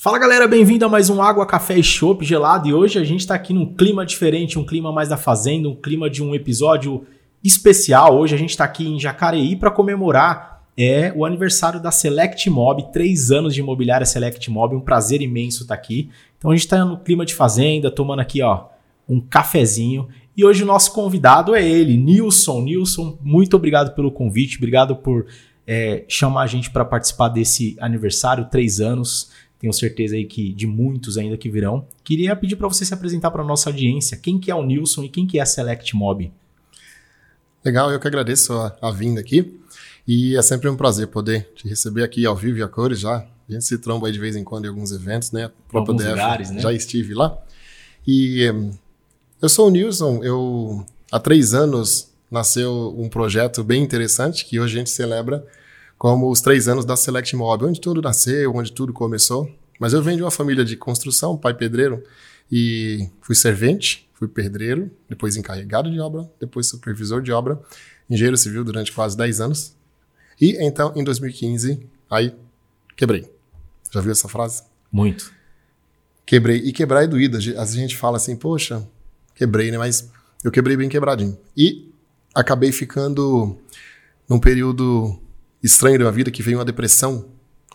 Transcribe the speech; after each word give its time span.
Fala 0.00 0.18
galera, 0.18 0.46
bem-vindo 0.46 0.86
a 0.86 0.88
mais 0.88 1.10
um 1.10 1.20
Água, 1.20 1.44
Café 1.44 1.76
e 1.76 1.82
Chopp 1.82 2.24
gelado 2.24 2.68
e 2.68 2.72
hoje 2.72 2.98
a 2.98 3.04
gente 3.04 3.20
está 3.20 3.34
aqui 3.34 3.52
num 3.52 3.74
clima 3.74 4.06
diferente, 4.06 4.58
um 4.58 4.64
clima 4.64 4.90
mais 4.90 5.08
da 5.08 5.16
fazenda, 5.16 5.68
um 5.68 5.74
clima 5.74 6.08
de 6.08 6.22
um 6.22 6.34
episódio 6.34 7.04
especial. 7.44 8.16
Hoje 8.16 8.34
a 8.34 8.38
gente 8.38 8.50
está 8.50 8.64
aqui 8.64 8.86
em 8.86 8.98
Jacareí 8.98 9.56
para 9.56 9.70
comemorar 9.70 10.62
é, 10.78 11.12
o 11.14 11.24
aniversário 11.24 11.78
da 11.78 11.90
Select 11.90 12.48
Mob, 12.48 12.92
três 12.92 13.30
anos 13.30 13.52
de 13.52 13.60
imobiliária 13.60 14.06
Select 14.06 14.50
Mob, 14.50 14.76
um 14.76 14.80
prazer 14.80 15.20
imenso 15.20 15.62
estar 15.62 15.74
tá 15.76 15.82
aqui. 15.82 16.08
Então 16.38 16.52
a 16.52 16.54
gente 16.54 16.64
está 16.64 16.84
no 16.84 16.96
clima 16.98 17.26
de 17.26 17.34
fazenda, 17.34 17.90
tomando 17.90 18.20
aqui 18.20 18.40
ó 18.40 18.66
um 19.08 19.20
cafezinho 19.20 20.08
e 20.38 20.44
hoje 20.44 20.62
o 20.62 20.66
nosso 20.66 20.92
convidado 20.92 21.52
é 21.52 21.68
ele, 21.68 21.96
Nilson. 21.96 22.62
Nilson, 22.62 23.18
muito 23.20 23.56
obrigado 23.56 23.92
pelo 23.92 24.12
convite, 24.12 24.56
obrigado 24.56 24.94
por 24.94 25.26
é, 25.66 26.04
chamar 26.06 26.42
a 26.42 26.46
gente 26.46 26.70
para 26.70 26.84
participar 26.84 27.28
desse 27.28 27.76
aniversário, 27.80 28.48
três 28.48 28.78
anos. 28.78 29.32
Tenho 29.58 29.72
certeza 29.72 30.14
aí 30.14 30.24
que 30.24 30.52
de 30.52 30.64
muitos 30.64 31.18
ainda 31.18 31.36
que 31.36 31.50
virão. 31.50 31.88
Queria 32.04 32.36
pedir 32.36 32.54
para 32.54 32.68
você 32.68 32.84
se 32.84 32.94
apresentar 32.94 33.32
para 33.32 33.42
nossa 33.42 33.68
audiência. 33.68 34.16
Quem 34.16 34.38
que 34.38 34.48
é 34.48 34.54
o 34.54 34.62
Nilson 34.62 35.02
e 35.02 35.08
quem 35.08 35.26
que 35.26 35.40
é 35.40 35.42
a 35.42 35.46
Select 35.46 35.96
Mob? 35.96 36.32
Legal, 37.64 37.90
eu 37.90 37.98
que 37.98 38.06
agradeço 38.06 38.52
a, 38.52 38.76
a 38.80 38.92
vinda 38.92 39.20
aqui. 39.20 39.58
E 40.06 40.36
é 40.36 40.42
sempre 40.42 40.68
um 40.68 40.76
prazer 40.76 41.08
poder 41.08 41.50
te 41.56 41.66
receber 41.66 42.04
aqui 42.04 42.24
ao 42.24 42.36
vivo 42.36 42.58
e 42.58 42.62
a 42.62 42.68
cores 42.68 43.00
já. 43.00 43.26
A 43.48 43.52
gente 43.52 43.64
se 43.64 43.76
tromba 43.78 44.06
aí 44.06 44.12
de 44.12 44.20
vez 44.20 44.36
em 44.36 44.44
quando 44.44 44.66
em 44.66 44.68
alguns 44.68 44.92
eventos, 44.92 45.32
né? 45.32 45.50
Próprio 45.68 45.94
alguns 45.94 46.04
DF, 46.04 46.10
lugares, 46.12 46.50
né? 46.52 46.60
Já 46.60 46.72
estive 46.72 47.12
lá. 47.12 47.36
E 48.06 48.48
um, 48.52 48.70
eu 49.40 49.48
sou 49.48 49.68
o 49.68 49.70
Nilson, 49.70 50.22
eu 50.22 50.84
há 51.10 51.20
três 51.20 51.54
anos 51.54 52.10
nasceu 52.30 52.94
um 52.98 53.08
projeto 53.08 53.62
bem 53.62 53.82
interessante 53.82 54.44
que 54.44 54.58
hoje 54.58 54.76
a 54.76 54.78
gente 54.78 54.90
celebra 54.90 55.46
como 55.96 56.30
os 56.30 56.40
três 56.40 56.68
anos 56.68 56.84
da 56.84 56.96
Select 56.96 57.34
Mob, 57.34 57.64
onde 57.64 57.80
tudo 57.80 58.02
nasceu, 58.02 58.54
onde 58.54 58.72
tudo 58.72 58.92
começou. 58.92 59.50
Mas 59.78 59.92
eu 59.92 60.02
venho 60.02 60.18
de 60.18 60.22
uma 60.22 60.30
família 60.30 60.64
de 60.64 60.76
construção, 60.76 61.36
pai 61.36 61.54
pedreiro, 61.54 62.02
e 62.50 63.08
fui 63.20 63.34
servente, 63.34 64.08
fui 64.14 64.28
pedreiro, 64.28 64.90
depois 65.08 65.36
encarregado 65.36 65.90
de 65.90 66.00
obra, 66.00 66.28
depois 66.40 66.66
supervisor 66.66 67.22
de 67.22 67.32
obra, 67.32 67.60
engenheiro 68.10 68.36
civil 68.36 68.64
durante 68.64 68.92
quase 68.92 69.16
10 69.16 69.40
anos. 69.40 69.74
E 70.40 70.56
então, 70.64 70.92
em 70.96 71.04
2015, 71.04 71.80
aí 72.10 72.34
quebrei. 72.96 73.28
Já 73.92 74.00
viu 74.00 74.12
essa 74.12 74.28
frase? 74.28 74.62
Muito. 74.90 75.32
Quebrei. 76.26 76.58
E 76.58 76.72
quebrar 76.72 77.04
é 77.04 77.06
doído. 77.06 77.38
A 77.38 77.64
gente 77.64 77.96
fala 77.96 78.16
assim, 78.16 78.36
poxa, 78.36 78.86
quebrei, 79.38 79.70
né? 79.70 79.78
Mas 79.78 80.10
eu 80.42 80.50
quebrei 80.50 80.76
bem 80.76 80.88
quebradinho. 80.88 81.38
E 81.56 81.90
acabei 82.34 82.72
ficando 82.72 83.56
num 84.28 84.38
período 84.38 85.18
estranho 85.62 85.98
da 85.98 86.10
vida 86.10 86.30
que 86.30 86.42
veio 86.42 86.58
uma 86.58 86.64
depressão. 86.64 87.26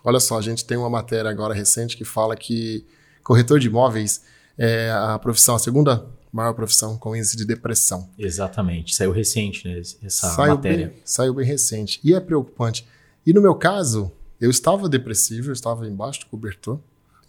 Olha 0.03 0.19
só, 0.19 0.38
a 0.38 0.41
gente 0.41 0.66
tem 0.66 0.78
uma 0.78 0.89
matéria 0.89 1.31
agora 1.31 1.53
recente 1.53 1.95
que 1.95 2.03
fala 2.03 2.36
que 2.36 2.86
corretor 3.23 3.59
de 3.59 3.67
imóveis 3.67 4.22
é 4.58 4.91
a 4.91 5.17
profissão, 5.17 5.56
a 5.56 5.59
segunda 5.59 6.06
maior 6.31 6.53
profissão 6.53 6.97
com 6.97 7.16
índice 7.16 7.38
de 7.38 7.45
depressão. 7.45 8.09
Exatamente, 8.17 8.94
saiu 8.94 9.11
recente, 9.11 9.67
né, 9.67 9.80
essa 9.80 10.30
saiu 10.31 10.56
matéria. 10.56 10.88
Bem, 10.88 10.97
saiu 11.06 11.34
bem 11.34 11.45
recente 11.45 12.00
e 12.03 12.14
é 12.14 12.19
preocupante. 12.19 12.86
E 13.25 13.31
no 13.31 13.41
meu 13.41 13.56
caso, 13.56 14.11
eu 14.41 14.50
estava 14.50 14.89
depressivo, 14.89 15.50
eu 15.50 15.53
estava 15.53 15.88
embaixo 15.88 16.22
do 16.22 16.25
cobertor 16.25 16.80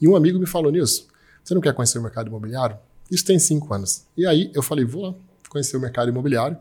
e 0.00 0.08
um 0.08 0.16
amigo 0.16 0.38
me 0.38 0.46
falou 0.46 0.72
nisso. 0.72 1.06
Você 1.44 1.54
não 1.54 1.60
quer 1.60 1.74
conhecer 1.74 1.98
o 1.98 2.02
mercado 2.02 2.28
imobiliário? 2.28 2.76
Isso 3.14 3.24
tem 3.24 3.38
cinco 3.38 3.72
anos. 3.72 4.04
E 4.16 4.26
aí 4.26 4.50
eu 4.54 4.62
falei, 4.62 4.84
vou 4.84 5.02
lá 5.02 5.14
conhecer 5.48 5.76
o 5.76 5.80
mercado 5.80 6.08
imobiliário. 6.08 6.58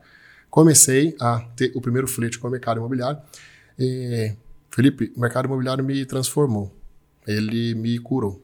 Comecei 0.49 1.15
a 1.19 1.39
ter 1.55 1.71
o 1.75 1.81
primeiro 1.81 2.07
flerte 2.07 2.37
com 2.37 2.47
o 2.47 2.51
mercado 2.51 2.77
imobiliário. 2.77 3.19
E, 3.77 4.35
Felipe, 4.69 5.11
o 5.15 5.19
mercado 5.19 5.45
imobiliário 5.45 5.83
me 5.83 6.05
transformou. 6.05 6.71
Ele 7.27 7.73
me 7.73 7.97
curou. 7.97 8.39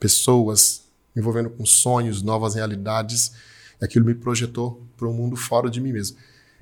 Pessoas 0.00 0.88
me 1.14 1.20
envolvendo 1.20 1.50
com 1.50 1.66
sonhos, 1.66 2.22
novas 2.22 2.54
realidades. 2.54 3.32
Aquilo 3.80 4.06
me 4.06 4.14
projetou 4.14 4.82
para 4.96 5.06
um 5.06 5.12
mundo 5.12 5.36
fora 5.36 5.68
de 5.68 5.80
mim 5.80 5.92
mesmo. 5.92 6.16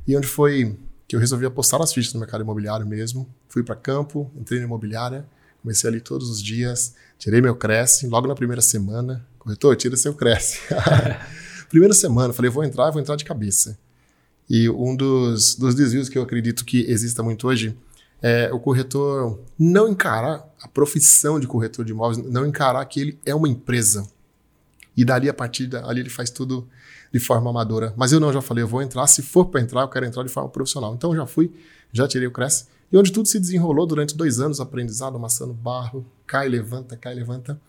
E 0.07 0.17
onde 0.17 0.27
foi 0.27 0.77
que 1.07 1.15
eu 1.15 1.21
resolvi 1.21 1.47
apostar 1.47 1.81
as 1.81 1.93
fichas 1.93 2.13
no 2.13 2.21
mercado 2.21 2.43
imobiliário 2.43 2.87
mesmo. 2.87 3.33
Fui 3.49 3.63
para 3.63 3.77
campo, 3.77 4.31
entrei 4.35 4.59
na 4.59 4.67
imobiliária, 4.67 5.25
comecei 5.63 5.89
ali 5.89 6.01
todos 6.01 6.29
os 6.29 6.43
dias, 6.43 6.95
tirei 7.19 7.41
meu 7.41 7.55
Cresce, 7.55 8.07
logo 8.07 8.27
na 8.27 8.35
primeira 8.35 8.63
semana. 8.63 9.27
Corretor, 9.39 9.77
tira 9.77 9.97
seu 9.97 10.15
Cresce. 10.15 10.59
primeira 11.69 11.95
semana, 11.95 12.33
falei, 12.33 12.51
vou 12.51 12.65
entrar, 12.65 12.91
vou 12.91 13.01
entrar 13.01 13.17
de 13.17 13.25
cabeça. 13.25 13.79
E 14.49 14.69
um 14.69 14.97
dos, 14.97 15.55
dos 15.55 15.75
desvios 15.75 16.09
que 16.09 16.19
eu 16.19 16.23
acredito 16.23 16.65
que 16.65 16.81
exista 16.91 17.23
muito 17.23 17.47
hoje 17.47 17.77
é 18.21 18.53
o 18.53 18.59
corretor 18.59 19.39
não 19.59 19.89
encarar 19.89 20.45
a 20.61 20.69
profissão 20.69 21.39
de 21.39 21.47
corretor 21.47 21.85
de 21.85 21.93
imóveis, 21.93 22.19
não 22.29 22.45
encarar 22.45 22.85
que 22.85 23.01
ele 23.01 23.19
é 23.25 23.35
uma 23.35 23.49
empresa. 23.49 24.07
E 24.97 25.05
dali 25.05 25.29
a 25.29 25.35
partir 25.35 25.67
dali 25.67 26.01
ele 26.01 26.11
faz 26.11 26.31
tudo 26.31 26.69
de 27.13 27.19
forma 27.19 27.49
amadora. 27.49 27.95
Mas 27.97 28.13
eu 28.13 28.21
não, 28.21 28.33
já 28.33 28.43
falei, 28.43 28.63
eu 28.63 28.69
vou 28.69 28.83
entrar, 28.83 29.07
se 29.07 29.23
for 29.23 29.47
para 29.47 29.61
entrar, 29.61 29.83
eu 29.83 29.89
quero 29.89 30.05
entrar 30.05 30.23
de 30.23 30.29
forma 30.29 30.49
profissional. 30.49 30.95
Então 30.95 31.11
eu 31.11 31.17
já 31.17 31.27
fui, 31.27 31.53
já 31.93 32.07
tirei 32.07 32.27
o 32.27 32.31
Cresce. 32.31 32.67
E 32.93 32.97
onde 32.97 33.13
tudo 33.13 33.29
se 33.29 33.39
desenrolou 33.39 33.87
durante 33.87 34.17
dois 34.17 34.41
anos, 34.41 34.61
aprendizado, 34.61 35.17
amassando 35.17 35.53
barro, 35.53 36.05
cai, 36.27 36.49
levanta, 36.49 36.97
cai, 36.97 37.15
levanta. 37.15 37.61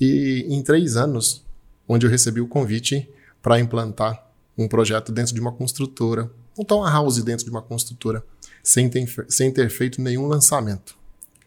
E 0.00 0.46
em 0.48 0.62
três 0.62 0.96
anos, 0.96 1.44
onde 1.86 2.06
eu 2.06 2.10
recebi 2.10 2.40
o 2.40 2.48
convite 2.48 3.08
para 3.42 3.60
implantar 3.60 4.26
um 4.56 4.68
projeto 4.68 5.12
dentro 5.12 5.34
de 5.34 5.40
uma 5.40 5.52
construtora, 5.52 6.30
montar 6.56 6.76
uma 6.76 6.90
house 6.90 7.22
dentro 7.22 7.44
de 7.44 7.50
uma 7.50 7.62
construtora, 7.62 8.24
sem 8.62 8.88
ter, 8.88 9.06
sem 9.28 9.52
ter 9.52 9.68
feito 9.68 10.00
nenhum 10.00 10.26
lançamento. 10.26 10.96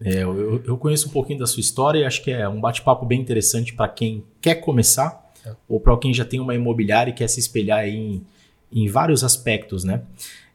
É, 0.01 0.23
eu, 0.23 0.61
eu 0.65 0.77
conheço 0.77 1.07
um 1.07 1.11
pouquinho 1.11 1.39
da 1.39 1.47
sua 1.47 1.61
história 1.61 1.99
e 1.99 2.03
acho 2.03 2.21
que 2.21 2.29
é 2.29 2.47
um 2.49 2.59
bate-papo 2.59 3.05
bem 3.05 3.21
interessante 3.21 3.73
para 3.73 3.87
quem 3.87 4.23
quer 4.41 4.55
começar 4.55 5.23
é. 5.45 5.53
ou 5.69 5.79
para 5.79 5.97
quem 5.97 6.13
já 6.13 6.25
tem 6.25 6.39
uma 6.39 6.53
imobiliária 6.53 7.11
e 7.11 7.13
quer 7.13 7.29
se 7.29 7.39
espelhar 7.39 7.87
em, 7.87 8.25
em 8.71 8.89
vários 8.89 9.23
aspectos, 9.23 9.83
né? 9.83 10.01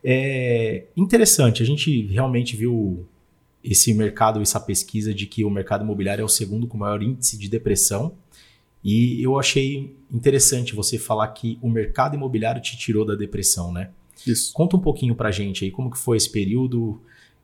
É 0.02 0.84
interessante, 0.96 1.62
a 1.62 1.66
gente 1.66 2.06
realmente 2.06 2.56
viu 2.56 3.06
esse 3.62 3.92
mercado, 3.92 4.40
essa 4.40 4.58
pesquisa 4.58 5.12
de 5.12 5.26
que 5.26 5.44
o 5.44 5.50
mercado 5.50 5.84
imobiliário 5.84 6.22
é 6.22 6.24
o 6.24 6.28
segundo 6.28 6.66
com 6.66 6.78
maior 6.78 7.02
índice 7.02 7.36
de 7.36 7.48
depressão 7.48 8.14
e 8.82 9.22
eu 9.22 9.38
achei 9.38 9.94
interessante 10.10 10.74
você 10.74 10.98
falar 10.98 11.28
que 11.28 11.58
o 11.60 11.68
mercado 11.68 12.16
imobiliário 12.16 12.62
te 12.62 12.76
tirou 12.76 13.04
da 13.04 13.14
depressão, 13.14 13.72
né? 13.72 13.90
Isso. 14.26 14.52
Conta 14.52 14.76
um 14.76 14.80
pouquinho 14.80 15.14
pra 15.14 15.30
gente 15.30 15.64
aí 15.64 15.70
como 15.70 15.90
que 15.90 15.98
foi 15.98 16.16
esse 16.16 16.30
período. 16.30 17.00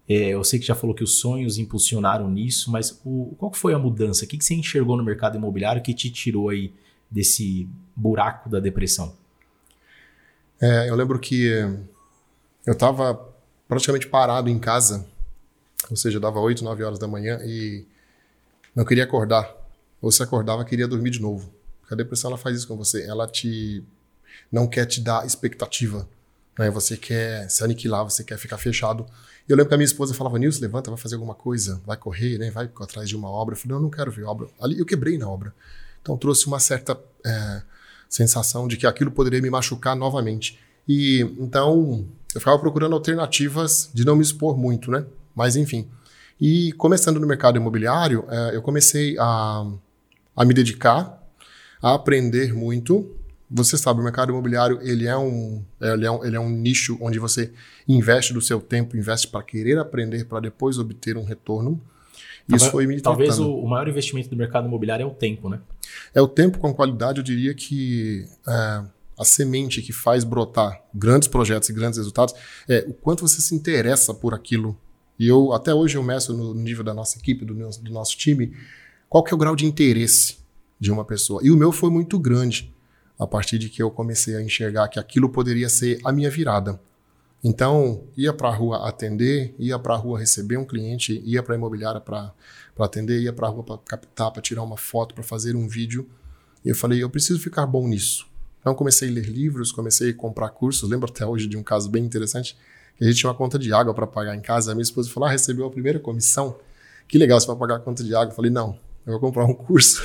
É, 0.09 0.28
eu 0.28 0.43
sei 0.44 0.59
que 0.59 0.67
já 0.67 0.75
falou 0.75 0.94
que 0.94 1.05
os 1.05 1.19
sonhos 1.19 1.59
impulsionaram 1.59 2.31
nisso, 2.31 2.71
mas 2.71 3.00
o, 3.05 3.34
qual 3.37 3.53
foi 3.53 3.75
a 3.75 3.78
mudança? 3.78 4.25
O 4.25 4.28
que, 4.28 4.38
que 4.38 4.44
você 4.44 4.55
enxergou 4.55 4.97
no 4.97 5.05
mercado 5.05 5.37
imobiliário 5.37 5.83
que 5.83 5.93
te 5.93 6.11
tirou 6.11 6.49
aí 6.49 6.73
desse 7.11 7.69
buraco 7.94 8.49
da 8.49 8.61
depressão? 8.61 9.15
É, 10.61 10.88
eu 10.88 10.97
lembro 10.97 11.19
que 11.19 11.50
eu 12.66 12.72
estava 12.72 13.19
praticamente 13.69 14.06
parado 14.09 14.50
em 14.50 14.59
casa, 14.59 15.06
ou 15.88 15.97
seja, 15.97 16.21
dava 16.21 16.41
8, 16.41 16.62
9 16.65 16.82
horas 16.82 16.99
da 16.99 17.06
manhã 17.06 17.38
e 17.44 17.87
não 18.75 18.84
queria 18.84 19.04
acordar 19.04 19.54
ou 20.00 20.10
se 20.12 20.22
acordava 20.22 20.65
queria 20.65 20.87
dormir 20.87 21.10
de 21.10 21.21
novo. 21.21 21.53
Porque 21.81 21.94
a 21.94 21.97
depressão 21.97 22.31
ela 22.31 22.38
faz 22.38 22.56
isso 22.56 22.69
com 22.69 22.76
você, 22.76 23.05
ela 23.05 23.26
te 23.26 23.82
não 24.50 24.66
quer 24.66 24.87
te 24.87 25.00
dar 25.00 25.26
expectativa, 25.26 26.09
né? 26.59 26.71
Você 26.71 26.97
quer 26.97 27.49
se 27.49 27.65
aniquilar, 27.65 28.05
você 28.05 28.22
quer 28.22 28.38
ficar 28.38 28.59
fechado. 28.59 29.06
E 29.49 29.53
eu 29.53 29.56
lembro 29.56 29.69
que 29.69 29.75
a 29.75 29.78
minha 29.78 29.87
esposa 29.87 30.15
falava: 30.15 30.38
"Nilson, 30.38 30.60
levanta, 30.60 30.91
vai 30.91 30.99
fazer 30.99 31.15
alguma 31.15 31.34
coisa, 31.34 31.81
vai 31.87 31.97
correr, 31.97 32.38
né? 32.38 32.50
Vai 32.50 32.71
atrás 32.81 33.09
de 33.09 33.16
uma 33.16 33.31
obra". 33.31 33.55
Eu 33.55 33.59
falei: 33.59 33.71
"Não, 33.72 33.78
eu 33.78 33.82
não 33.82 33.91
quero 33.91 34.10
ver 34.10 34.25
obra". 34.25 34.49
Ali 34.60 34.78
eu 34.78 34.87
quebrei 34.87 35.16
na 35.16 35.28
obra. 35.28 35.55
Então 36.03 36.16
trouxe 36.16 36.47
uma 36.47 36.60
certa 36.60 36.99
é, 37.25 37.62
sensação 38.09 38.69
de 38.69 38.76
que 38.76 38.87
aquilo 38.87 39.10
poderia 39.10 39.41
me 39.41 39.50
machucar 39.50 39.97
novamente. 39.97 40.59
E 40.89 41.21
então 41.39 42.07
eu 42.35 42.41
ficava 42.41 42.59
procurando 42.59 42.94
alternativas 42.94 43.91
de 43.93 44.05
não 44.05 44.17
me 44.17 44.23
expor 44.23 44.56
muito, 44.56 44.91
né? 44.91 45.05
Mas 45.35 45.56
enfim. 45.56 45.88
E 46.41 46.73
começando 46.73 47.19
no 47.19 47.27
mercado 47.27 47.56
imobiliário, 47.56 48.25
é, 48.29 48.56
eu 48.56 48.62
comecei 48.62 49.17
a 49.19 49.67
a 50.37 50.44
me 50.44 50.53
dedicar, 50.53 51.19
a 51.83 51.94
aprender 51.94 52.53
muito. 52.53 53.11
Você 53.50 53.79
sabe, 53.79 54.00
o 54.00 54.05
mercado 54.05 54.31
imobiliário 54.31 54.79
ele 54.83 55.06
é 55.06 55.17
um, 55.17 55.65
ele 55.81 56.05
é 56.05 56.11
um, 56.11 56.25
ele 56.25 56.37
é 56.37 56.41
um 56.41 56.50
nicho 56.50 56.99
onde 57.00 57.19
você 57.19 57.53
investe 57.89 58.35
do 58.35 58.41
seu 58.43 58.61
tempo, 58.61 58.97
investe 58.97 59.29
para 59.29 59.43
querer 59.43 59.79
aprender, 59.79 60.27
para 60.27 60.41
depois 60.41 60.79
obter 60.79 61.17
um 61.17 61.25
retorno. 61.25 61.81
Isso 62.49 62.71
foi 62.71 62.87
me 62.87 63.00
Talvez 63.00 63.39
o, 63.41 63.53
o, 63.56 63.69
maior 63.69 63.89
investimento 63.89 64.29
do 64.29 64.37
mercado 64.37 64.69
imobiliário 64.69 65.03
é 65.03 65.06
o 65.06 65.11
tempo, 65.11 65.49
né? 65.49 65.61
É 66.15 66.21
o 66.21 66.29
tempo 66.29 66.59
com 66.59 66.73
qualidade, 66.73 67.19
eu 67.19 67.25
diria 67.25 67.55
que 67.55 68.25
é, 68.47 68.82
a 69.19 69.25
semente 69.25 69.83
que 69.83 69.93
faz 69.93 70.25
brotar 70.25 70.83
grandes 70.95 71.29
projetos 71.29 71.69
e 71.69 71.73
grandes 71.73 71.99
resultados 71.99 72.35
é 72.69 72.85
o 72.87 72.93
quanto 72.93 73.27
você 73.27 73.41
se 73.41 73.55
interessa 73.55 74.13
por 74.13 74.35
aquilo. 74.35 74.79
E 75.19 75.27
eu, 75.27 75.53
até 75.53 75.75
hoje, 75.75 75.97
eu 75.97 76.03
meço 76.03 76.37
no 76.37 76.55
nível 76.55 76.85
da 76.85 76.93
nossa 76.93 77.19
equipe, 77.19 77.45
do, 77.45 77.55
do 77.55 77.93
nosso 77.93 78.17
time, 78.17 78.53
qual 79.09 79.25
que 79.25 79.33
é 79.33 79.35
o 79.35 79.39
grau 79.39 79.57
de 79.57 79.65
interesse 79.65 80.39
de 80.79 80.93
uma 80.93 81.05
pessoa. 81.05 81.41
E 81.43 81.51
o 81.51 81.57
meu 81.57 81.73
foi 81.73 81.91
muito 81.91 82.19
grande, 82.19 82.75
a 83.19 83.27
partir 83.27 83.59
de 83.59 83.71
que 83.71 83.83
eu 83.83 83.91
comecei 83.91 84.37
a 84.37 84.43
enxergar 84.43 84.89
que 84.89 84.99
aquilo 84.99 85.31
poderia 85.31 85.69
ser 85.69 85.99
a 86.05 86.13
minha 86.13 86.31
virada. 86.31 86.79
Então, 87.43 88.05
ia 88.17 88.33
para 88.33 88.49
a 88.49 88.55
rua 88.55 88.89
atender, 88.89 89.55
ia 89.59 89.79
para 89.79 89.95
a 89.95 89.97
rua 89.97 90.19
receber 90.19 90.57
um 90.59 90.65
cliente, 90.65 91.23
ia 91.25 91.43
para 91.43 91.55
a 91.55 91.57
imobiliária 91.57 92.01
para 92.01 92.33
atender, 92.79 93.21
ia 93.21 93.33
para 93.33 93.47
a 93.47 93.51
rua 93.51 93.63
para 93.63 93.79
captar, 93.79 94.31
para 94.31 94.43
tirar 94.43 94.63
uma 94.63 94.77
foto, 94.77 95.15
para 95.15 95.23
fazer 95.23 95.55
um 95.57 95.69
vídeo. 95.69 96.09
E 96.65 96.69
eu 96.69 96.75
falei, 96.75 97.03
eu 97.03 97.09
preciso 97.09 97.39
ficar 97.39 97.65
bom 97.65 97.87
nisso. 97.87 98.27
Então, 98.67 98.75
comecei 98.75 99.09
a 99.09 99.13
ler 99.13 99.29
livros, 99.29 99.71
comecei 99.71 100.11
a 100.11 100.13
comprar 100.13 100.49
cursos. 100.49 100.91
Lembro 100.91 101.09
até 101.09 101.25
hoje 101.25 101.47
de 101.47 101.57
um 101.57 101.63
caso 101.63 101.89
bem 101.89 102.05
interessante, 102.05 102.59
que 102.99 103.05
a 103.05 103.07
gente 103.07 103.17
tinha 103.17 103.31
uma 103.31 103.37
conta 103.37 103.61
de 103.61 103.73
água 103.73 103.95
para 103.95 104.09
pagar 104.09 104.35
em 104.35 104.41
casa. 104.41 104.73
A 104.73 104.75
minha 104.75 104.83
esposa 104.83 105.09
falou, 105.09 105.29
ah, 105.29 105.31
recebeu 105.31 105.65
a 105.67 105.71
primeira 105.71 106.01
comissão. 106.01 106.59
Que 107.07 107.17
legal, 107.17 107.39
você 107.39 107.47
vai 107.47 107.55
pagar 107.55 107.77
a 107.77 107.79
conta 107.79 108.03
de 108.03 108.13
água. 108.13 108.33
Eu 108.33 108.35
falei, 108.35 108.51
não, 108.51 108.77
eu 109.07 109.13
vou 109.13 109.21
comprar 109.21 109.45
um 109.45 109.55
curso. 109.55 110.03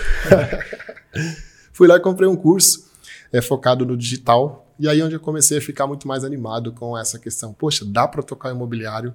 Fui 1.73 1.87
lá 1.87 1.95
e 1.95 1.99
comprei 2.01 2.29
um 2.29 2.35
curso 2.35 2.87
é, 3.33 3.41
focado 3.41 3.83
no 3.83 3.97
digital. 3.97 4.71
E 4.77 4.87
aí 4.87 4.99
é 4.99 5.03
onde 5.03 5.15
eu 5.15 5.19
comecei 5.19 5.57
a 5.57 5.61
ficar 5.61 5.87
muito 5.87 6.07
mais 6.07 6.23
animado 6.23 6.71
com 6.71 6.95
essa 6.95 7.17
questão. 7.17 7.53
Poxa, 7.53 7.83
dá 7.83 8.07
para 8.07 8.21
tocar 8.21 8.51
imobiliário 8.51 9.11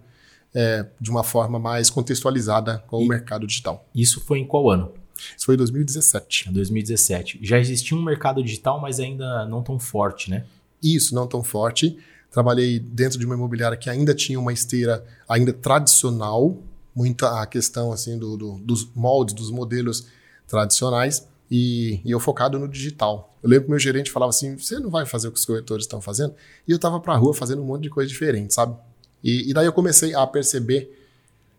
é, 0.53 0.85
de 1.01 1.09
uma 1.09 1.23
forma 1.23 1.57
mais 1.57 1.89
contextualizada 1.89 2.83
com 2.89 3.01
e 3.01 3.05
o 3.05 3.09
mercado 3.09 3.47
digital. 3.47 3.87
Isso 3.95 4.21
foi 4.21 4.41
em 4.41 4.45
qual 4.45 4.69
ano? 4.69 4.93
Isso 5.37 5.47
foi 5.47 5.55
em 5.55 5.59
2017. 5.59 6.51
2017. 6.53 7.39
Já 7.43 7.59
existia 7.59 7.97
um 7.97 8.03
mercado 8.03 8.43
digital, 8.43 8.81
mas 8.81 9.01
ainda 9.01 9.47
não 9.47 9.63
tão 9.63 9.79
forte, 9.79 10.31
né? 10.31 10.45
Isso, 10.83 11.15
não 11.15 11.27
tão 11.27 11.43
forte. 11.43 11.97
Trabalhei 12.31 12.79
dentro 12.79 13.19
de 13.19 13.25
uma 13.25 13.35
imobiliária 13.35 13.77
que 13.77 13.89
ainda 13.89 14.15
tinha 14.15 14.39
uma 14.39 14.53
esteira 14.53 15.05
ainda 15.29 15.53
tradicional, 15.53 16.59
muita 16.95 17.41
a 17.41 17.47
questão 17.47 17.93
assim 17.93 18.19
do, 18.19 18.37
do, 18.37 18.59
dos 18.59 18.89
moldes, 18.95 19.35
dos 19.35 19.51
modelos 19.51 20.07
tradicionais, 20.47 21.27
e, 21.51 22.01
e, 22.05 22.11
eu 22.11 22.19
focado 22.19 22.59
no 22.59 22.69
digital. 22.69 23.37
Eu 23.43 23.49
lembro 23.49 23.67
que 23.67 23.71
meu 23.71 23.79
gerente 23.79 24.11
falava 24.11 24.31
assim: 24.31 24.57
você 24.57 24.79
não 24.79 24.91
vai 24.91 25.07
fazer 25.07 25.29
o 25.29 25.33
que 25.33 25.39
os 25.39 25.45
corretores 25.45 25.85
estão 25.85 26.01
fazendo? 26.01 26.35
E 26.67 26.73
eu 26.73 26.77
estava 26.77 26.99
para 26.99 27.15
a 27.15 27.17
rua 27.17 27.33
fazendo 27.33 27.63
um 27.63 27.65
monte 27.65 27.85
de 27.85 27.91
coisa 27.91 28.09
diferente, 28.09 28.53
sabe? 28.53 28.77
E, 29.23 29.51
e 29.51 29.55
daí 29.55 29.67
eu 29.67 29.73
comecei 29.73 30.15
a 30.15 30.27
perceber 30.27 30.91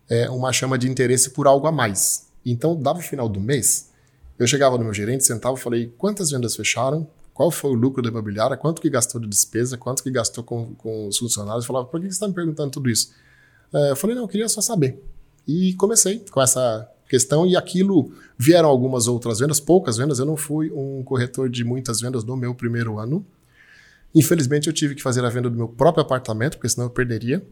é, 0.08 0.28
uma 0.30 0.52
chama 0.52 0.78
de 0.78 0.88
interesse 0.88 1.30
por 1.30 1.46
algo 1.46 1.66
a 1.66 1.72
mais. 1.72 2.27
Então, 2.50 2.80
dava 2.80 2.98
o 2.98 3.02
final 3.02 3.28
do 3.28 3.40
mês, 3.40 3.90
eu 4.38 4.46
chegava 4.46 4.78
no 4.78 4.84
meu 4.84 4.94
gerente, 4.94 5.24
sentava 5.24 5.56
e 5.56 5.60
falei: 5.60 5.92
quantas 5.98 6.30
vendas 6.30 6.54
fecharam? 6.54 7.08
Qual 7.34 7.50
foi 7.50 7.70
o 7.70 7.74
lucro 7.74 8.02
da 8.02 8.08
imobiliária? 8.08 8.56
Quanto 8.56 8.80
que 8.80 8.90
gastou 8.90 9.20
de 9.20 9.28
despesa? 9.28 9.76
Quanto 9.76 10.02
que 10.02 10.10
gastou 10.10 10.42
com, 10.42 10.74
com 10.74 11.08
os 11.08 11.18
funcionários? 11.18 11.64
Eu 11.64 11.66
falava: 11.66 11.86
por 11.86 12.00
que 12.00 12.06
você 12.06 12.12
está 12.12 12.28
me 12.28 12.34
perguntando 12.34 12.70
tudo 12.70 12.88
isso? 12.88 13.12
É, 13.72 13.90
eu 13.90 13.96
falei: 13.96 14.14
não, 14.14 14.22
eu 14.22 14.28
queria 14.28 14.48
só 14.48 14.60
saber. 14.60 15.02
E 15.46 15.74
comecei 15.74 16.24
com 16.30 16.40
essa 16.40 16.88
questão 17.08 17.46
e 17.46 17.56
aquilo 17.56 18.12
vieram 18.36 18.68
algumas 18.68 19.08
outras 19.08 19.38
vendas, 19.38 19.58
poucas 19.58 19.96
vendas. 19.96 20.18
Eu 20.18 20.26
não 20.26 20.36
fui 20.36 20.70
um 20.70 21.02
corretor 21.02 21.48
de 21.48 21.64
muitas 21.64 22.00
vendas 22.00 22.22
no 22.22 22.36
meu 22.36 22.54
primeiro 22.54 22.98
ano. 22.98 23.24
Infelizmente, 24.14 24.68
eu 24.68 24.72
tive 24.72 24.94
que 24.94 25.02
fazer 25.02 25.24
a 25.24 25.28
venda 25.28 25.50
do 25.50 25.56
meu 25.56 25.68
próprio 25.68 26.02
apartamento, 26.02 26.56
porque 26.56 26.68
senão 26.68 26.86
eu 26.86 26.90
perderia 26.90 27.44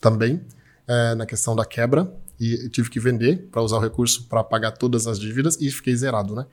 também 0.00 0.40
é, 0.86 1.14
na 1.14 1.26
questão 1.26 1.56
da 1.56 1.64
quebra. 1.64 2.12
E 2.44 2.68
tive 2.70 2.90
que 2.90 2.98
vender 2.98 3.48
para 3.52 3.62
usar 3.62 3.76
o 3.76 3.80
recurso 3.80 4.26
para 4.28 4.42
pagar 4.42 4.72
todas 4.72 5.06
as 5.06 5.20
dívidas 5.20 5.56
e 5.60 5.70
fiquei 5.70 5.94
zerado, 5.94 6.34
né? 6.34 6.44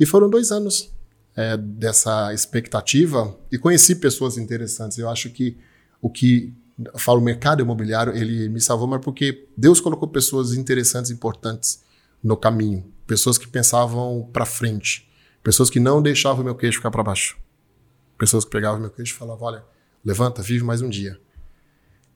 E 0.00 0.06
foram 0.06 0.30
dois 0.30 0.50
anos 0.50 0.90
é, 1.36 1.54
dessa 1.56 2.32
expectativa 2.32 3.38
e 3.50 3.58
conheci 3.58 3.96
pessoas 3.96 4.38
interessantes. 4.38 4.96
Eu 4.96 5.10
acho 5.10 5.28
que 5.28 5.58
o 6.00 6.08
que 6.08 6.54
falo 6.96 7.20
mercado 7.20 7.62
imobiliário, 7.62 8.16
ele 8.16 8.48
me 8.48 8.58
salvou, 8.58 8.88
mas 8.88 9.04
porque 9.04 9.46
Deus 9.54 9.80
colocou 9.80 10.08
pessoas 10.08 10.54
interessantes, 10.54 11.10
importantes 11.10 11.82
no 12.24 12.34
caminho, 12.34 12.90
pessoas 13.06 13.36
que 13.36 13.46
pensavam 13.46 14.28
para 14.32 14.46
frente, 14.46 15.06
pessoas 15.42 15.68
que 15.68 15.78
não 15.78 16.00
deixavam 16.00 16.42
meu 16.42 16.54
queixo 16.54 16.78
ficar 16.78 16.90
para 16.90 17.02
baixo, 17.02 17.36
pessoas 18.16 18.46
que 18.46 18.50
pegavam 18.50 18.80
meu 18.80 18.90
queixo 18.90 19.14
e 19.14 19.18
falavam, 19.18 19.48
olha, 19.48 19.64
levanta, 20.02 20.40
vive 20.40 20.64
mais 20.64 20.80
um 20.80 20.88
dia. 20.88 21.20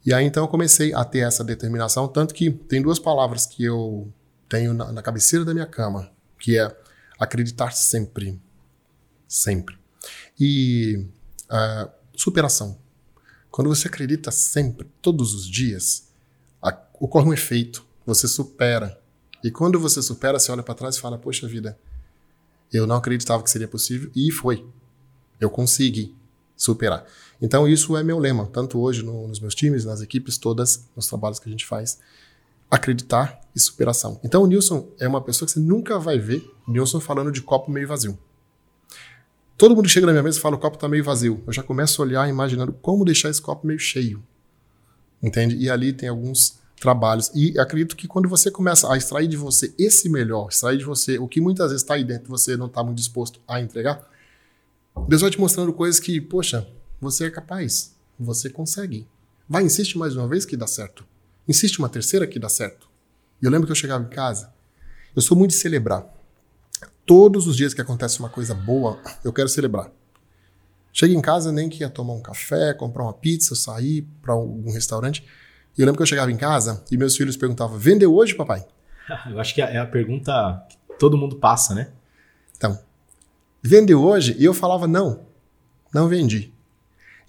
E 0.06 0.14
aí 0.14 0.24
então 0.24 0.44
eu 0.44 0.48
comecei 0.48 0.94
a 0.94 1.04
ter 1.04 1.18
essa 1.18 1.42
determinação, 1.42 2.06
tanto 2.06 2.32
que 2.32 2.48
tem 2.48 2.80
duas 2.80 3.00
palavras 3.00 3.44
que 3.44 3.64
eu 3.64 4.08
tenho 4.48 4.72
na, 4.72 4.92
na 4.92 5.02
cabeceira 5.02 5.44
da 5.44 5.52
minha 5.52 5.66
cama, 5.66 6.08
que 6.38 6.56
é 6.56 6.74
acreditar 7.18 7.72
sempre, 7.72 8.40
sempre, 9.26 9.76
e 10.38 11.04
uh, 11.50 11.90
superação. 12.14 12.78
Quando 13.50 13.68
você 13.68 13.88
acredita 13.88 14.30
sempre, 14.30 14.88
todos 15.02 15.34
os 15.34 15.50
dias, 15.50 16.08
a, 16.62 16.78
ocorre 17.00 17.28
um 17.28 17.32
efeito, 17.32 17.84
você 18.04 18.28
supera. 18.28 19.00
E 19.42 19.50
quando 19.50 19.80
você 19.80 20.00
supera, 20.00 20.38
você 20.38 20.52
olha 20.52 20.62
para 20.62 20.74
trás 20.74 20.96
e 20.96 21.00
fala: 21.00 21.18
Poxa 21.18 21.48
vida, 21.48 21.76
eu 22.72 22.86
não 22.86 22.96
acreditava 22.96 23.42
que 23.42 23.50
seria 23.50 23.66
possível 23.66 24.08
e 24.14 24.30
foi. 24.30 24.64
Eu 25.40 25.50
consegui 25.50 26.14
superar. 26.56 27.04
Então, 27.40 27.68
isso 27.68 27.96
é 27.96 28.02
meu 28.02 28.18
lema, 28.18 28.46
tanto 28.46 28.80
hoje 28.80 29.02
no, 29.02 29.28
nos 29.28 29.40
meus 29.40 29.54
times, 29.54 29.84
nas 29.84 30.00
equipes 30.00 30.38
todas, 30.38 30.88
nos 30.96 31.06
trabalhos 31.06 31.38
que 31.38 31.48
a 31.48 31.52
gente 31.52 31.66
faz. 31.66 31.98
Acreditar 32.70 33.40
e 33.54 33.60
superação. 33.60 34.18
Então, 34.24 34.42
o 34.42 34.46
Nilson 34.46 34.88
é 34.98 35.06
uma 35.06 35.20
pessoa 35.20 35.46
que 35.46 35.52
você 35.52 35.60
nunca 35.60 35.98
vai 35.98 36.18
ver 36.18 36.44
Nilson 36.66 36.98
falando 36.98 37.30
de 37.30 37.42
copo 37.42 37.70
meio 37.70 37.86
vazio. 37.86 38.18
Todo 39.56 39.74
mundo 39.74 39.88
chega 39.88 40.06
na 40.06 40.12
minha 40.12 40.22
mesa 40.22 40.38
e 40.38 40.40
fala: 40.40 40.56
o 40.56 40.58
copo 40.58 40.76
está 40.76 40.88
meio 40.88 41.04
vazio. 41.04 41.42
Eu 41.46 41.52
já 41.52 41.62
começo 41.62 42.02
a 42.02 42.04
olhar 42.04 42.28
imaginando 42.28 42.72
como 42.72 43.04
deixar 43.04 43.30
esse 43.30 43.40
copo 43.40 43.66
meio 43.66 43.78
cheio. 43.78 44.22
Entende? 45.22 45.56
E 45.56 45.70
ali 45.70 45.92
tem 45.92 46.08
alguns 46.08 46.58
trabalhos. 46.80 47.30
E 47.34 47.58
acredito 47.58 47.96
que 47.96 48.06
quando 48.06 48.28
você 48.28 48.50
começa 48.50 48.92
a 48.92 48.96
extrair 48.96 49.28
de 49.28 49.36
você 49.36 49.74
esse 49.78 50.08
melhor, 50.08 50.48
extrair 50.50 50.76
de 50.76 50.84
você 50.84 51.18
o 51.18 51.26
que 51.26 51.40
muitas 51.40 51.70
vezes 51.70 51.82
está 51.82 51.94
aí 51.94 52.04
dentro 52.04 52.28
você 52.28 52.56
não 52.56 52.66
está 52.66 52.82
muito 52.82 52.98
disposto 52.98 53.40
a 53.48 53.60
entregar, 53.60 54.06
Deus 55.08 55.22
vai 55.22 55.30
te 55.30 55.40
mostrando 55.40 55.72
coisas 55.72 56.00
que, 56.00 56.20
poxa, 56.20 56.66
você 57.06 57.26
é 57.26 57.30
capaz, 57.30 57.94
você 58.18 58.50
consegue. 58.50 59.06
Vai, 59.48 59.62
insiste 59.62 59.96
mais 59.96 60.16
uma 60.16 60.26
vez 60.26 60.44
que 60.44 60.56
dá 60.56 60.66
certo. 60.66 61.06
Insiste 61.46 61.78
uma 61.78 61.88
terceira 61.88 62.26
que 62.26 62.36
dá 62.36 62.48
certo. 62.48 62.88
E 63.40 63.44
eu 63.44 63.50
lembro 63.50 63.66
que 63.66 63.70
eu 63.70 63.76
chegava 63.76 64.02
em 64.02 64.08
casa, 64.08 64.52
eu 65.14 65.22
sou 65.22 65.36
muito 65.36 65.52
de 65.52 65.56
celebrar. 65.56 66.04
Todos 67.04 67.46
os 67.46 67.56
dias 67.56 67.72
que 67.72 67.80
acontece 67.80 68.18
uma 68.18 68.28
coisa 68.28 68.54
boa, 68.54 69.00
eu 69.22 69.32
quero 69.32 69.48
celebrar. 69.48 69.88
Chego 70.92 71.14
em 71.14 71.20
casa, 71.20 71.52
nem 71.52 71.68
que 71.68 71.82
ia 71.82 71.88
tomar 71.88 72.14
um 72.14 72.20
café, 72.20 72.74
comprar 72.74 73.04
uma 73.04 73.12
pizza, 73.12 73.54
sair 73.54 74.02
para 74.20 74.32
algum 74.32 74.72
restaurante. 74.72 75.24
E 75.78 75.80
eu 75.80 75.86
lembro 75.86 75.98
que 75.98 76.02
eu 76.02 76.06
chegava 76.06 76.32
em 76.32 76.36
casa 76.36 76.82
e 76.90 76.96
meus 76.96 77.16
filhos 77.16 77.36
perguntavam: 77.36 77.78
vendeu 77.78 78.12
hoje, 78.12 78.34
papai? 78.34 78.66
eu 79.30 79.38
acho 79.38 79.54
que 79.54 79.62
é 79.62 79.78
a 79.78 79.86
pergunta 79.86 80.66
que 80.68 80.98
todo 80.98 81.16
mundo 81.16 81.36
passa, 81.36 81.72
né? 81.72 81.92
Então, 82.56 82.76
vendeu 83.62 84.02
hoje? 84.02 84.34
E 84.38 84.44
eu 84.44 84.52
falava: 84.52 84.88
não, 84.88 85.24
não 85.94 86.08
vendi. 86.08 86.55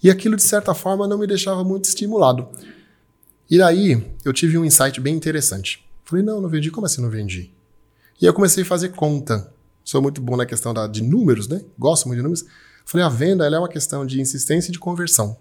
E 0.02 0.10
aquilo, 0.10 0.36
de 0.36 0.42
certa 0.42 0.74
forma, 0.74 1.08
não 1.08 1.18
me 1.18 1.26
deixava 1.26 1.64
muito 1.64 1.86
estimulado. 1.86 2.48
E 3.50 3.58
daí 3.58 4.04
eu 4.24 4.32
tive 4.32 4.56
um 4.58 4.64
insight 4.64 5.00
bem 5.00 5.14
interessante. 5.14 5.84
Falei: 6.04 6.24
não, 6.24 6.40
não 6.40 6.48
vendi. 6.48 6.70
Como 6.70 6.86
assim 6.86 7.02
não 7.02 7.10
vendi? 7.10 7.52
E 8.20 8.26
eu 8.26 8.34
comecei 8.34 8.62
a 8.62 8.66
fazer 8.66 8.90
conta 8.90 9.52
sou 9.88 10.02
muito 10.02 10.20
bom 10.20 10.36
na 10.36 10.44
questão 10.44 10.74
da, 10.74 10.86
de 10.86 11.02
números, 11.02 11.48
né? 11.48 11.62
Gosto 11.78 12.06
muito 12.06 12.18
de 12.18 12.22
números. 12.22 12.44
Falei, 12.84 13.06
a 13.06 13.08
venda 13.08 13.46
é 13.46 13.58
uma 13.58 13.68
questão 13.68 14.04
de 14.04 14.20
insistência 14.20 14.68
e 14.68 14.72
de 14.72 14.78
conversão. 14.78 15.36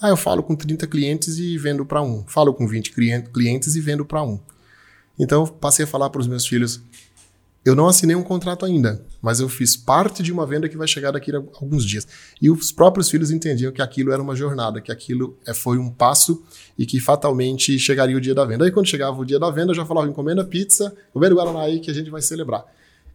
Ah, 0.00 0.10
eu 0.10 0.16
falo 0.16 0.44
com 0.44 0.54
30 0.54 0.86
clientes 0.86 1.38
e 1.38 1.58
vendo 1.58 1.84
para 1.84 2.00
um. 2.00 2.24
Falo 2.28 2.54
com 2.54 2.68
20 2.68 2.92
clientes 3.32 3.74
e 3.74 3.80
vendo 3.80 4.04
para 4.04 4.22
um. 4.22 4.38
Então, 5.18 5.44
passei 5.44 5.84
a 5.84 5.88
falar 5.88 6.08
para 6.08 6.20
os 6.20 6.28
meus 6.28 6.46
filhos, 6.46 6.80
eu 7.64 7.74
não 7.74 7.86
assinei 7.86 8.16
um 8.16 8.22
contrato 8.22 8.64
ainda, 8.64 9.04
mas 9.20 9.38
eu 9.38 9.48
fiz 9.48 9.76
parte 9.76 10.22
de 10.22 10.32
uma 10.32 10.46
venda 10.46 10.68
que 10.68 10.78
vai 10.78 10.88
chegar 10.88 11.10
daqui 11.10 11.30
a 11.34 11.36
alguns 11.36 11.84
dias. 11.84 12.08
E 12.40 12.50
os 12.50 12.72
próprios 12.72 13.10
filhos 13.10 13.30
entendiam 13.30 13.70
que 13.70 13.82
aquilo 13.82 14.12
era 14.12 14.22
uma 14.22 14.34
jornada, 14.34 14.80
que 14.80 14.90
aquilo 14.90 15.36
é, 15.46 15.52
foi 15.52 15.76
um 15.76 15.90
passo 15.90 16.42
e 16.78 16.86
que 16.86 16.98
fatalmente 16.98 17.78
chegaria 17.78 18.16
o 18.16 18.20
dia 18.20 18.34
da 18.34 18.46
venda. 18.46 18.64
Aí 18.64 18.70
quando 18.70 18.86
chegava 18.86 19.20
o 19.20 19.24
dia 19.26 19.38
da 19.38 19.50
venda, 19.50 19.72
eu 19.72 19.74
já 19.74 19.84
falava, 19.84 20.08
encomenda 20.08 20.42
pizza, 20.42 20.94
o 21.12 21.20
Guaraná 21.20 21.60
aí 21.60 21.80
que 21.80 21.90
a 21.90 21.94
gente 21.94 22.08
vai 22.08 22.22
celebrar. 22.22 22.64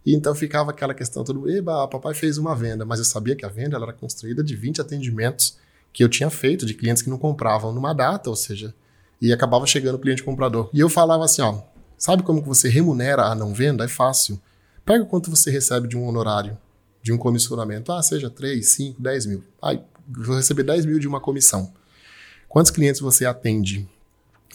E 0.04 0.14
então 0.14 0.32
ficava 0.32 0.70
aquela 0.70 0.94
questão, 0.94 1.24
todo 1.24 1.50
eba, 1.50 1.88
papai 1.88 2.14
fez 2.14 2.38
uma 2.38 2.54
venda, 2.54 2.84
mas 2.84 3.00
eu 3.00 3.04
sabia 3.04 3.34
que 3.34 3.44
a 3.44 3.48
venda 3.48 3.76
era 3.76 3.92
construída 3.92 4.44
de 4.44 4.54
20 4.54 4.80
atendimentos 4.80 5.56
que 5.92 6.04
eu 6.04 6.08
tinha 6.08 6.30
feito 6.30 6.64
de 6.64 6.74
clientes 6.74 7.02
que 7.02 7.10
não 7.10 7.18
compravam 7.18 7.72
numa 7.72 7.92
data, 7.92 8.30
ou 8.30 8.36
seja, 8.36 8.72
e 9.20 9.32
acabava 9.32 9.66
chegando 9.66 9.96
o 9.96 9.98
cliente 9.98 10.22
comprador. 10.22 10.70
E 10.72 10.78
eu 10.78 10.88
falava 10.88 11.24
assim, 11.24 11.42
ó, 11.42 11.62
sabe 11.96 12.22
como 12.22 12.42
que 12.42 12.48
você 12.48 12.68
remunera 12.68 13.24
a 13.24 13.34
não 13.34 13.54
venda? 13.54 13.84
É 13.84 13.88
fácil. 13.88 14.40
Pega 14.84 15.04
quanto 15.04 15.30
você 15.30 15.50
recebe 15.50 15.88
de 15.88 15.96
um 15.96 16.06
honorário, 16.06 16.56
de 17.02 17.12
um 17.12 17.18
comissionamento. 17.18 17.92
Ah, 17.92 18.02
seja 18.02 18.30
3, 18.30 18.66
5, 18.66 19.02
10 19.02 19.26
mil. 19.26 19.44
Ah, 19.60 19.78
vou 20.08 20.36
receber 20.36 20.62
10 20.62 20.86
mil 20.86 20.98
de 20.98 21.08
uma 21.08 21.20
comissão. 21.20 21.72
Quantos 22.48 22.70
clientes 22.70 23.00
você 23.00 23.26
atende? 23.26 23.88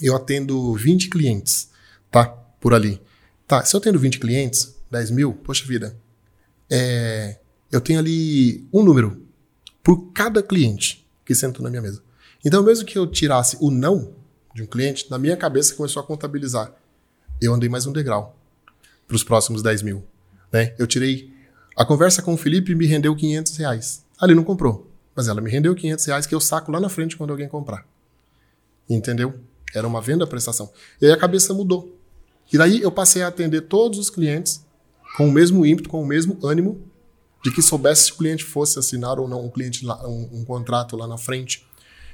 Eu 0.01 0.15
atendo 0.15 0.73
20 0.73 1.09
clientes, 1.09 1.69
tá? 2.09 2.25
Por 2.59 2.73
ali. 2.73 3.01
Tá, 3.47 3.63
se 3.65 3.75
eu 3.75 3.79
atendo 3.79 3.99
20 3.99 4.19
clientes, 4.19 4.75
10 4.89 5.11
mil, 5.11 5.33
poxa 5.33 5.65
vida, 5.65 5.97
é, 6.69 7.37
eu 7.71 7.81
tenho 7.81 7.99
ali 7.99 8.65
um 8.71 8.81
número 8.81 9.21
por 9.83 10.11
cada 10.13 10.41
cliente 10.41 11.05
que 11.25 11.35
sentou 11.35 11.63
na 11.63 11.69
minha 11.69 11.81
mesa. 11.81 12.01
Então, 12.45 12.63
mesmo 12.63 12.85
que 12.85 12.97
eu 12.97 13.05
tirasse 13.05 13.57
o 13.59 13.69
não 13.69 14.15
de 14.53 14.63
um 14.63 14.65
cliente, 14.65 15.09
na 15.09 15.17
minha 15.17 15.37
cabeça 15.37 15.75
começou 15.75 16.01
a 16.01 16.05
contabilizar. 16.05 16.73
Eu 17.41 17.55
andei 17.55 17.67
mais 17.67 17.87
um 17.87 17.91
degrau 17.91 18.37
para 19.07 19.15
os 19.15 19.23
próximos 19.23 19.63
10 19.63 19.81
mil. 19.81 20.03
Né? 20.51 20.75
Eu 20.77 20.85
tirei. 20.85 21.33
A 21.75 21.83
conversa 21.83 22.21
com 22.21 22.35
o 22.35 22.37
Felipe 22.37 22.75
me 22.75 22.85
rendeu 22.85 23.15
500 23.15 23.57
reais. 23.57 24.05
Ali 24.19 24.35
não 24.35 24.43
comprou, 24.43 24.87
mas 25.15 25.27
ela 25.27 25.41
me 25.41 25.49
rendeu 25.49 25.73
500 25.73 26.05
reais 26.05 26.27
que 26.27 26.35
eu 26.35 26.39
saco 26.39 26.71
lá 26.71 26.79
na 26.79 26.87
frente 26.87 27.17
quando 27.17 27.31
alguém 27.31 27.47
comprar. 27.47 27.83
Entendeu? 28.87 29.33
Era 29.73 29.87
uma 29.87 29.99
venda 29.99 30.27
prestação. 30.27 30.71
E 31.01 31.07
aí 31.07 31.11
a 31.11 31.17
cabeça 31.17 31.51
mudou. 31.51 31.97
E 32.53 32.59
daí 32.59 32.79
eu 32.79 32.91
passei 32.91 33.23
a 33.23 33.27
atender 33.27 33.61
todos 33.61 33.97
os 33.97 34.11
clientes 34.11 34.63
com 35.17 35.27
o 35.27 35.31
mesmo 35.31 35.65
ímpeto, 35.65 35.89
com 35.89 35.99
o 35.99 36.05
mesmo 36.05 36.37
ânimo 36.45 36.79
de 37.43 37.49
que 37.49 37.63
soubesse 37.63 38.03
se 38.03 38.11
o 38.11 38.17
cliente 38.17 38.43
fosse 38.43 38.77
assinar 38.77 39.19
ou 39.19 39.27
não 39.27 39.43
um 39.43 39.49
cliente 39.49 39.83
lá, 39.83 40.07
um, 40.07 40.29
um 40.31 40.45
contrato 40.45 40.95
lá 40.95 41.07
na 41.07 41.17
frente. 41.17 41.65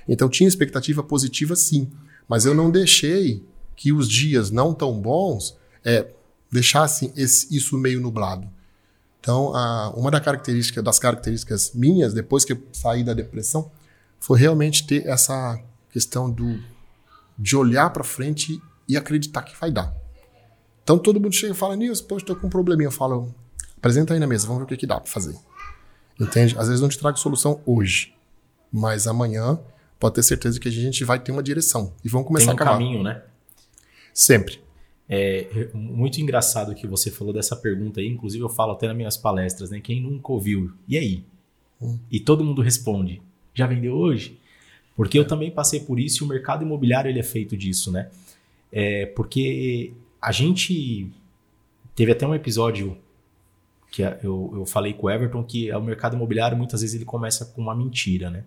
Então 0.08 0.30
tinha 0.30 0.48
expectativa 0.48 1.04
positiva 1.04 1.54
sim, 1.54 1.92
mas 2.30 2.46
eu 2.46 2.54
não 2.54 2.72
deixei 2.72 3.44
que 3.78 3.94
os 3.94 4.10
dias 4.10 4.52
não 4.52 4.74
tão 4.74 5.00
bons 5.00 5.56
é, 5.86 6.08
deixassem 6.52 7.14
esse, 7.16 7.56
isso 7.56 7.78
meio 7.78 8.02
nublado. 8.02 8.50
Então, 9.22 9.56
a, 9.56 9.90
uma 9.96 10.12
da 10.12 10.20
característica, 10.20 10.82
das 10.82 11.00
características 11.00 11.72
minhas, 11.74 12.14
depois 12.14 12.44
que 12.44 12.54
eu 12.54 12.64
saí 12.74 13.04
da 13.04 13.14
depressão, 13.14 13.72
foi 14.20 14.40
realmente 14.40 14.86
ter 14.86 15.06
essa 15.06 15.62
questão 15.92 16.30
do, 16.30 16.60
de 17.38 17.56
olhar 17.56 17.90
para 17.92 18.04
frente 18.04 18.62
e 18.88 18.98
acreditar 18.98 19.44
que 19.44 19.58
vai 19.60 19.72
dar. 19.72 19.94
Então 20.84 20.98
todo 20.98 21.20
mundo 21.20 21.36
chega 21.36 21.54
e 21.54 21.56
fala, 21.56 21.76
Nilson, 21.76 22.06
poxa, 22.06 22.24
estou 22.24 22.36
com 22.36 22.48
um 22.48 22.50
probleminha. 22.50 22.88
Eu 22.88 22.92
falo, 22.92 23.34
apresenta 23.78 24.14
aí 24.14 24.20
na 24.20 24.28
mesa, 24.28 24.48
vamos 24.48 24.62
ver 24.62 24.66
o 24.66 24.68
que, 24.68 24.78
que 24.78 24.88
dá 24.88 25.00
para 25.00 25.12
fazer. 25.12 25.36
Entende? 26.20 26.56
Às 26.58 26.68
vezes 26.68 26.82
não 26.82 26.90
te 26.90 26.98
trago 26.98 27.18
solução 27.20 27.62
hoje, 27.66 28.16
mas 28.72 29.06
amanhã 29.06 29.60
pode 30.00 30.16
ter 30.16 30.24
certeza 30.24 30.60
que 30.60 30.68
a 30.68 30.72
gente 30.72 31.04
vai 31.04 31.20
ter 31.20 31.32
uma 31.32 31.44
direção 31.44 31.94
e 32.04 32.10
vamos 32.10 32.28
começar 32.28 32.56
Tem 32.56 32.66
um 32.66 32.70
a 32.70 32.72
caminho, 32.72 33.04
né? 33.04 33.22
Sempre. 34.18 34.60
É 35.08 35.70
muito 35.76 36.20
engraçado 36.20 36.74
que 36.74 36.88
você 36.88 37.12
falou 37.12 37.32
dessa 37.32 37.56
pergunta 37.56 38.00
aí, 38.00 38.08
inclusive 38.08 38.44
eu 38.44 38.50
falo 38.50 38.72
até 38.72 38.88
nas 38.88 38.98
minhas 38.98 39.16
palestras, 39.16 39.70
né? 39.70 39.80
Quem 39.80 40.02
nunca 40.02 40.32
ouviu? 40.32 40.74
E 40.88 40.98
aí? 40.98 41.24
Hum. 41.80 42.00
E 42.12 42.20
todo 42.20 42.44
mundo 42.44 42.64
responde: 42.64 43.22
já 43.54 43.68
vendeu 43.68 43.94
hoje? 43.94 44.40
Porque 44.96 45.20
é. 45.20 45.22
eu 45.22 45.28
também 45.28 45.52
passei 45.52 45.82
por 45.82 46.00
isso 46.00 46.24
e 46.24 46.26
o 46.26 46.28
mercado 46.28 46.64
imobiliário 46.64 47.10
ele 47.10 47.20
é 47.20 47.24
feito 47.24 47.56
disso, 47.56 47.92
né? 47.92 48.10
É, 48.72 49.06
porque 49.06 49.94
a 50.20 50.32
gente 50.32 51.12
teve 51.96 52.12
até 52.12 52.26
um 52.26 52.34
episódio 52.34 52.98
que 53.92 54.02
eu, 54.02 54.52
eu 54.52 54.66
falei 54.66 54.94
com 54.94 55.06
o 55.06 55.10
Everton 55.12 55.44
que 55.44 55.72
o 55.72 55.82
mercado 55.82 56.16
imobiliário 56.16 56.58
muitas 56.58 56.82
vezes 56.82 56.96
ele 56.96 57.06
começa 57.06 57.46
com 57.46 57.62
uma 57.62 57.76
mentira, 57.76 58.32
né? 58.32 58.44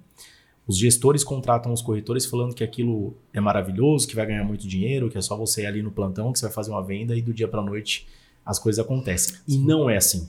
Os 0.67 0.79
gestores 0.79 1.25
contratam 1.25 1.73
os 1.73 1.83
corretores 1.83 2.27
falando 2.27 2.55
que 2.55 2.63
aquilo 2.63 3.15
é 3.33 3.41
maravilhoso, 3.41 4.07
que 4.07 4.15
vai 4.15 4.27
ganhar 4.27 4.45
muito 4.45 4.69
dinheiro, 4.69 5.11
que 5.11 5.19
é 5.19 5.21
só 5.21 5.37
você 5.37 5.63
ir 5.63 5.67
ali 5.67 5.83
no 5.83 5.91
plantão 5.91 6.33
que 6.33 6.39
você 6.39 6.47
vai 6.47 6.55
fazer 6.55 6.71
uma 6.71 6.83
venda 6.83 7.17
e 7.17 7.23
do 7.23 7.35
dia 7.35 7.49
para 7.49 7.63
noite 7.63 8.07
as 8.45 8.59
coisas 8.59 8.85
acontecem. 8.85 9.37
E 9.49 9.59
não 9.59 9.91
é 9.91 9.97
assim. 9.97 10.29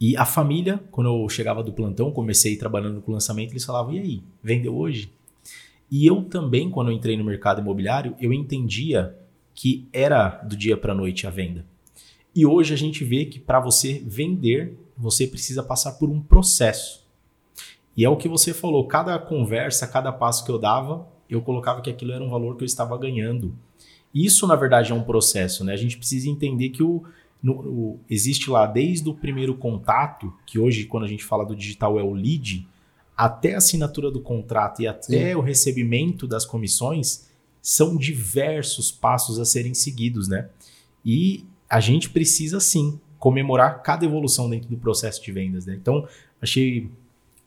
E 0.00 0.16
a 0.16 0.24
família, 0.24 0.80
quando 0.90 1.08
eu 1.08 1.28
chegava 1.28 1.62
do 1.62 1.72
plantão, 1.72 2.10
comecei 2.12 2.56
trabalhando 2.56 3.00
com 3.00 3.12
lançamento, 3.12 3.52
eles 3.52 3.64
falavam: 3.64 3.92
"E 3.94 3.98
aí, 3.98 4.22
vendeu 4.42 4.76
hoje?" 4.76 5.10
E 5.90 6.06
eu 6.06 6.22
também, 6.22 6.70
quando 6.70 6.90
eu 6.90 6.94
entrei 6.94 7.16
no 7.16 7.24
mercado 7.24 7.60
imobiliário, 7.60 8.14
eu 8.20 8.32
entendia 8.32 9.16
que 9.54 9.88
era 9.92 10.28
do 10.42 10.56
dia 10.56 10.76
para 10.76 10.92
a 10.92 10.96
noite 10.96 11.26
a 11.26 11.30
venda. 11.30 11.64
E 12.34 12.46
hoje 12.46 12.72
a 12.72 12.76
gente 12.76 13.02
vê 13.04 13.24
que 13.24 13.40
para 13.40 13.58
você 13.58 14.02
vender, 14.06 14.78
você 14.96 15.26
precisa 15.26 15.62
passar 15.62 15.92
por 15.92 16.08
um 16.08 16.20
processo. 16.20 17.04
E 17.98 18.04
é 18.04 18.08
o 18.08 18.16
que 18.16 18.28
você 18.28 18.54
falou, 18.54 18.86
cada 18.86 19.18
conversa, 19.18 19.84
cada 19.84 20.12
passo 20.12 20.44
que 20.44 20.52
eu 20.52 20.58
dava, 20.58 21.04
eu 21.28 21.42
colocava 21.42 21.80
que 21.80 21.90
aquilo 21.90 22.12
era 22.12 22.22
um 22.22 22.30
valor 22.30 22.56
que 22.56 22.62
eu 22.62 22.66
estava 22.66 22.96
ganhando. 22.96 23.52
Isso, 24.14 24.46
na 24.46 24.54
verdade, 24.54 24.92
é 24.92 24.94
um 24.94 25.02
processo, 25.02 25.64
né? 25.64 25.72
A 25.72 25.76
gente 25.76 25.98
precisa 25.98 26.30
entender 26.30 26.68
que 26.68 26.80
o, 26.80 27.02
no, 27.42 27.54
o, 27.54 28.00
existe 28.08 28.50
lá 28.50 28.66
desde 28.66 29.08
o 29.08 29.14
primeiro 29.14 29.52
contato, 29.56 30.32
que 30.46 30.60
hoje, 30.60 30.84
quando 30.84 31.02
a 31.02 31.08
gente 31.08 31.24
fala 31.24 31.44
do 31.44 31.56
digital, 31.56 31.98
é 31.98 32.02
o 32.04 32.14
lead, 32.14 32.68
até 33.16 33.54
a 33.54 33.58
assinatura 33.58 34.12
do 34.12 34.20
contrato 34.20 34.80
e 34.80 34.86
até 34.86 35.30
Sim. 35.30 35.34
o 35.34 35.40
recebimento 35.40 36.24
das 36.24 36.46
comissões, 36.46 37.28
são 37.60 37.96
diversos 37.96 38.92
passos 38.92 39.40
a 39.40 39.44
serem 39.44 39.74
seguidos, 39.74 40.28
né? 40.28 40.48
E 41.04 41.44
a 41.68 41.80
gente 41.80 42.10
precisa 42.10 42.60
sim 42.60 43.00
comemorar 43.18 43.82
cada 43.82 44.04
evolução 44.04 44.48
dentro 44.48 44.68
do 44.68 44.76
processo 44.76 45.20
de 45.20 45.32
vendas, 45.32 45.66
né? 45.66 45.74
Então, 45.74 46.06
achei 46.40 46.88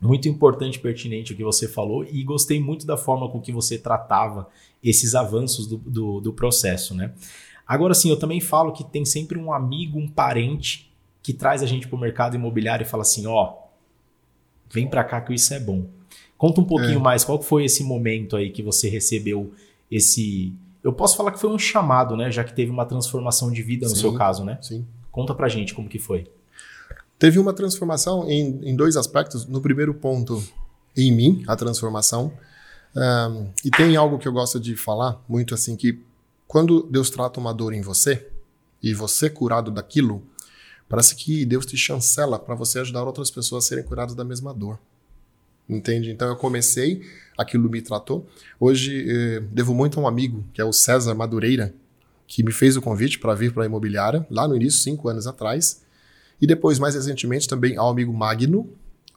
muito 0.01 0.27
importante 0.27 0.75
e 0.75 0.79
pertinente 0.79 1.33
o 1.33 1.35
que 1.35 1.43
você 1.43 1.67
falou 1.67 2.03
e 2.03 2.23
gostei 2.23 2.59
muito 2.59 2.87
da 2.87 2.97
forma 2.97 3.29
com 3.29 3.39
que 3.39 3.51
você 3.51 3.77
tratava 3.77 4.47
esses 4.83 5.13
avanços 5.13 5.67
do, 5.67 5.77
do, 5.77 6.19
do 6.19 6.33
processo, 6.33 6.95
né? 6.95 7.13
Agora 7.67 7.93
sim, 7.93 8.09
eu 8.09 8.17
também 8.17 8.41
falo 8.41 8.73
que 8.73 8.83
tem 8.83 9.05
sempre 9.05 9.37
um 9.37 9.53
amigo, 9.53 9.99
um 9.99 10.07
parente 10.07 10.91
que 11.21 11.31
traz 11.31 11.61
a 11.61 11.67
gente 11.67 11.87
para 11.87 11.95
o 11.95 11.99
mercado 11.99 12.35
imobiliário 12.35 12.83
e 12.83 12.87
fala 12.87 13.03
assim, 13.03 13.27
ó, 13.27 13.43
oh, 13.45 13.67
vem 14.73 14.89
para 14.89 15.03
cá 15.03 15.21
que 15.21 15.33
isso 15.33 15.53
é 15.53 15.59
bom. 15.59 15.85
Conta 16.35 16.59
um 16.59 16.65
pouquinho 16.65 16.97
é. 16.97 17.01
mais, 17.01 17.23
qual 17.23 17.39
foi 17.39 17.65
esse 17.65 17.83
momento 17.83 18.35
aí 18.35 18.49
que 18.49 18.63
você 18.63 18.89
recebeu 18.89 19.53
esse. 19.91 20.55
Eu 20.83 20.91
posso 20.91 21.15
falar 21.15 21.31
que 21.31 21.39
foi 21.39 21.51
um 21.51 21.59
chamado, 21.59 22.17
né? 22.17 22.31
Já 22.31 22.43
que 22.43 22.53
teve 22.53 22.71
uma 22.71 22.85
transformação 22.85 23.51
de 23.51 23.61
vida 23.61 23.87
no 23.87 23.95
sim, 23.95 24.01
seu 24.01 24.15
caso, 24.15 24.43
né? 24.43 24.57
Sim. 24.59 24.83
Conta 25.11 25.35
pra 25.35 25.47
gente 25.47 25.75
como 25.75 25.87
que 25.87 25.99
foi. 25.99 26.25
Teve 27.21 27.37
uma 27.37 27.53
transformação 27.53 28.27
em, 28.27 28.59
em 28.63 28.75
dois 28.75 28.97
aspectos. 28.97 29.45
No 29.45 29.61
primeiro 29.61 29.93
ponto, 29.93 30.43
em 30.97 31.11
mim, 31.11 31.43
a 31.47 31.55
transformação. 31.55 32.33
Um, 32.95 33.47
e 33.63 33.69
tem 33.69 33.95
algo 33.95 34.17
que 34.17 34.27
eu 34.27 34.33
gosto 34.33 34.59
de 34.59 34.75
falar 34.75 35.23
muito 35.29 35.53
assim, 35.53 35.75
que 35.75 36.01
quando 36.47 36.81
Deus 36.89 37.11
trata 37.11 37.39
uma 37.39 37.53
dor 37.53 37.75
em 37.75 37.81
você, 37.81 38.27
e 38.81 38.91
você 38.91 39.29
curado 39.29 39.69
daquilo, 39.69 40.23
parece 40.89 41.15
que 41.15 41.45
Deus 41.45 41.63
te 41.63 41.77
chancela 41.77 42.39
para 42.39 42.55
você 42.55 42.79
ajudar 42.79 43.03
outras 43.03 43.29
pessoas 43.29 43.65
a 43.65 43.67
serem 43.67 43.83
curadas 43.83 44.15
da 44.15 44.23
mesma 44.23 44.51
dor. 44.51 44.79
Entende? 45.69 46.09
Então 46.09 46.27
eu 46.27 46.35
comecei 46.35 47.03
aquilo 47.37 47.69
me 47.69 47.83
tratou. 47.83 48.27
Hoje 48.59 49.05
eh, 49.07 49.41
devo 49.51 49.75
muito 49.75 49.99
a 49.99 50.03
um 50.03 50.07
amigo, 50.07 50.43
que 50.55 50.59
é 50.59 50.65
o 50.65 50.73
César 50.73 51.13
Madureira, 51.13 51.71
que 52.25 52.41
me 52.41 52.51
fez 52.51 52.75
o 52.75 52.81
convite 52.81 53.19
para 53.19 53.35
vir 53.35 53.53
para 53.53 53.61
a 53.61 53.67
imobiliária, 53.67 54.25
lá 54.27 54.47
no 54.47 54.55
início, 54.55 54.79
cinco 54.79 55.07
anos 55.07 55.27
atrás. 55.27 55.83
E 56.41 56.47
depois, 56.47 56.79
mais 56.79 56.95
recentemente, 56.95 57.47
também 57.47 57.77
ao 57.77 57.89
amigo 57.89 58.11
Magno, 58.13 58.69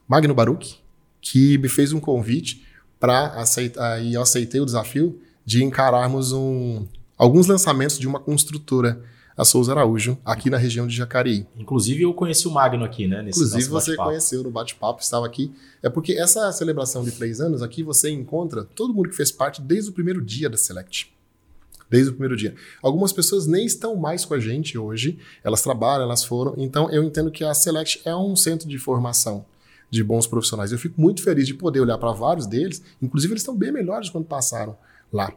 Magno 0.07 0.33
Baruch, 0.35 0.79
que 1.19 1.57
me 1.57 1.67
fez 1.67 1.91
um 1.91 1.99
convite 1.99 2.63
para 2.99 3.27
aceitar, 3.33 4.01
e 4.03 4.13
eu 4.13 4.21
aceitei 4.21 4.61
o 4.61 4.65
desafio 4.65 5.19
de 5.43 5.63
encararmos 5.63 6.31
um, 6.31 6.85
alguns 7.17 7.47
lançamentos 7.47 7.97
de 7.97 8.07
uma 8.07 8.19
construtora 8.19 9.01
a 9.37 9.43
Souza 9.43 9.73
Araújo, 9.73 10.17
aqui 10.23 10.49
na 10.49 10.57
região 10.57 10.87
de 10.87 10.95
Jacareí. 10.95 11.45
Inclusive, 11.57 12.03
eu 12.03 12.13
conheci 12.13 12.47
o 12.47 12.51
Magno 12.51 12.85
aqui, 12.85 13.05
né? 13.05 13.21
Inclusive, 13.27 13.67
você 13.67 13.95
conheceu 13.97 14.41
no 14.43 14.49
bate-papo, 14.49 15.01
estava 15.01 15.25
aqui. 15.25 15.53
É 15.83 15.89
porque 15.89 16.13
essa 16.13 16.49
celebração 16.53 17.03
de 17.03 17.11
três 17.11 17.41
anos 17.41 17.61
aqui, 17.61 17.83
você 17.83 18.09
encontra 18.09 18.63
todo 18.63 18.93
mundo 18.93 19.09
que 19.09 19.15
fez 19.15 19.31
parte 19.31 19.61
desde 19.61 19.89
o 19.89 19.93
primeiro 19.93 20.23
dia 20.23 20.49
da 20.49 20.55
Select. 20.55 21.13
Desde 21.89 22.09
o 22.09 22.13
primeiro 22.13 22.35
dia. 22.35 22.55
Algumas 22.81 23.13
pessoas 23.13 23.45
nem 23.45 23.65
estão 23.65 23.95
mais 23.95 24.25
com 24.25 24.33
a 24.33 24.39
gente 24.39 24.77
hoje, 24.77 25.19
elas 25.43 25.61
trabalham, 25.61 26.03
elas 26.03 26.23
foram. 26.23 26.55
Então, 26.57 26.89
eu 26.89 27.03
entendo 27.03 27.29
que 27.31 27.43
a 27.43 27.53
Select 27.53 28.01
é 28.05 28.15
um 28.15 28.35
centro 28.35 28.67
de 28.67 28.77
formação 28.77 29.45
de 29.89 30.03
bons 30.03 30.27
profissionais. 30.27 30.71
Eu 30.71 30.77
fico 30.77 30.99
muito 30.99 31.23
feliz 31.23 31.47
de 31.47 31.53
poder 31.53 31.79
olhar 31.79 31.97
para 31.97 32.11
vários 32.11 32.45
deles, 32.45 32.81
inclusive 33.01 33.33
eles 33.33 33.41
estão 33.41 33.55
bem 33.55 33.71
melhores 33.71 34.09
quando 34.09 34.25
passaram 34.25 34.75
lá, 35.11 35.31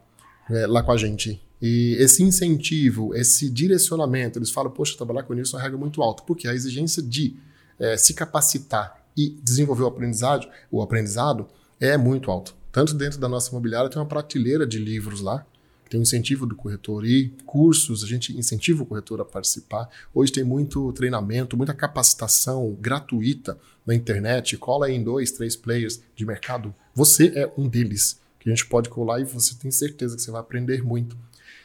é, 0.50 0.66
lá 0.66 0.82
com 0.82 0.92
a 0.92 0.96
gente. 0.96 1.40
E 1.60 1.96
esse 1.98 2.22
incentivo, 2.22 3.14
esse 3.14 3.50
direcionamento, 3.50 4.38
eles 4.38 4.50
falam, 4.50 4.70
poxa, 4.70 4.96
trabalhar 4.96 5.24
com 5.24 5.34
isso 5.34 5.56
é 5.56 5.58
uma 5.58 5.62
regra 5.62 5.78
muito 5.78 6.02
alta, 6.02 6.22
porque 6.26 6.46
a 6.46 6.54
exigência 6.54 7.02
de 7.02 7.36
é, 7.78 7.96
se 7.96 8.14
capacitar 8.14 9.04
e 9.16 9.30
desenvolver 9.42 9.82
o 9.82 9.86
aprendizado, 9.86 10.48
o 10.70 10.80
aprendizado 10.80 11.48
é 11.80 11.96
muito 11.96 12.30
alto. 12.30 12.54
Tanto 12.70 12.94
dentro 12.94 13.18
da 13.18 13.28
nossa 13.28 13.50
imobiliária 13.50 13.90
tem 13.90 14.00
uma 14.00 14.06
prateleira 14.06 14.66
de 14.66 14.78
livros 14.78 15.20
lá, 15.20 15.44
tem 15.88 16.00
um 16.00 16.02
incentivo 16.02 16.47
do 16.47 16.54
corretor 16.54 17.04
e 17.04 17.30
cursos, 17.47 18.04
a 18.04 18.07
gente 18.07 18.37
incentiva 18.37 18.83
o 18.83 18.87
corretor 18.87 19.21
a 19.21 19.25
participar. 19.25 19.88
Hoje 20.14 20.33
tem 20.33 20.45
muito 20.45 20.92
treinamento, 20.92 21.57
muita 21.57 21.75
capacitação 21.75 22.76
gratuita 22.80 23.59
na 23.87 23.95
internet, 23.95 24.57
cola 24.57 24.90
em 24.90 25.02
dois, 25.02 25.33
três 25.33 25.57
players 25.57 26.00
de 26.14 26.26
mercado. 26.26 26.75
Você 26.95 27.33
é 27.35 27.52
um 27.57 27.68
deles, 27.68 28.21
que 28.38 28.49
a 28.49 28.54
gente 28.54 28.66
pode 28.66 28.88
colar 28.88 29.21
e 29.21 29.25
você 29.25 29.54
tem 29.54 29.71
certeza 29.71 30.16
que 30.16 30.23
você 30.23 30.30
vai 30.30 30.40
aprender 30.40 30.83
muito. 30.83 31.16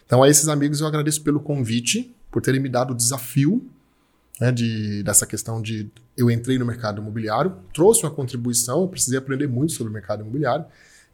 Então, 0.05 0.23
a 0.23 0.29
esses 0.29 0.47
amigos 0.47 0.81
eu 0.81 0.87
agradeço 0.87 1.21
pelo 1.21 1.39
convite, 1.39 2.15
por 2.31 2.41
terem 2.41 2.59
me 2.59 2.69
dado 2.69 2.91
o 2.91 2.95
desafio 2.95 3.67
né, 4.39 4.51
de, 4.51 5.03
dessa 5.03 5.25
questão 5.25 5.61
de 5.61 5.89
eu 6.17 6.29
entrei 6.29 6.57
no 6.57 6.65
mercado 6.65 7.01
imobiliário, 7.01 7.55
trouxe 7.73 8.03
uma 8.03 8.11
contribuição, 8.11 8.81
eu 8.81 8.87
precisei 8.87 9.17
aprender 9.17 9.47
muito 9.47 9.73
sobre 9.73 9.89
o 9.89 9.93
mercado 9.93 10.21
imobiliário. 10.21 10.65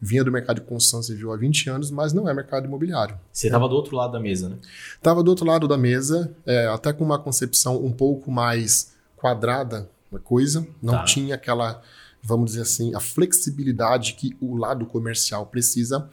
Vinha 0.01 0.23
do 0.23 0.31
mercado 0.31 0.61
de 0.61 0.65
construção 0.65 1.03
civil 1.03 1.31
há 1.31 1.37
20 1.37 1.69
anos, 1.69 1.91
mas 1.91 2.13
não 2.13 2.29
é 2.29 2.33
mercado 2.33 2.65
imobiliário. 2.65 3.19
Você 3.31 3.47
estava 3.47 3.67
do 3.67 3.75
outro 3.75 3.95
lado 3.95 4.13
da 4.13 4.19
mesa, 4.19 4.49
né? 4.49 4.57
Estava 4.95 5.21
do 5.21 5.29
outro 5.29 5.45
lado 5.45 5.67
da 5.67 5.77
mesa, 5.77 6.33
é, 6.45 6.67
até 6.67 6.93
com 6.93 7.03
uma 7.03 7.19
concepção 7.19 7.83
um 7.83 7.91
pouco 7.91 8.31
mais 8.31 8.93
quadrada 9.17 9.89
da 10.11 10.19
coisa. 10.19 10.65
Não 10.81 10.93
tá. 10.93 11.03
tinha 11.03 11.35
aquela, 11.35 11.81
vamos 12.23 12.51
dizer 12.51 12.61
assim, 12.61 12.95
a 12.95 12.99
flexibilidade 12.99 14.13
que 14.13 14.35
o 14.39 14.55
lado 14.55 14.85
comercial 14.85 15.45
precisa 15.45 16.09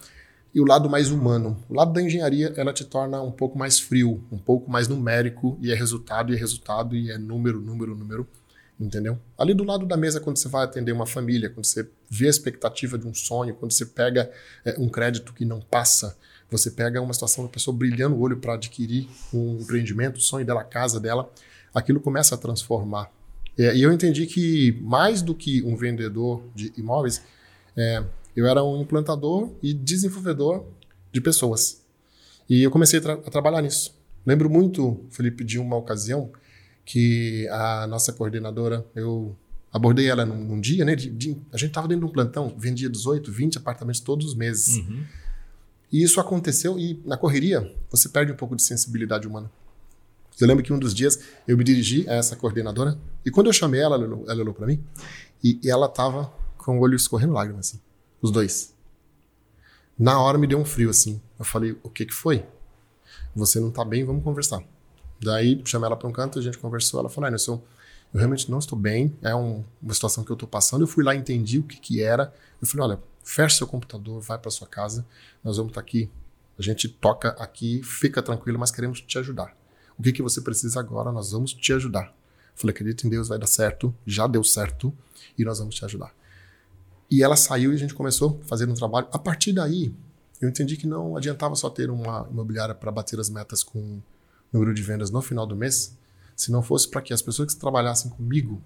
e 0.57 0.61
o 0.61 0.65
lado 0.65 0.89
mais 0.89 1.11
humano. 1.11 1.57
O 1.69 1.75
lado 1.75 1.93
da 1.93 2.03
engenharia, 2.03 2.53
ela 2.57 2.73
te 2.73 2.83
torna 2.83 3.21
um 3.21 3.31
pouco 3.31 3.59
mais 3.59 3.79
frio, 3.79 4.25
um 4.33 4.39
pouco 4.39 4.71
mais 4.71 4.89
numérico, 4.89 5.59
e 5.61 5.71
é 5.71 5.75
resultado, 5.75 6.33
e 6.33 6.37
é 6.37 6.39
resultado, 6.39 6.97
e 6.97 7.11
é 7.11 7.19
número, 7.19 7.61
número, 7.61 7.95
número. 7.95 8.27
Entendeu? 8.79 9.19
Ali 9.39 9.55
do 9.55 9.65
lado 9.65 9.87
da 9.87 9.97
mesa, 9.97 10.21
quando 10.21 10.37
você 10.37 10.49
vai 10.49 10.65
atender 10.65 10.93
uma 10.93 11.07
família, 11.07 11.49
quando 11.49 11.65
você 11.65 11.89
vê 12.11 12.27
a 12.27 12.31
expectativa 12.31 12.99
de 12.99 13.07
um 13.07 13.15
sonho, 13.15 13.55
quando 13.55 13.73
você 13.73 13.87
pega 13.87 14.31
é, 14.65 14.77
um 14.79 14.89
crédito 14.89 15.33
que 15.33 15.45
não 15.45 15.61
passa, 15.61 16.17
você 16.51 16.71
pega 16.71 17.01
uma 17.01 17.13
situação 17.13 17.45
da 17.45 17.51
pessoa 17.51 17.77
brilhando 17.77 18.15
o 18.17 18.21
olho 18.21 18.37
para 18.37 18.55
adquirir 18.55 19.09
um 19.33 19.59
empreendimento, 19.61 20.19
o 20.19 20.21
sonho 20.21 20.47
dela, 20.47 20.61
a 20.61 20.65
casa 20.65 21.01
dela, 21.01 21.31
aquilo 21.75 22.01
começa 22.01 22.35
a 22.35 22.39
transformar. 22.39 23.11
É, 23.59 23.75
e 23.75 23.83
eu 23.83 23.93
entendi 23.93 24.27
que 24.27 24.79
mais 24.83 25.23
do 25.23 25.35
que 25.35 25.63
um 25.63 25.77
vendedor 25.77 26.43
de 26.55 26.73
imóveis, 26.77 27.23
é, 27.77 28.05
eu 28.37 28.47
era 28.47 28.63
um 28.63 28.83
implantador 28.83 29.51
e 29.63 29.73
desenvolvedor 29.73 30.67
de 31.11 31.21
pessoas. 31.21 31.83
E 32.49 32.63
eu 32.63 32.71
comecei 32.71 33.01
tra 33.01 33.15
a 33.15 33.31
trabalhar 33.31 33.63
nisso. 33.63 33.95
Lembro 34.25 34.51
muito, 34.51 35.01
Felipe, 35.11 35.43
de 35.43 35.59
uma 35.59 35.77
ocasião 35.77 36.31
que 36.87 37.49
a 37.49 37.87
nossa 37.89 38.13
coordenadora, 38.13 38.87
eu 38.95 39.37
abordei 39.73 40.09
ela 40.09 40.25
num, 40.25 40.39
num 40.43 40.61
dia, 40.61 40.85
né? 40.85 40.95
De, 40.95 41.11
de, 41.11 41.37
a 41.53 41.59
gente 41.59 41.71
estava 41.71 41.89
dentro 41.89 42.07
de 42.07 42.11
um 42.11 42.15
plantão, 42.15 42.55
vendia 42.57 42.89
18, 42.89 43.31
20 43.31 43.59
apartamentos 43.59 44.01
todos 44.01 44.25
os 44.25 44.35
meses. 44.35 44.77
Uhum. 44.77 45.05
E 45.93 46.03
isso 46.03 46.21
aconteceu 46.21 46.79
e 46.79 47.03
na 47.05 47.17
correria 47.17 47.75
você 47.91 48.09
perde 48.09 48.33
um 48.33 48.37
pouco 48.37 48.55
de 48.55 48.63
sensibilidade 48.63 49.27
humana. 49.27 49.51
Eu 50.41 50.47
lembro 50.47 50.63
que 50.63 50.73
um 50.73 50.79
dos 50.79 50.95
dias 50.95 51.19
eu 51.47 51.57
me 51.57 51.65
dirigi 51.65 52.09
a 52.09 52.15
essa 52.15 52.37
coordenadora 52.37 52.97
e 53.25 53.31
quando 53.31 53.49
eu 53.49 53.53
chamei 53.53 53.81
ela, 53.81 53.97
ela 53.97 54.05
olhou, 54.05 54.25
ela 54.29 54.41
olhou 54.41 54.55
para 54.55 54.67
mim 54.67 54.83
e, 55.43 55.59
e 55.63 55.71
ela 55.71 55.89
tava 55.89 56.33
com 56.57 56.79
o 56.79 56.81
olho 56.81 56.95
escorrendo 56.95 57.33
lágrimas, 57.33 57.69
assim, 57.69 57.81
os 58.23 58.31
dois. 58.31 58.75
Na 59.99 60.21
hora 60.21 60.39
me 60.39 60.47
deu 60.47 60.59
um 60.59 60.65
frio, 60.65 60.91
assim. 60.91 61.21
Eu 61.39 61.45
falei, 61.45 61.77
o 61.83 61.89
que 61.89 62.05
que 62.05 62.13
foi? 62.13 62.45
Você 63.35 63.59
não 63.59 63.71
tá 63.71 63.85
bem, 63.85 64.05
vamos 64.05 64.23
conversar. 64.23 64.63
Daí 65.21 65.61
chamei 65.65 65.87
ela 65.87 65.97
para 65.97 66.09
um 66.09 66.13
canto, 66.13 66.39
a 66.39 66.43
gente 66.43 66.59
conversou. 66.59 67.01
Ela 67.01 67.09
falou: 67.09 67.29
ah, 67.29 67.33
eu, 67.33 67.63
eu 68.15 68.19
realmente 68.19 68.51
não 68.51 68.59
estou 68.59 68.79
bem, 68.79 69.17
é 69.23 69.35
um, 69.35 69.65
uma 69.83 69.95
situação 69.95 70.25
que 70.25 70.31
eu 70.31 70.35
estou 70.35 70.49
passando. 70.49 70.83
Eu 70.83 70.87
fui 70.87 71.05
lá, 71.05 71.15
entendi 71.15 71.59
o 71.59 71.63
que, 71.63 71.79
que 71.79 72.03
era. 72.03 72.33
Eu 72.61 72.67
falei: 72.67 72.87
olha, 72.87 73.03
fecha 73.23 73.57
seu 73.57 73.67
computador, 73.67 74.21
vai 74.21 74.39
para 74.39 74.51
sua 74.51 74.67
casa, 74.67 75.07
nós 75.43 75.57
vamos 75.57 75.71
estar 75.71 75.81
tá 75.81 75.87
aqui. 75.87 76.11
A 76.59 76.63
gente 76.63 76.89
toca 76.89 77.31
aqui, 77.39 77.83
fica 77.83 78.23
tranquilo, 78.23 78.59
mas 78.59 78.71
queremos 78.71 79.01
te 79.01 79.19
ajudar. 79.19 79.55
O 79.99 80.03
que, 80.03 80.13
que 80.13 80.23
você 80.23 80.41
precisa 80.41 80.81
agora? 80.81 81.13
Nós 81.13 81.33
vamos 81.33 81.53
te 81.53 81.73
ajudar. 81.73 82.07
Eu 82.07 82.13
falei: 82.55 82.73
acredito 82.75 83.07
em 83.07 83.11
Deus, 83.11 83.29
vai 83.29 83.39
dar 83.39 83.47
certo, 83.47 83.95
já 84.07 84.27
deu 84.27 84.45
certo 84.45 84.93
e 85.39 85.45
nós 85.45 85.59
vamos 85.59 85.75
te 85.75 85.85
ajudar. 85.85 86.15
E 87.11 87.23
ela 87.23 87.37
saiu 87.37 87.73
e 87.73 87.75
a 87.75 87.79
gente 87.79 87.95
começou 87.95 88.41
fazer 88.47 88.69
um 88.69 88.75
trabalho. 88.75 89.07
A 89.13 89.19
partir 89.19 89.53
daí, 89.53 89.95
eu 90.41 90.49
entendi 90.49 90.77
que 90.77 90.87
não 90.87 91.17
adiantava 91.17 91.55
só 91.55 91.71
ter 91.71 91.91
uma 91.91 92.27
imobiliária 92.31 92.75
para 92.75 92.91
bater 92.91 93.19
as 93.21 93.31
metas 93.31 93.63
com 93.63 94.01
número 94.57 94.75
de 94.75 94.83
vendas 94.83 95.11
no 95.11 95.23
final 95.23 95.47
do 95.47 95.55
mês, 95.55 95.97
se 96.35 96.51
não 96.51 96.63
fosse 96.63 96.89
para 96.89 97.01
que 97.01 97.13
as 97.13 97.23
pessoas 97.23 97.53
que 97.53 97.61
trabalhassem 97.61 98.11
comigo 98.11 98.63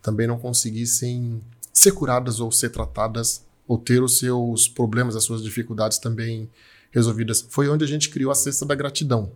também 0.00 0.26
não 0.26 0.38
conseguissem 0.38 1.40
ser 1.72 1.92
curadas 1.92 2.40
ou 2.40 2.50
ser 2.52 2.70
tratadas 2.70 3.44
ou 3.66 3.78
ter 3.78 4.02
os 4.02 4.18
seus 4.18 4.68
problemas, 4.68 5.16
as 5.16 5.24
suas 5.24 5.42
dificuldades 5.42 5.98
também 5.98 6.50
resolvidas. 6.90 7.44
Foi 7.48 7.68
onde 7.68 7.84
a 7.84 7.88
gente 7.88 8.10
criou 8.10 8.30
a 8.30 8.34
cesta 8.34 8.64
da 8.66 8.74
gratidão 8.74 9.32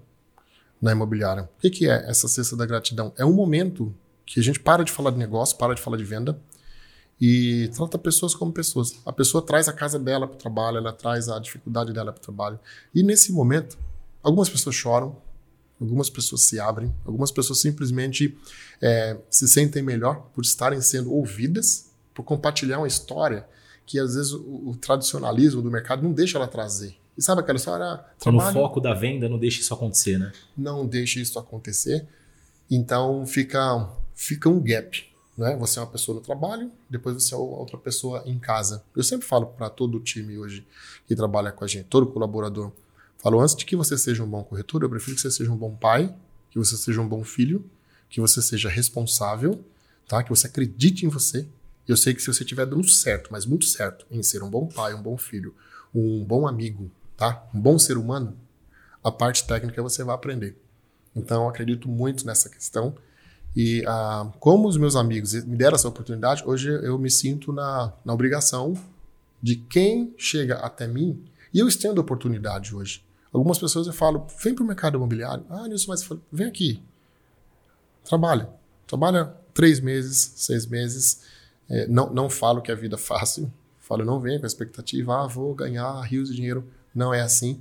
na 0.80 0.92
imobiliária. 0.92 1.44
O 1.44 1.60
que, 1.60 1.70
que 1.70 1.88
é 1.88 2.08
essa 2.08 2.28
cesta 2.28 2.56
da 2.56 2.66
gratidão? 2.66 3.12
É 3.16 3.24
um 3.24 3.32
momento 3.32 3.94
que 4.26 4.38
a 4.38 4.42
gente 4.42 4.60
para 4.60 4.84
de 4.84 4.92
falar 4.92 5.10
de 5.10 5.18
negócio, 5.18 5.56
para 5.56 5.74
de 5.74 5.80
falar 5.80 5.96
de 5.96 6.04
venda 6.04 6.38
e 7.20 7.68
trata 7.74 7.98
pessoas 7.98 8.34
como 8.34 8.52
pessoas. 8.52 9.00
A 9.04 9.12
pessoa 9.12 9.44
traz 9.44 9.68
a 9.68 9.72
casa 9.72 9.98
dela 9.98 10.26
para 10.26 10.36
o 10.36 10.38
trabalho, 10.38 10.76
ela 10.76 10.92
traz 10.92 11.28
a 11.28 11.38
dificuldade 11.38 11.92
dela 11.92 12.12
para 12.12 12.20
o 12.20 12.22
trabalho. 12.22 12.60
E 12.94 13.02
nesse 13.02 13.32
momento, 13.32 13.76
algumas 14.22 14.48
pessoas 14.48 14.76
choram, 14.76 15.16
Algumas 15.80 16.10
pessoas 16.10 16.42
se 16.42 16.58
abrem, 16.58 16.92
algumas 17.04 17.30
pessoas 17.30 17.60
simplesmente 17.60 18.36
é, 18.82 19.16
se 19.30 19.46
sentem 19.46 19.82
melhor 19.82 20.28
por 20.34 20.42
estarem 20.44 20.80
sendo 20.80 21.12
ouvidas, 21.12 21.90
por 22.12 22.24
compartilhar 22.24 22.78
uma 22.78 22.88
história 22.88 23.46
que 23.86 23.98
às 23.98 24.14
vezes 24.14 24.32
o, 24.32 24.70
o 24.70 24.76
tradicionalismo 24.76 25.62
do 25.62 25.70
mercado 25.70 26.02
não 26.02 26.12
deixa 26.12 26.36
ela 26.36 26.48
trazer. 26.48 26.96
E 27.16 27.22
sabe 27.22 27.40
aquela 27.40 27.56
história? 27.56 28.04
no 28.26 28.52
foco 28.52 28.80
da 28.80 28.94
venda, 28.94 29.28
não 29.28 29.38
deixe 29.38 29.60
isso 29.60 29.74
acontecer, 29.74 30.18
né? 30.18 30.30
Não 30.56 30.86
deixe 30.86 31.20
isso 31.20 31.38
acontecer. 31.38 32.06
Então 32.70 33.26
fica, 33.26 33.88
fica 34.14 34.48
um 34.48 34.60
gap. 34.60 35.04
Né? 35.36 35.56
Você 35.56 35.78
é 35.78 35.82
uma 35.82 35.88
pessoa 35.88 36.16
no 36.16 36.20
trabalho, 36.20 36.70
depois 36.90 37.14
você 37.14 37.34
é 37.34 37.36
outra 37.36 37.78
pessoa 37.78 38.22
em 38.26 38.38
casa. 38.38 38.84
Eu 38.94 39.02
sempre 39.02 39.26
falo 39.26 39.46
para 39.46 39.70
todo 39.70 39.96
o 39.96 40.00
time 40.00 40.36
hoje 40.36 40.66
que 41.06 41.14
trabalha 41.16 41.50
com 41.50 41.64
a 41.64 41.68
gente, 41.68 41.84
todo 41.84 42.06
colaborador, 42.06 42.72
Falo, 43.20 43.40
antes 43.40 43.56
de 43.56 43.64
que 43.64 43.74
você 43.74 43.98
seja 43.98 44.22
um 44.22 44.28
bom 44.28 44.44
corretor, 44.44 44.82
eu 44.82 44.88
prefiro 44.88 45.16
que 45.16 45.22
você 45.22 45.30
seja 45.30 45.50
um 45.50 45.56
bom 45.56 45.74
pai, 45.74 46.14
que 46.50 46.58
você 46.58 46.76
seja 46.76 47.00
um 47.00 47.08
bom 47.08 47.24
filho, 47.24 47.68
que 48.08 48.20
você 48.20 48.40
seja 48.40 48.68
responsável, 48.68 49.64
tá? 50.06 50.22
Que 50.22 50.30
você 50.30 50.46
acredite 50.46 51.04
em 51.04 51.08
você. 51.08 51.46
Eu 51.86 51.96
sei 51.96 52.14
que 52.14 52.20
se 52.20 52.32
você 52.32 52.44
estiver 52.44 52.64
dando 52.64 52.88
certo, 52.88 53.28
mas 53.32 53.44
muito 53.44 53.64
certo, 53.64 54.06
em 54.08 54.22
ser 54.22 54.42
um 54.42 54.48
bom 54.48 54.66
pai, 54.66 54.94
um 54.94 55.02
bom 55.02 55.16
filho, 55.16 55.52
um 55.92 56.24
bom 56.24 56.46
amigo, 56.46 56.90
tá? 57.16 57.44
Um 57.52 57.60
bom 57.60 57.76
ser 57.76 57.98
humano, 57.98 58.36
a 59.02 59.10
parte 59.10 59.44
técnica 59.46 59.82
você 59.82 60.04
vai 60.04 60.14
aprender. 60.14 60.56
Então, 61.14 61.42
eu 61.42 61.48
acredito 61.48 61.88
muito 61.88 62.24
nessa 62.24 62.48
questão. 62.48 62.94
E 63.56 63.82
ah, 63.86 64.30
como 64.38 64.68
os 64.68 64.76
meus 64.76 64.94
amigos 64.94 65.32
me 65.44 65.56
deram 65.56 65.74
essa 65.74 65.88
oportunidade, 65.88 66.44
hoje 66.46 66.68
eu 66.68 66.96
me 66.98 67.10
sinto 67.10 67.52
na, 67.52 67.92
na 68.04 68.14
obrigação 68.14 68.74
de 69.42 69.56
quem 69.56 70.14
chega 70.16 70.56
até 70.58 70.86
mim, 70.86 71.24
e 71.52 71.58
eu 71.58 71.66
estendo 71.66 72.00
a 72.00 72.04
oportunidade 72.04 72.74
hoje. 72.74 73.07
Algumas 73.38 73.58
pessoas 73.58 73.86
eu 73.86 73.92
falo, 73.92 74.26
vem 74.42 74.54
para 74.54 74.64
o 74.64 74.66
mercado 74.66 74.96
imobiliário. 74.96 75.44
Ah, 75.48 75.68
Nilson, 75.68 75.86
mas 75.88 76.08
vem 76.32 76.46
aqui. 76.46 76.82
Trabalha. 78.04 78.48
Trabalha 78.86 79.32
três 79.54 79.80
meses, 79.80 80.32
seis 80.36 80.66
meses. 80.66 81.22
É, 81.68 81.86
não, 81.86 82.12
não 82.12 82.28
falo 82.28 82.60
que 82.60 82.72
a 82.72 82.74
vida 82.74 82.96
é 82.96 82.98
fácil. 82.98 83.52
Falo, 83.80 84.04
não 84.04 84.20
venha 84.20 84.38
com 84.38 84.44
a 84.44 84.48
expectativa, 84.48 85.22
ah, 85.22 85.26
vou 85.26 85.54
ganhar 85.54 86.00
rios 86.02 86.28
de 86.28 86.36
dinheiro. 86.36 86.66
Não 86.94 87.14
é 87.14 87.20
assim. 87.20 87.60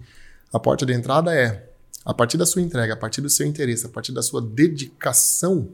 A 0.52 0.60
porta 0.60 0.86
de 0.86 0.94
entrada 0.94 1.34
é, 1.34 1.70
a 2.04 2.14
partir 2.14 2.38
da 2.38 2.46
sua 2.46 2.62
entrega, 2.62 2.94
a 2.94 2.98
partir 2.98 3.22
do 3.22 3.30
seu 3.30 3.46
interesse, 3.46 3.86
a 3.86 3.90
partir 3.90 4.12
da 4.12 4.22
sua 4.22 4.42
dedicação 4.42 5.70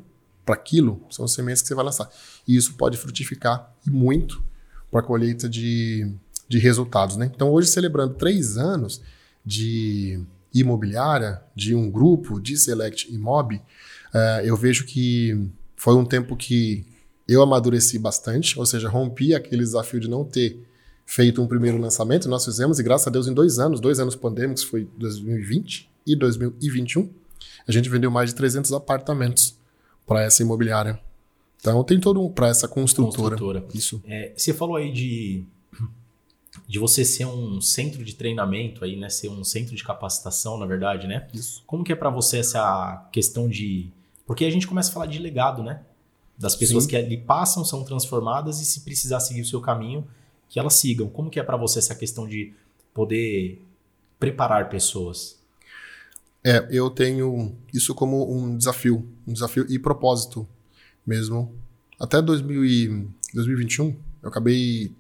para 0.46 0.56
aquilo, 0.56 1.02
são 1.10 1.24
as 1.24 1.32
sementes 1.32 1.62
que 1.62 1.68
você 1.70 1.76
vai 1.76 1.86
lançar. 1.86 2.10
E 2.48 2.56
isso 2.58 2.74
pode 2.74 2.98
frutificar 2.98 3.74
muito 3.88 4.44
para 4.92 5.00
a 5.00 5.04
colheita 5.04 5.48
de, 5.48 6.12
de 6.48 6.60
resultados. 6.60 7.16
Né? 7.16 7.32
Então, 7.34 7.50
hoje, 7.50 7.70
celebrando 7.70 8.16
três 8.16 8.58
anos, 8.58 9.02
de 9.46 10.22
imobiliária, 10.54 11.42
de 11.56 11.74
um 11.74 11.90
grupo, 11.90 12.40
de 12.40 12.58
Select 12.58 13.14
Imob, 13.14 13.56
uh, 13.56 14.42
eu 14.44 14.56
vejo 14.56 14.86
que 14.86 15.50
foi 15.76 15.96
um 15.96 16.06
tempo 16.06 16.36
que 16.36 16.86
eu 17.28 17.42
amadureci 17.42 17.98
bastante, 17.98 18.58
ou 18.60 18.66
seja, 18.66 18.90
rompi 18.90 19.34
aquele 19.34 19.64
desafio 19.64 20.00
de 20.00 20.10
não 20.10 20.24
ter 20.24 20.60
feito 21.06 21.42
um 21.42 21.48
primeiro 21.48 21.78
lançamento. 21.78 22.30
Nós 22.30 22.46
fizemos, 22.46 22.80
e 22.80 22.84
graças 22.84 23.08
a 23.08 23.12
Deus, 23.12 23.28
em 23.28 23.34
dois 23.34 23.60
anos, 23.60 23.80
dois 23.80 24.00
anos 24.00 24.16
pandêmicos, 24.16 24.64
foi 24.64 24.88
2020 24.98 25.90
e 26.06 26.16
2021, 26.16 27.10
a 27.68 27.72
gente 27.72 27.90
vendeu 27.90 28.12
mais 28.12 28.30
de 28.30 28.36
300 28.36 28.74
apartamentos 28.74 29.58
para 30.06 30.22
essa 30.22 30.42
imobiliária. 30.42 31.00
Então 31.60 31.82
tem 31.84 32.00
todo 32.00 32.22
um 32.22 32.30
para 32.30 32.50
essa 32.50 32.68
construtora. 32.68 33.38
construtora. 33.38 33.66
Isso. 33.74 34.02
É, 34.06 34.34
você 34.36 34.54
falou 34.54 34.76
aí 34.76 34.92
de 34.92 35.46
de 36.74 36.80
você 36.80 37.06
ser 37.06 37.26
um 37.28 37.62
centro 37.62 38.04
de 38.04 38.16
treinamento 38.16 38.84
aí, 38.84 38.96
né? 38.96 39.08
Ser 39.08 39.30
um 39.30 39.44
centro 39.44 39.76
de 39.76 39.84
capacitação, 39.84 40.58
na 40.58 40.66
verdade, 40.66 41.06
né? 41.06 41.28
Isso. 41.32 41.62
Como 41.68 41.84
que 41.84 41.92
é 41.92 41.96
para 41.96 42.10
você 42.10 42.40
essa 42.40 43.08
questão 43.12 43.48
de... 43.48 43.92
Porque 44.26 44.44
a 44.44 44.50
gente 44.50 44.66
começa 44.66 44.90
a 44.90 44.94
falar 44.94 45.06
de 45.06 45.20
legado, 45.20 45.62
né? 45.62 45.84
Das 46.36 46.56
pessoas 46.56 46.86
Sim. 46.86 46.90
que 46.90 46.96
ali 46.96 47.16
passam, 47.16 47.64
são 47.64 47.84
transformadas 47.84 48.60
e 48.60 48.66
se 48.66 48.82
precisar 48.82 49.20
seguir 49.20 49.42
o 49.42 49.46
seu 49.46 49.62
caminho, 49.62 50.08
que 50.50 50.58
elas 50.58 50.74
sigam. 50.74 51.08
Como 51.08 51.30
que 51.30 51.40
é 51.40 51.44
para 51.44 51.58
você 51.58 51.78
essa 51.78 51.94
questão 51.94 52.28
de 52.28 52.56
poder 52.92 53.64
preparar 54.20 54.68
pessoas? 54.68 55.40
É, 56.44 56.68
eu 56.72 56.90
tenho 56.90 57.56
isso 57.72 57.94
como 57.94 58.36
um 58.36 58.58
desafio, 58.58 59.08
um 59.28 59.34
desafio 59.34 59.64
e 59.70 59.78
propósito 59.78 60.48
mesmo. 61.06 61.54
Até 62.00 62.20
2000 62.20 62.66
e 62.66 63.08
2021, 63.32 63.96
eu 64.24 64.30
acabei 64.30 64.92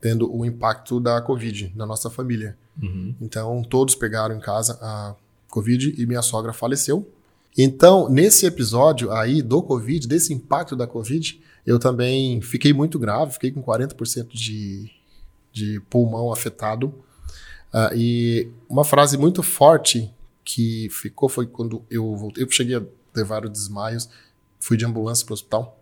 tendo 0.00 0.32
o 0.34 0.44
impacto 0.44 1.00
da 1.00 1.20
Covid 1.20 1.72
na 1.74 1.86
nossa 1.86 2.08
família. 2.08 2.56
Uhum. 2.80 3.14
Então, 3.20 3.62
todos 3.62 3.94
pegaram 3.94 4.36
em 4.36 4.40
casa 4.40 4.78
a 4.80 5.14
Covid 5.48 5.94
e 5.96 6.06
minha 6.06 6.22
sogra 6.22 6.52
faleceu. 6.52 7.08
Então, 7.56 8.08
nesse 8.08 8.46
episódio 8.46 9.10
aí 9.10 9.42
do 9.42 9.62
Covid, 9.62 10.06
desse 10.06 10.32
impacto 10.32 10.76
da 10.76 10.86
Covid, 10.86 11.40
eu 11.66 11.78
também 11.78 12.40
fiquei 12.40 12.72
muito 12.72 12.98
grave, 12.98 13.32
fiquei 13.32 13.50
com 13.50 13.62
40% 13.62 14.28
de, 14.32 14.90
de 15.52 15.80
pulmão 15.90 16.32
afetado. 16.32 16.94
Uh, 17.72 17.94
e 17.94 18.48
uma 18.68 18.84
frase 18.84 19.18
muito 19.18 19.42
forte 19.42 20.10
que 20.44 20.88
ficou 20.90 21.28
foi 21.28 21.46
quando 21.46 21.82
eu 21.90 22.14
voltei. 22.16 22.44
Eu 22.44 22.50
cheguei 22.50 22.76
a 22.76 22.82
ter 23.12 23.24
vários 23.24 23.50
desmaios, 23.50 24.08
fui 24.60 24.76
de 24.76 24.86
ambulância 24.86 25.26
para 25.26 25.32
o 25.32 25.34
hospital. 25.34 25.78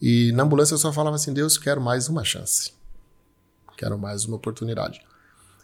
E 0.00 0.32
na 0.32 0.42
ambulância 0.42 0.74
eu 0.74 0.78
só 0.78 0.92
falava 0.92 1.16
assim: 1.16 1.32
Deus, 1.32 1.56
quero 1.56 1.80
mais 1.80 2.08
uma 2.08 2.24
chance. 2.24 2.73
Quero 3.76 3.98
mais 3.98 4.24
uma 4.24 4.36
oportunidade. 4.36 5.00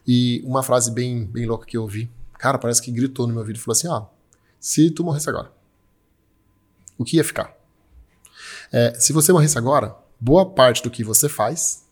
E 0.07 0.43
uma 0.45 0.63
frase 0.63 0.91
bem, 0.91 1.25
bem 1.25 1.47
louca 1.47 1.67
que 1.67 1.77
eu 1.77 1.83
ouvi, 1.83 2.11
cara, 2.39 2.59
parece 2.59 2.83
que 2.83 2.91
gritou 2.91 3.27
no 3.27 3.33
meu 3.33 3.41
ouvido 3.41 3.57
e 3.57 3.61
falou 3.61 3.73
assim: 3.73 3.89
ah, 3.89 4.07
se 4.59 4.91
tu 4.91 5.05
morresse 5.05 5.29
agora, 5.29 5.53
o 6.99 7.05
que 7.05 7.17
ia 7.17 7.25
ficar? 7.25 7.57
É, 8.73 8.95
se 8.95 9.13
você 9.13 9.33
morresse 9.33 9.59
agora, 9.59 9.97
boa 10.19 10.49
parte 10.49 10.83
do 10.83 10.91
que 10.91 11.03
você 11.03 11.29
faz, 11.29 11.85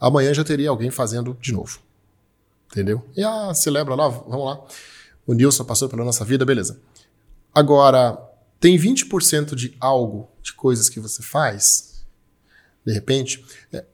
amanhã 0.00 0.32
já 0.32 0.44
teria 0.44 0.70
alguém 0.70 0.90
fazendo 0.90 1.36
de 1.40 1.52
novo. 1.52 1.80
Entendeu? 2.70 3.04
E 3.16 3.22
ah, 3.22 3.54
celebra 3.54 3.94
lá, 3.94 4.08
vamos 4.08 4.44
lá. 4.44 4.64
O 5.26 5.32
Nilson 5.32 5.64
passou 5.64 5.88
pela 5.88 6.04
nossa 6.04 6.24
vida, 6.24 6.44
beleza. 6.44 6.80
Agora, 7.54 8.18
tem 8.60 8.76
20% 8.76 9.54
de 9.54 9.76
algo, 9.80 10.28
de 10.42 10.52
coisas 10.52 10.88
que 10.88 11.00
você 11.00 11.22
faz, 11.22 12.04
de 12.84 12.92
repente, 12.92 13.44
é, 13.72 13.84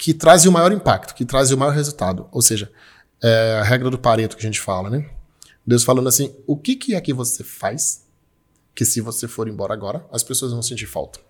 que 0.00 0.14
traz 0.14 0.46
o 0.46 0.50
maior 0.50 0.72
impacto, 0.72 1.14
que 1.14 1.26
traz 1.26 1.52
o 1.52 1.58
maior 1.58 1.74
resultado. 1.74 2.26
Ou 2.32 2.40
seja, 2.40 2.72
é 3.22 3.58
a 3.60 3.62
regra 3.62 3.90
do 3.90 3.98
Pareto 3.98 4.34
que 4.34 4.42
a 4.42 4.48
gente 4.48 4.58
fala, 4.58 4.88
né? 4.88 5.10
Deus 5.64 5.84
falando 5.84 6.08
assim: 6.08 6.34
o 6.46 6.56
que, 6.56 6.74
que 6.74 6.94
é 6.94 7.00
que 7.02 7.12
você 7.12 7.44
faz 7.44 8.06
que 8.74 8.86
se 8.86 9.02
você 9.02 9.28
for 9.28 9.46
embora 9.46 9.74
agora, 9.74 10.06
as 10.10 10.22
pessoas 10.22 10.52
vão 10.52 10.62
sentir 10.62 10.86
falta? 10.86 11.20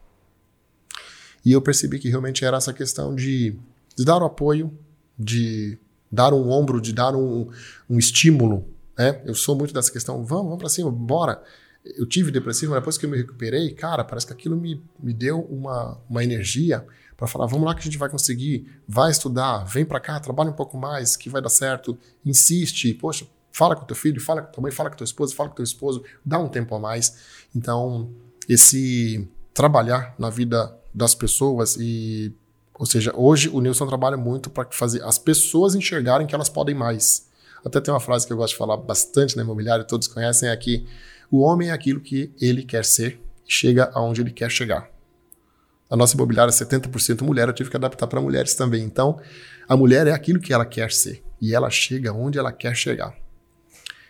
E 1.45 1.51
eu 1.51 1.61
percebi 1.61 1.99
que 1.99 2.09
realmente 2.09 2.45
era 2.45 2.59
essa 2.59 2.73
questão 2.73 3.13
de, 3.13 3.59
de 3.97 4.05
dar 4.05 4.23
o 4.23 4.27
apoio, 4.27 4.73
de 5.19 5.77
dar 6.11 6.33
um 6.33 6.49
ombro, 6.49 6.81
de 6.81 6.93
dar 6.93 7.17
um, 7.17 7.51
um 7.89 7.99
estímulo. 7.99 8.69
Né? 8.97 9.21
Eu 9.25 9.35
sou 9.35 9.57
muito 9.57 9.75
dessa 9.75 9.91
questão, 9.91 10.25
vamos, 10.25 10.45
vamos 10.45 10.59
para 10.59 10.69
cima, 10.69 10.93
bora. 10.93 11.43
Eu 11.85 12.07
tive 12.07 12.31
depressivo, 12.31 12.71
mas 12.71 12.83
depois 12.83 12.97
que 12.97 13.05
eu 13.05 13.11
me 13.11 13.17
recuperei, 13.17 13.73
cara, 13.73 14.05
parece 14.05 14.29
que 14.29 14.33
aquilo 14.33 14.57
me, 14.57 14.81
me 15.03 15.13
deu 15.13 15.41
uma, 15.41 15.99
uma 16.09 16.23
energia 16.23 16.87
para 17.21 17.29
falar, 17.29 17.45
vamos 17.45 17.67
lá 17.67 17.75
que 17.75 17.81
a 17.81 17.85
gente 17.85 17.99
vai 17.99 18.09
conseguir, 18.09 18.67
vai 18.89 19.11
estudar, 19.11 19.59
vem 19.65 19.85
para 19.85 20.01
cá, 20.01 20.19
trabalha 20.19 20.49
um 20.49 20.55
pouco 20.55 20.79
mais, 20.79 21.19
que 21.19 21.29
vai 21.29 21.43
dar 21.43 21.51
certo, 21.51 21.99
insiste, 22.25 22.95
poxa, 22.95 23.27
fala 23.53 23.77
com 23.77 23.85
teu 23.85 23.95
filho, 23.95 24.19
fala 24.19 24.41
com 24.41 24.51
tua 24.51 24.63
mãe, 24.63 24.73
fala 24.73 24.89
com 24.89 24.97
tua 24.97 25.05
esposa, 25.05 25.35
fala 25.35 25.51
com 25.51 25.57
teu 25.57 25.63
esposo, 25.63 26.03
dá 26.25 26.39
um 26.39 26.49
tempo 26.49 26.75
a 26.75 26.79
mais. 26.79 27.19
Então, 27.55 28.11
esse 28.49 29.29
trabalhar 29.53 30.15
na 30.19 30.31
vida 30.31 30.75
das 30.95 31.15
pessoas 31.15 31.77
e 31.79 32.35
ou 32.73 32.87
seja, 32.87 33.13
hoje 33.15 33.51
o 33.51 33.61
Nilson 33.61 33.87
trabalha 33.87 34.17
muito 34.17 34.49
para 34.49 34.67
fazer 34.71 35.05
as 35.05 35.19
pessoas 35.19 35.75
enxergarem 35.75 36.27
que 36.27 36.35
elas 36.35 36.49
podem 36.49 36.75
mais. 36.75 37.29
Até 37.63 37.79
tem 37.83 37.93
uma 37.93 38.01
frase 38.01 38.27
que 38.27 38.33
eu 38.33 38.39
gosto 38.39 38.55
de 38.55 38.59
falar 38.59 38.79
bastante 38.79 39.37
na 39.37 39.43
imobiliária, 39.43 39.85
todos 39.85 40.09
conhecem, 40.09 40.49
é 40.49 40.57
que 40.57 40.87
o 41.31 41.41
homem 41.41 41.69
é 41.69 41.73
aquilo 41.73 42.01
que 42.01 42.33
ele 42.41 42.65
quer 42.65 42.87
ser 42.87 43.21
chega 43.47 43.91
aonde 43.93 44.23
ele 44.23 44.31
quer 44.31 44.51
chegar. 44.51 44.89
A 45.91 45.97
nossa 45.97 46.15
imobiliária 46.15 46.51
é 46.51 46.55
70% 46.55 47.23
mulher, 47.23 47.49
eu 47.49 47.53
tive 47.53 47.69
que 47.69 47.77
adaptar 47.77 48.07
para 48.07 48.21
mulheres 48.21 48.55
também. 48.55 48.85
Então, 48.85 49.21
a 49.69 49.77
mulher 49.77 50.07
é 50.07 50.13
aquilo 50.13 50.39
que 50.39 50.53
ela 50.53 50.65
quer 50.65 50.93
ser 50.93 51.23
e 51.41 51.53
ela 51.53 51.69
chega 51.69 52.13
onde 52.13 52.39
ela 52.39 52.53
quer 52.53 52.77
chegar. 52.77 53.13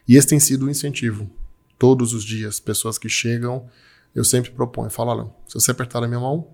E 0.07 0.17
esse 0.17 0.27
tem 0.27 0.39
sido 0.39 0.65
o 0.65 0.67
um 0.67 0.71
incentivo. 0.71 1.31
Todos 1.79 2.13
os 2.13 2.23
dias, 2.23 2.61
pessoas 2.61 2.99
que 2.99 3.09
chegam, 3.09 3.67
eu 4.15 4.25
sempre 4.25 4.51
proponho, 4.51 4.91
falo, 4.91 5.11
Alan, 5.11 5.31
se 5.49 5.55
você 5.55 5.71
apertar 5.71 6.05
a 6.05 6.09
minha 6.09 6.21
mão, 6.21 6.53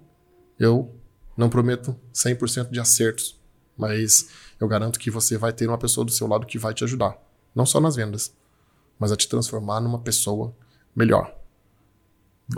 eu 0.59 0.95
não 1.37 1.49
prometo 1.51 1.97
100% 2.15 2.71
de 2.71 2.79
acertos, 2.79 3.41
mas 3.77 4.29
eu 4.61 4.69
garanto 4.69 4.99
que 4.99 5.11
você 5.11 5.37
vai 5.37 5.53
ter 5.53 5.67
uma 5.67 5.79
pessoa 5.79 6.05
do 6.05 6.13
seu 6.13 6.29
lado 6.29 6.47
que 6.47 6.59
vai 6.59 6.73
te 6.73 6.85
ajudar. 6.85 7.19
Não 7.55 7.67
só 7.67 7.81
nas 7.81 7.97
vendas, 7.97 8.33
mas 8.99 9.11
a 9.11 9.17
te 9.17 9.29
transformar 9.29 9.81
numa 9.81 9.99
pessoa 9.99 10.55
melhor. 10.95 11.35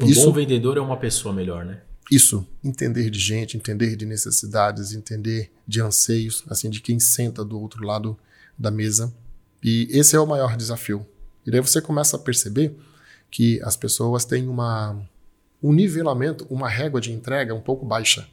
Um 0.00 0.06
isso, 0.06 0.26
bom 0.26 0.32
vendedor 0.32 0.76
é 0.76 0.80
uma 0.80 0.98
pessoa 0.98 1.34
melhor, 1.34 1.64
né? 1.64 1.82
Isso, 2.10 2.46
entender 2.64 3.10
de 3.10 3.18
gente, 3.18 3.56
entender 3.56 3.94
de 3.94 4.06
necessidades, 4.06 4.92
entender 4.92 5.52
de 5.66 5.80
anseios, 5.80 6.42
assim, 6.48 6.70
de 6.70 6.80
quem 6.80 6.98
senta 6.98 7.44
do 7.44 7.60
outro 7.60 7.84
lado 7.84 8.18
da 8.58 8.70
mesa. 8.70 9.12
E 9.62 9.88
esse 9.90 10.16
é 10.16 10.20
o 10.20 10.26
maior 10.26 10.56
desafio. 10.56 11.06
E 11.46 11.50
daí 11.50 11.60
você 11.60 11.80
começa 11.80 12.16
a 12.16 12.18
perceber 12.18 12.74
que 13.30 13.60
as 13.62 13.76
pessoas 13.76 14.24
têm 14.24 14.48
uma, 14.48 14.98
um 15.62 15.72
nivelamento, 15.72 16.46
uma 16.48 16.68
régua 16.68 17.00
de 17.00 17.12
entrega 17.12 17.54
um 17.54 17.60
pouco 17.60 17.84
baixa. 17.84 18.26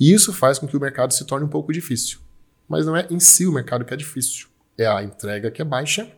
E 0.00 0.12
isso 0.12 0.32
faz 0.32 0.58
com 0.58 0.66
que 0.66 0.76
o 0.76 0.80
mercado 0.80 1.12
se 1.12 1.24
torne 1.26 1.44
um 1.44 1.50
pouco 1.50 1.72
difícil. 1.72 2.18
Mas 2.66 2.86
não 2.86 2.96
é 2.96 3.06
em 3.10 3.20
si 3.20 3.46
o 3.46 3.52
mercado 3.52 3.84
que 3.84 3.92
é 3.92 3.96
difícil, 3.96 4.48
é 4.78 4.86
a 4.86 5.02
entrega 5.02 5.50
que 5.50 5.60
é 5.60 5.64
baixa. 5.64 6.10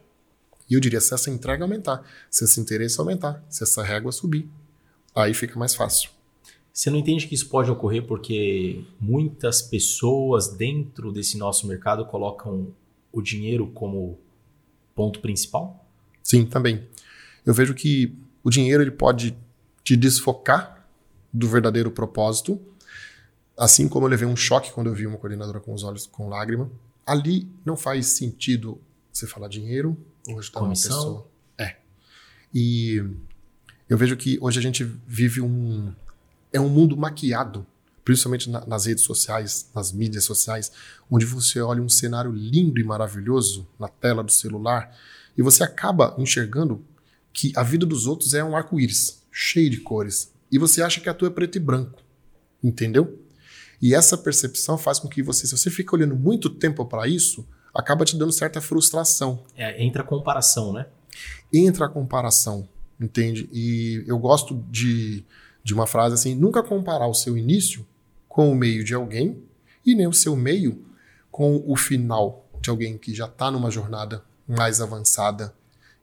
E 0.70 0.74
eu 0.74 0.80
diria, 0.80 1.00
se 1.00 1.12
essa 1.12 1.28
entrega 1.28 1.64
aumentar, 1.64 2.02
se 2.30 2.44
esse 2.44 2.61
interesse 2.61 2.98
aumentar, 3.00 3.44
se 3.50 3.64
essa 3.64 3.83
régua 3.83 4.12
subir, 4.12 4.48
aí 5.14 5.35
fica 5.35 5.59
mais 5.59 5.74
fácil. 5.74 6.11
Você 6.74 6.90
não 6.90 6.98
entende 6.98 7.26
que 7.26 7.34
isso 7.34 7.48
pode 7.48 7.70
ocorrer 7.70 8.04
porque 8.04 8.84
muitas 9.00 9.62
pessoas 9.62 10.48
dentro 10.48 11.10
desse 11.12 11.38
nosso 11.38 11.66
mercado 11.66 12.04
colocam 12.04 12.68
o 13.10 13.22
dinheiro 13.22 13.68
como 13.68 14.18
ponto 14.94 15.20
principal? 15.20 15.87
Sim, 16.22 16.44
também. 16.44 16.87
Eu 17.46 17.54
vejo 17.54 17.72
que 17.74 18.12
o 18.42 18.50
dinheiro 18.50 18.82
ele 18.82 18.90
pode 18.90 19.37
te 19.84 19.96
desfocar 19.96 20.87
do 21.32 21.48
verdadeiro 21.48 21.90
propósito 21.90 22.60
Assim 23.56 23.88
como 23.88 24.06
eu 24.06 24.10
levei 24.10 24.26
um 24.26 24.34
choque 24.34 24.72
quando 24.72 24.88
eu 24.88 24.94
vi 24.94 25.06
uma 25.06 25.16
coordenadora 25.16 25.60
com 25.60 25.72
os 25.72 25.84
olhos 25.84 26.06
com 26.06 26.28
lágrima. 26.28 26.70
Ali 27.06 27.48
não 27.64 27.76
faz 27.76 28.08
sentido 28.08 28.80
você 29.12 29.26
falar 29.26 29.48
dinheiro 29.48 29.96
ou 30.26 30.38
ajudar 30.38 30.60
Comissão. 30.60 30.92
uma 30.92 30.98
pessoa. 30.98 31.28
É. 31.58 31.76
E 32.52 33.02
eu 33.88 33.96
vejo 33.96 34.16
que 34.16 34.38
hoje 34.40 34.58
a 34.58 34.62
gente 34.62 34.82
vive 35.06 35.40
um. 35.40 35.94
É 36.55 36.61
um 36.61 36.71
mundo 36.71 36.97
maquiado, 36.97 37.67
principalmente 38.03 38.49
na, 38.49 38.64
nas 38.64 38.87
redes 38.87 39.05
sociais, 39.05 39.69
nas 39.75 39.93
mídias 39.93 40.25
sociais, 40.25 40.73
onde 41.11 41.27
você 41.27 41.61
olha 41.61 41.83
um 41.83 41.88
cenário 41.88 42.33
lindo 42.33 42.81
e 42.81 42.85
maravilhoso 42.85 43.67
na 43.79 43.88
tela 43.88 44.25
do 44.25 44.33
celular 44.33 44.97
e 45.37 45.43
você 45.43 45.62
acaba 45.62 46.14
enxergando 46.19 46.85
que 47.33 47.53
a 47.57 47.62
vida 47.62 47.85
dos 47.85 48.07
outros 48.07 48.35
é 48.35 48.45
um 48.45 48.57
arco-íris, 48.57 49.23
cheio 49.31 49.69
de 49.69 49.79
cores. 49.79 50.33
E 50.51 50.59
você 50.59 50.83
acha 50.83 51.01
que 51.01 51.09
a 51.09 51.14
tua 51.14 51.29
é 51.29 51.31
preto 51.31 51.57
e 51.57 51.61
branco. 51.61 52.01
Entendeu? 52.62 53.21
E 53.83 53.95
essa 53.95 54.17
percepção 54.17 54.79
faz 54.79 54.99
com 54.99 55.09
que 55.09 55.23
você, 55.23 55.47
se 55.47 55.57
você 55.57 55.69
fica 55.69 55.95
olhando 55.95 56.14
muito 56.14 56.49
tempo 56.49 56.87
para 56.87 57.09
isso, 57.09 57.47
acaba 57.75 58.05
te 58.05 58.17
dando 58.17 58.33
certa 58.33 58.61
frustração. 58.61 59.45
É, 59.57 59.83
entra 59.83 60.03
a 60.03 60.07
comparação, 60.07 60.73
né? 60.73 60.87
Entra 61.53 61.87
a 61.87 61.88
comparação, 61.88 62.69
entende? 63.01 63.49
E 63.53 64.05
eu 64.07 64.19
gosto 64.19 64.64
de, 64.71 65.25
de 65.64 65.72
uma 65.74 65.87
frase 65.87 66.14
assim: 66.14 66.35
nunca 66.35 66.62
comparar 66.62 67.09
o 67.09 67.14
seu 67.14 67.37
início 67.37 67.85
com 68.29 68.53
o 68.53 68.55
meio 68.55 68.85
de 68.85 68.94
alguém 68.94 69.42
e 69.85 69.94
nem 69.94 70.07
o 70.07 70.12
seu 70.12 70.37
meio 70.37 70.85
com 71.31 71.64
o 71.66 71.74
final 71.74 72.46
de 72.61 72.70
alguém 72.70 72.96
que 72.96 73.14
já 73.14 73.27
está 73.27 73.50
numa 73.50 73.70
jornada 73.70 74.22
mais 74.46 74.81
avançada. 74.81 75.55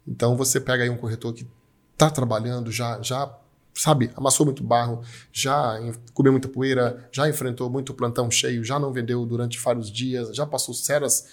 Então 0.08 0.36
você 0.36 0.60
pega 0.60 0.84
aí 0.84 0.90
um 0.90 0.98
corretor 0.98 1.34
que 1.34 1.48
está 1.94 2.10
trabalhando, 2.10 2.72
já, 2.72 3.02
já 3.02 3.32
sabe, 3.74 4.12
amassou 4.16 4.46
muito 4.46 4.64
barro, 4.64 5.02
já 5.32 5.80
comeu 6.14 6.32
muita 6.32 6.48
poeira, 6.48 7.08
já 7.12 7.30
enfrentou 7.30 7.70
muito 7.70 7.94
plantão 7.94 8.30
cheio, 8.30 8.64
já 8.64 8.80
não 8.80 8.92
vendeu 8.92 9.26
durante 9.26 9.60
vários 9.60 9.92
dias, 9.92 10.36
já 10.36 10.46
passou 10.46 10.74
sérias 10.74 11.28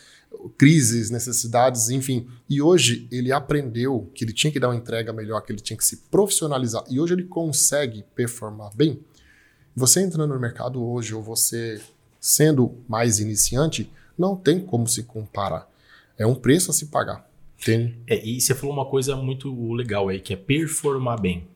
crises, 0.57 1.11
necessidades, 1.11 1.91
enfim. 1.91 2.27
E 2.49 2.61
hoje 2.61 3.09
ele 3.11 3.33
aprendeu 3.33 4.11
que 4.14 4.25
ele 4.25 4.33
tinha 4.33 4.53
que 4.53 4.61
dar 4.61 4.69
uma 4.69 4.77
entrega 4.77 5.12
melhor, 5.12 5.41
que 5.41 5.53
ele 5.53 5.61
tinha 5.61 5.77
que 5.77 5.85
se 5.85 5.97
profissionalizar. 6.11 6.85
E 6.88 7.01
hoje 7.01 7.14
ele 7.14 7.25
consegue 7.25 8.05
performar 8.14 8.75
bem. 8.75 9.01
Você 9.75 10.01
entrando 10.01 10.35
no 10.35 10.41
mercado 10.41 10.85
hoje, 10.85 11.14
ou 11.14 11.23
você 11.23 11.81
sendo 12.21 12.77
mais 12.88 13.21
iniciante, 13.21 13.91
não 14.17 14.37
tem 14.37 14.61
como 14.61 14.87
se 14.87 15.05
comparar. 15.05 15.69
É 16.17 16.27
um 16.27 16.35
preço 16.35 16.71
a 16.71 16.75
se 16.75 16.87
pagar. 16.87 17.29
Entende? 17.61 17.97
É, 18.07 18.25
e 18.25 18.41
você 18.41 18.55
falou 18.55 18.75
uma 18.75 18.87
coisa 18.87 19.17
muito 19.17 19.73
legal 19.73 20.09
aí, 20.09 20.21
que 20.21 20.33
é 20.33 20.37
performar 20.37 21.21
bem. 21.21 21.47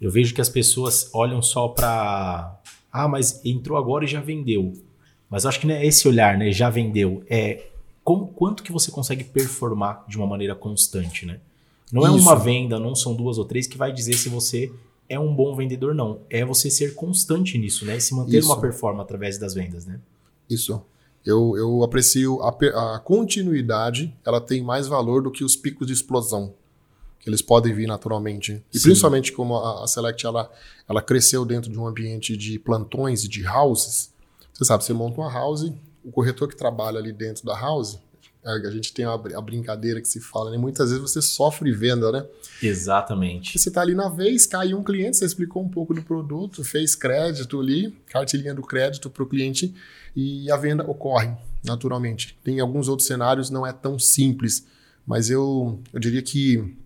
Eu 0.00 0.10
vejo 0.10 0.34
que 0.34 0.40
as 0.40 0.48
pessoas 0.48 1.10
olham 1.12 1.40
só 1.40 1.68
para. 1.68 2.60
Ah, 2.92 3.06
mas 3.06 3.40
entrou 3.44 3.78
agora 3.78 4.04
e 4.04 4.08
já 4.08 4.20
vendeu. 4.20 4.72
Mas 5.30 5.46
acho 5.46 5.60
que 5.60 5.66
não 5.66 5.74
é 5.74 5.86
esse 5.86 6.06
olhar, 6.06 6.36
né? 6.36 6.50
Já 6.50 6.68
vendeu. 6.68 7.24
É 7.30 7.71
como, 8.04 8.28
quanto 8.28 8.62
que 8.62 8.72
você 8.72 8.90
consegue 8.90 9.24
performar 9.24 10.04
de 10.08 10.16
uma 10.16 10.26
maneira 10.26 10.54
constante, 10.54 11.24
né? 11.26 11.40
Não 11.92 12.02
Isso. 12.02 12.10
é 12.10 12.20
uma 12.20 12.36
venda, 12.36 12.78
não 12.78 12.94
são 12.94 13.14
duas 13.14 13.38
ou 13.38 13.44
três 13.44 13.66
que 13.66 13.76
vai 13.76 13.92
dizer 13.92 14.14
se 14.14 14.28
você 14.28 14.72
é 15.08 15.18
um 15.18 15.34
bom 15.34 15.54
vendedor, 15.54 15.94
não. 15.94 16.20
É 16.30 16.44
você 16.44 16.70
ser 16.70 16.94
constante 16.94 17.58
nisso, 17.58 17.84
né? 17.84 17.96
E 17.96 18.00
se 18.00 18.14
manter 18.14 18.38
Isso. 18.38 18.48
uma 18.48 18.60
performance 18.60 19.04
através 19.04 19.38
das 19.38 19.52
vendas, 19.54 19.84
né? 19.84 20.00
Isso. 20.48 20.80
Eu, 21.24 21.56
eu 21.56 21.82
aprecio 21.84 22.40
a, 22.42 22.96
a 22.96 22.98
continuidade, 22.98 24.16
ela 24.24 24.40
tem 24.40 24.62
mais 24.62 24.88
valor 24.88 25.22
do 25.22 25.30
que 25.30 25.44
os 25.44 25.54
picos 25.54 25.86
de 25.86 25.92
explosão 25.92 26.54
que 27.22 27.30
eles 27.30 27.40
podem 27.40 27.72
vir 27.72 27.86
naturalmente. 27.86 28.62
E 28.72 28.78
Sim. 28.78 28.84
principalmente 28.88 29.32
como 29.32 29.56
a, 29.56 29.84
a, 29.84 29.86
Select 29.86 30.26
ela, 30.26 30.50
ela 30.88 31.00
cresceu 31.00 31.44
dentro 31.44 31.70
de 31.70 31.78
um 31.78 31.86
ambiente 31.86 32.36
de 32.36 32.58
plantões 32.58 33.22
e 33.22 33.28
de 33.28 33.46
houses. 33.46 34.12
Você 34.52 34.64
sabe, 34.64 34.82
você 34.84 34.92
monta 34.92 35.20
uma 35.20 35.32
house, 35.32 35.72
o 36.04 36.10
corretor 36.10 36.48
que 36.48 36.56
trabalha 36.56 36.98
ali 36.98 37.12
dentro 37.12 37.44
da 37.44 37.58
house, 37.58 37.98
a 38.44 38.70
gente 38.70 38.92
tem 38.92 39.04
a, 39.04 39.12
a 39.12 39.40
brincadeira 39.40 40.00
que 40.00 40.08
se 40.08 40.20
fala, 40.20 40.50
né? 40.50 40.58
Muitas 40.58 40.90
vezes 40.90 41.00
você 41.00 41.22
sofre 41.22 41.70
venda, 41.70 42.10
né? 42.10 42.26
Exatamente. 42.60 43.56
Você 43.56 43.68
está 43.68 43.80
ali 43.80 43.94
na 43.94 44.08
vez, 44.08 44.46
caiu 44.46 44.78
um 44.78 44.82
cliente, 44.82 45.16
você 45.16 45.24
explicou 45.24 45.62
um 45.62 45.68
pouco 45.68 45.94
do 45.94 46.02
produto, 46.02 46.64
fez 46.64 46.96
crédito 46.96 47.60
ali, 47.60 47.92
cartilhinha 48.06 48.52
do 48.52 48.62
crédito 48.62 49.08
para 49.08 49.22
o 49.22 49.26
cliente 49.26 49.72
e 50.16 50.50
a 50.50 50.56
venda 50.56 50.84
ocorre 50.90 51.32
naturalmente. 51.64 52.36
Tem 52.42 52.58
alguns 52.58 52.88
outros 52.88 53.06
cenários, 53.06 53.48
não 53.48 53.64
é 53.64 53.72
tão 53.72 53.96
simples, 53.96 54.66
mas 55.06 55.30
eu, 55.30 55.80
eu 55.92 56.00
diria 56.00 56.22
que 56.22 56.76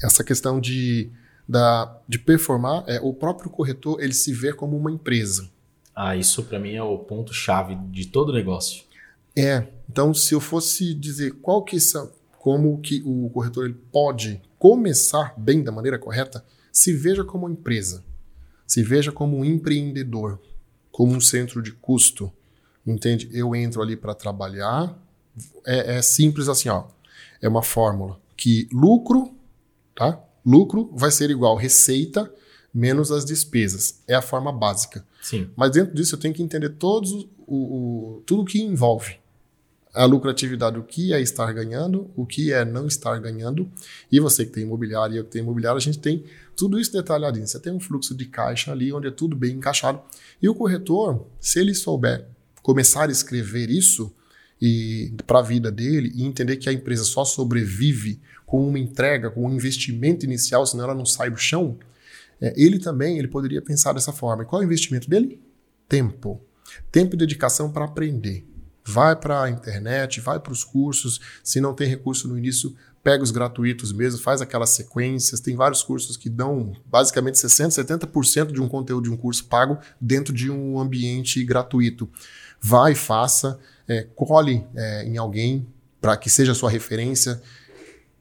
essa 0.00 0.22
questão 0.22 0.60
de 0.60 1.10
da, 1.46 2.00
de 2.08 2.18
performar 2.18 2.84
é 2.86 2.98
o 3.02 3.12
próprio 3.12 3.50
corretor 3.50 4.00
ele 4.00 4.14
se 4.14 4.32
vê 4.32 4.52
como 4.52 4.76
uma 4.76 4.90
empresa. 4.90 5.50
Ah, 5.94 6.16
isso 6.16 6.42
para 6.42 6.58
mim 6.58 6.74
é 6.74 6.82
o 6.82 6.98
ponto 6.98 7.32
chave 7.32 7.76
de 7.90 8.06
todo 8.06 8.32
negócio. 8.32 8.84
É. 9.36 9.66
Então, 9.88 10.12
se 10.14 10.34
eu 10.34 10.40
fosse 10.40 10.94
dizer 10.94 11.32
qual 11.42 11.62
que 11.62 11.78
são, 11.78 12.10
como 12.38 12.80
que 12.80 13.02
o 13.04 13.30
corretor 13.30 13.66
ele 13.66 13.76
pode 13.92 14.40
começar 14.58 15.34
bem 15.36 15.62
da 15.62 15.70
maneira 15.70 15.98
correta, 15.98 16.44
se 16.72 16.92
veja 16.92 17.22
como 17.22 17.48
empresa, 17.48 18.02
se 18.66 18.82
veja 18.82 19.12
como 19.12 19.36
um 19.36 19.44
empreendedor, 19.44 20.40
como 20.90 21.12
um 21.12 21.20
centro 21.20 21.62
de 21.62 21.72
custo, 21.72 22.32
entende? 22.86 23.28
Eu 23.32 23.54
entro 23.54 23.82
ali 23.82 23.96
para 23.96 24.14
trabalhar, 24.14 24.98
é, 25.66 25.96
é 25.96 26.02
simples 26.02 26.48
assim, 26.48 26.68
ó. 26.68 26.84
É 27.40 27.48
uma 27.48 27.62
fórmula 27.62 28.18
que 28.36 28.68
lucro, 28.72 29.34
tá? 29.94 30.20
Lucro 30.44 30.90
vai 30.94 31.10
ser 31.10 31.30
igual 31.30 31.56
receita 31.56 32.32
menos 32.74 33.12
as 33.12 33.24
despesas. 33.24 34.00
É 34.08 34.14
a 34.14 34.22
forma 34.22 34.50
básica. 34.52 35.04
Sim. 35.22 35.48
Mas 35.56 35.70
dentro 35.70 35.94
disso 35.94 36.14
eu 36.14 36.18
tenho 36.18 36.34
que 36.34 36.42
entender 36.42 36.70
todos 36.70 37.12
o, 37.46 37.56
o 38.16 38.22
tudo 38.26 38.44
que 38.44 38.60
envolve 38.60 39.16
a 39.94 40.04
lucratividade, 40.06 40.76
o 40.76 40.82
que 40.82 41.12
é 41.12 41.20
estar 41.20 41.52
ganhando, 41.52 42.10
o 42.16 42.26
que 42.26 42.52
é 42.52 42.64
não 42.64 42.86
estar 42.86 43.16
ganhando. 43.20 43.70
E 44.10 44.18
você 44.18 44.44
que 44.44 44.50
tem 44.50 44.64
imobiliário 44.64 45.14
e 45.14 45.18
eu 45.18 45.24
que 45.24 45.30
tenho 45.30 45.44
imobiliário, 45.44 45.78
a 45.78 45.80
gente 45.80 46.00
tem 46.00 46.24
tudo 46.56 46.80
isso 46.80 46.92
detalhadinho. 46.92 47.46
Você 47.46 47.60
tem 47.60 47.72
um 47.72 47.78
fluxo 47.78 48.12
de 48.12 48.24
caixa 48.24 48.72
ali 48.72 48.92
onde 48.92 49.06
é 49.06 49.10
tudo 49.12 49.36
bem 49.36 49.52
encaixado. 49.52 50.00
E 50.42 50.48
o 50.48 50.54
corretor, 50.54 51.24
se 51.38 51.60
ele 51.60 51.74
souber 51.74 52.26
começar 52.60 53.08
a 53.08 53.12
escrever 53.12 53.70
isso 53.70 54.12
e 54.60 55.12
para 55.26 55.38
a 55.38 55.42
vida 55.42 55.70
dele 55.70 56.10
e 56.14 56.24
entender 56.24 56.56
que 56.56 56.68
a 56.68 56.72
empresa 56.72 57.04
só 57.04 57.24
sobrevive 57.24 58.20
com 58.44 58.66
uma 58.66 58.78
entrega, 58.78 59.30
com 59.30 59.46
um 59.46 59.52
investimento 59.52 60.24
inicial, 60.24 60.66
senão 60.66 60.84
ela 60.84 60.94
não 60.94 61.06
sai 61.06 61.30
do 61.30 61.36
chão, 61.36 61.78
é, 62.44 62.52
ele 62.58 62.78
também 62.78 63.18
ele 63.18 63.26
poderia 63.26 63.62
pensar 63.62 63.94
dessa 63.94 64.12
forma. 64.12 64.42
E 64.42 64.46
qual 64.46 64.60
é 64.60 64.64
o 64.64 64.66
investimento 64.66 65.08
dele? 65.08 65.40
Tempo. 65.88 66.42
Tempo 66.92 67.14
e 67.14 67.18
dedicação 67.18 67.72
para 67.72 67.86
aprender. 67.86 68.46
Vai 68.86 69.16
para 69.16 69.44
a 69.44 69.50
internet, 69.50 70.20
vai 70.20 70.38
para 70.38 70.52
os 70.52 70.62
cursos. 70.62 71.18
Se 71.42 71.58
não 71.58 71.72
tem 71.72 71.88
recurso 71.88 72.28
no 72.28 72.36
início, 72.36 72.76
pega 73.02 73.24
os 73.24 73.30
gratuitos 73.30 73.94
mesmo, 73.94 74.20
faz 74.20 74.42
aquelas 74.42 74.70
sequências. 74.70 75.40
Tem 75.40 75.56
vários 75.56 75.82
cursos 75.82 76.18
que 76.18 76.28
dão 76.28 76.74
basicamente 76.84 77.36
60%, 77.36 77.82
70% 77.82 78.52
de 78.52 78.60
um 78.60 78.68
conteúdo 78.68 79.04
de 79.04 79.10
um 79.10 79.16
curso 79.16 79.46
pago 79.46 79.78
dentro 79.98 80.34
de 80.34 80.50
um 80.50 80.78
ambiente 80.78 81.42
gratuito. 81.44 82.10
Vai, 82.60 82.94
faça, 82.94 83.58
é, 83.88 84.06
colhe 84.14 84.66
é, 84.76 85.04
em 85.06 85.16
alguém 85.16 85.66
para 85.98 86.14
que 86.14 86.28
seja 86.28 86.52
sua 86.52 86.68
referência 86.68 87.40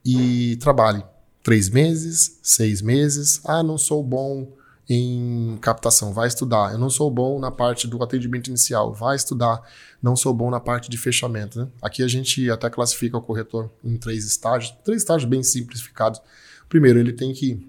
e 0.05 0.55
trabalhe. 0.61 1.03
Três 1.43 1.69
meses, 1.69 2.39
seis 2.41 2.81
meses. 2.81 3.41
Ah, 3.43 3.61
não 3.61 3.77
sou 3.77 4.01
bom 4.01 4.47
em 4.89 5.57
captação, 5.61 6.13
vai 6.13 6.29
estudar. 6.29 6.71
Eu 6.71 6.79
não 6.79 6.89
sou 6.89 7.11
bom 7.11 7.37
na 7.37 7.51
parte 7.51 7.85
do 7.85 8.01
atendimento 8.01 8.47
inicial, 8.47 8.93
vai 8.93 9.17
estudar. 9.17 9.61
Não 10.01 10.15
sou 10.15 10.33
bom 10.33 10.49
na 10.49 10.61
parte 10.61 10.89
de 10.89 10.97
fechamento. 10.97 11.59
Né? 11.59 11.67
Aqui 11.81 12.01
a 12.01 12.07
gente 12.07 12.49
até 12.49 12.69
classifica 12.69 13.17
o 13.17 13.21
corretor 13.21 13.69
em 13.83 13.97
três 13.97 14.25
estágios, 14.25 14.73
três 14.85 15.01
estágios 15.01 15.29
bem 15.29 15.43
simplificados. 15.43 16.21
Primeiro, 16.69 16.97
ele 16.97 17.11
tem 17.11 17.33
que 17.33 17.67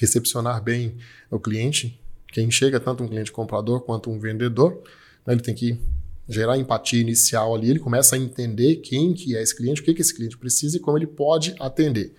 recepcionar 0.00 0.60
bem 0.60 0.96
o 1.30 1.38
cliente, 1.38 2.00
quem 2.32 2.50
chega, 2.50 2.80
tanto 2.80 3.04
um 3.04 3.08
cliente 3.08 3.30
comprador 3.30 3.82
quanto 3.82 4.10
um 4.10 4.18
vendedor. 4.18 4.82
Né? 5.24 5.34
Ele 5.34 5.40
tem 5.40 5.54
que 5.54 5.80
gerar 6.28 6.58
empatia 6.58 7.00
inicial 7.00 7.54
ali, 7.54 7.70
ele 7.70 7.78
começa 7.78 8.16
a 8.16 8.18
entender 8.18 8.76
quem 8.76 9.12
que 9.12 9.36
é 9.36 9.42
esse 9.42 9.54
cliente, 9.54 9.82
o 9.82 9.84
que, 9.84 9.94
que 9.94 10.00
esse 10.00 10.14
cliente 10.14 10.36
precisa 10.36 10.78
e 10.78 10.80
como 10.80 10.98
ele 10.98 11.06
pode 11.06 11.54
atender 11.60 12.12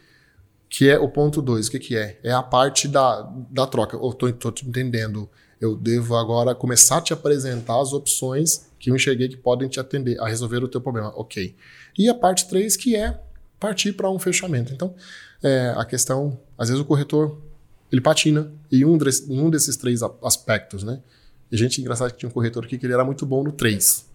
que 0.70 0.90
é 0.90 1.00
o 1.00 1.08
ponto 1.10 1.42
2. 1.42 1.68
O 1.68 1.72
que, 1.72 1.80
que 1.80 1.98
é? 1.98 2.20
É 2.24 2.32
a 2.32 2.44
parte 2.44 2.88
da, 2.88 3.22
da 3.50 3.66
troca. 3.66 3.98
Eu 3.98 4.30
estou 4.30 4.52
te 4.52 4.68
entendendo. 4.68 5.30
Eu 5.60 5.76
devo 5.76 6.16
agora 6.16 6.54
começar 6.54 6.98
a 6.98 7.02
te 7.02 7.14
apresentar 7.14 7.80
as 7.80 7.94
opções 7.94 8.70
que 8.80 8.90
eu 8.90 8.96
enxerguei 8.96 9.30
que 9.30 9.38
podem 9.38 9.68
te 9.68 9.80
atender 9.80 10.20
a 10.20 10.28
resolver 10.28 10.64
o 10.64 10.68
teu 10.68 10.82
problema. 10.82 11.14
Ok. 11.16 11.56
E 11.98 12.10
a 12.10 12.14
parte 12.14 12.48
3, 12.48 12.76
que 12.76 12.96
é 12.96 13.20
partir 13.60 13.94
para 13.94 14.10
um 14.10 14.20
fechamento. 14.20 14.74
Então, 14.74 14.94
é, 15.42 15.74
a 15.78 15.86
questão, 15.86 16.38
às 16.58 16.70
vezes 16.70 16.82
o 16.82 16.86
corretor, 16.86 17.42
ele 17.92 18.02
patina 18.02 18.52
em 18.72 18.84
um, 18.84 18.98
em 19.30 19.40
um 19.40 19.50
desses 19.50 19.78
três 19.78 20.02
aspectos, 20.24 20.84
né? 20.84 21.00
E 21.52 21.58
gente, 21.58 21.80
engraçado 21.80 22.12
que 22.12 22.18
tinha 22.18 22.30
um 22.30 22.34
corretor 22.34 22.66
aqui 22.66 22.78
que 22.78 22.86
ele 22.86 22.94
era 22.94 23.06
muito 23.06 23.26
bom 23.26 23.44
no 23.44 23.52
3. 23.52 24.06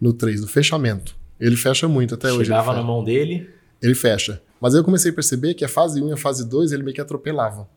No 0.00 0.12
3, 0.12 0.40
no 0.40 0.48
fechamento. 0.48 1.14
Ele 1.38 1.56
fecha 1.56 1.86
muito 1.88 2.14
até 2.14 2.28
Chegava 2.28 2.40
hoje. 2.40 2.48
Chegava 2.48 2.72
na 2.74 2.82
mão 2.82 3.04
dele. 3.04 3.50
Ele 3.82 3.94
fecha. 3.94 4.40
Mas 4.62 4.74
eu 4.74 4.84
comecei 4.84 5.10
a 5.10 5.14
perceber 5.14 5.54
que 5.54 5.64
a 5.64 5.68
fase 5.68 6.00
1 6.00 6.10
e 6.10 6.12
a 6.12 6.16
fase 6.16 6.48
2 6.48 6.70
ele 6.70 6.84
meio 6.84 6.94
que 6.94 7.00
atropelava. 7.00 7.68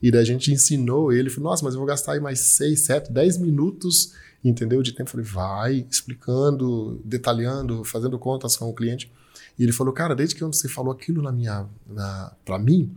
E 0.00 0.12
daí 0.12 0.20
a 0.20 0.24
gente 0.24 0.52
ensinou 0.52 1.12
ele, 1.12 1.28
falou, 1.28 1.50
nossa, 1.50 1.64
mas 1.64 1.74
eu 1.74 1.80
vou 1.80 1.88
gastar 1.88 2.12
aí 2.12 2.20
mais 2.20 2.38
6, 2.38 2.80
7, 2.82 3.12
10 3.12 3.38
minutos, 3.38 4.14
entendeu? 4.44 4.80
De 4.80 4.92
tempo. 4.92 5.08
Eu 5.08 5.24
falei, 5.24 5.26
vai, 5.26 5.86
explicando, 5.90 7.02
detalhando, 7.04 7.82
fazendo 7.82 8.16
contas 8.16 8.56
com 8.56 8.70
o 8.70 8.72
cliente. 8.72 9.10
E 9.58 9.64
ele 9.64 9.72
falou, 9.72 9.92
cara, 9.92 10.14
desde 10.14 10.36
que 10.36 10.44
você 10.44 10.68
falou 10.68 10.92
aquilo 10.92 11.20
na 11.20 11.32
minha, 11.32 11.66
na, 11.84 12.32
para 12.44 12.60
mim, 12.60 12.94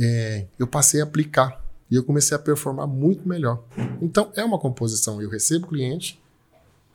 é, 0.00 0.46
eu 0.58 0.66
passei 0.66 1.02
a 1.02 1.04
aplicar 1.04 1.62
e 1.90 1.94
eu 1.94 2.02
comecei 2.02 2.34
a 2.34 2.40
performar 2.40 2.86
muito 2.86 3.28
melhor. 3.28 3.62
Então 4.00 4.32
é 4.34 4.42
uma 4.42 4.58
composição. 4.58 5.20
Eu 5.20 5.28
recebo 5.28 5.66
o 5.66 5.68
cliente, 5.68 6.18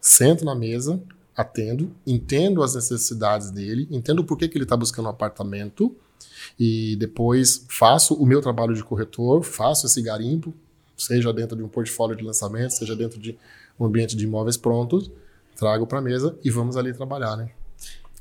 sento 0.02 0.44
na 0.44 0.56
mesa, 0.56 1.00
atendo, 1.38 1.91
entendo 2.06 2.63
as 2.63 2.73
necessidades 2.73 3.52
dele, 3.52 3.88
entendo 3.91 4.23
por 4.23 4.36
que, 4.36 4.47
que 4.47 4.58
ele 4.58 4.65
está 4.65 4.76
buscando 4.76 5.06
um 5.06 5.10
apartamento 5.10 5.95
e 6.60 6.95
depois 6.95 7.63
faço 7.69 8.15
o 8.15 8.26
meu 8.26 8.41
trabalho 8.41 8.73
de 8.73 8.84
corretor, 8.84 9.43
faço 9.43 9.86
esse 9.86 10.02
garimpo, 10.02 10.52
seja 10.97 11.32
dentro 11.32 11.56
de 11.56 11.62
um 11.62 11.67
portfólio 11.67 12.15
de 12.15 12.23
lançamento, 12.23 12.71
seja 12.71 12.95
dentro 12.95 13.19
de 13.19 13.38
um 13.80 13.86
ambiente 13.86 14.15
de 14.15 14.23
imóveis 14.23 14.58
prontos, 14.58 15.12
trago 15.56 15.86
para 15.86 16.00
a 16.00 16.02
mesa 16.02 16.36
e 16.43 16.50
vamos 16.50 16.76
ali 16.76 16.91
trabalhar, 16.91 17.38
né? 17.38 17.52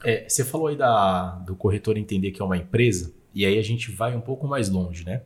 É, 0.04 0.28
você 0.28 0.44
falou 0.44 0.66
aí 0.66 0.76
da, 0.76 1.36
do 1.36 1.56
corretor 1.56 1.96
entender 1.96 2.30
que 2.32 2.42
é 2.42 2.44
uma 2.44 2.58
empresa, 2.58 3.10
e 3.34 3.46
aí 3.46 3.58
a 3.58 3.62
gente 3.62 3.90
vai 3.90 4.14
um 4.14 4.20
pouco 4.20 4.46
mais 4.46 4.68
longe, 4.68 5.04
né? 5.06 5.22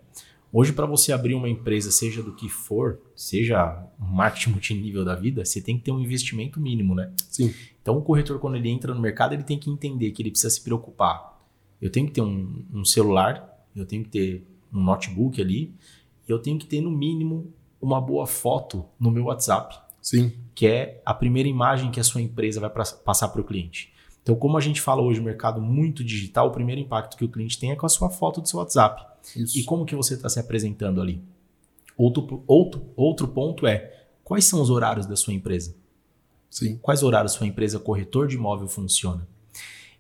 Hoje, 0.53 0.73
para 0.73 0.85
você 0.85 1.13
abrir 1.13 1.35
uma 1.35 1.49
empresa, 1.49 1.93
seja 1.93 2.23
do 2.23 2.35
que 2.35 2.49
for, 2.49 3.01
seja 3.15 3.87
um 4.01 4.07
marketing 4.07 4.51
multinível 4.51 5.05
da 5.05 5.15
vida, 5.15 5.45
você 5.45 5.61
tem 5.61 5.79
que 5.79 5.85
ter 5.85 5.93
um 5.93 6.01
investimento 6.01 6.61
mínimo, 6.61 6.95
né? 6.95 7.13
Sim. 7.29 7.55
Então, 7.81 7.97
o 7.97 8.03
corretor, 8.03 8.41
quando 8.41 8.57
ele 8.57 8.69
entra 8.69 8.93
no 8.93 9.01
mercado, 9.01 9.33
ele 9.33 9.45
tem 9.45 9.59
que 9.59 9.71
entender 9.71 10.11
que 10.11 10.23
ele 10.23 10.31
precisa 10.31 10.51
se 10.51 10.61
preocupar. 10.61 11.41
Eu 11.81 11.89
tenho 11.89 12.07
que 12.07 12.13
ter 12.13 12.21
um, 12.21 12.65
um 12.73 12.85
celular, 12.85 13.49
eu 13.77 13.87
tenho 13.87 14.03
que 14.03 14.11
ter 14.11 14.47
um 14.73 14.83
notebook 14.83 15.41
ali, 15.41 15.73
e 16.29 16.33
eu 16.33 16.39
tenho 16.41 16.59
que 16.59 16.67
ter, 16.67 16.81
no 16.81 16.91
mínimo, 16.91 17.55
uma 17.81 18.01
boa 18.01 18.27
foto 18.27 18.85
no 18.99 19.11
meu 19.11 19.25
WhatsApp. 19.27 19.79
Sim. 20.03 20.33
Que 20.55 20.67
é 20.67 21.03
a 21.07 21.15
primeira 21.15 21.49
imagem 21.49 21.93
que 21.93 22.01
a 22.01 22.05
sua 22.05 22.21
empresa 22.21 22.59
vai 22.59 22.71
pra, 22.71 22.85
passar 23.05 23.29
para 23.29 23.41
o 23.41 23.45
cliente. 23.45 23.93
Então, 24.23 24.35
como 24.35 24.57
a 24.57 24.61
gente 24.61 24.81
fala 24.81 25.01
hoje, 25.01 25.21
mercado 25.21 25.61
muito 25.61 26.05
digital, 26.05 26.49
o 26.49 26.53
primeiro 26.53 26.81
impacto 26.81 27.17
que 27.17 27.25
o 27.25 27.29
cliente 27.29 27.59
tem 27.59 27.71
é 27.71 27.77
com 27.77 27.87
a 27.87 27.89
sua 27.89 28.11
foto 28.11 28.41
do 28.41 28.49
seu 28.49 28.59
WhatsApp. 28.59 29.10
Isso. 29.37 29.59
E 29.59 29.65
como 29.65 29.85
que 29.85 29.95
você 29.95 30.15
está 30.15 30.29
se 30.29 30.39
apresentando 30.39 31.01
ali? 31.01 31.23
Outro, 31.97 32.43
outro, 32.47 32.87
outro 32.97 33.29
ponto 33.29 33.67
é, 33.67 34.07
quais 34.25 34.45
são 34.45 34.61
os 34.61 34.71
horários 34.71 35.07
da 35.07 35.17
sua 35.17 35.35
empresa? 35.35 35.75
Sim. 36.51 36.79
Quais 36.83 37.03
horários 37.03 37.33
sua 37.33 37.47
empresa 37.47 37.79
corretor 37.79 38.27
de 38.27 38.37
imóvel 38.37 38.67
funciona? 38.67 39.27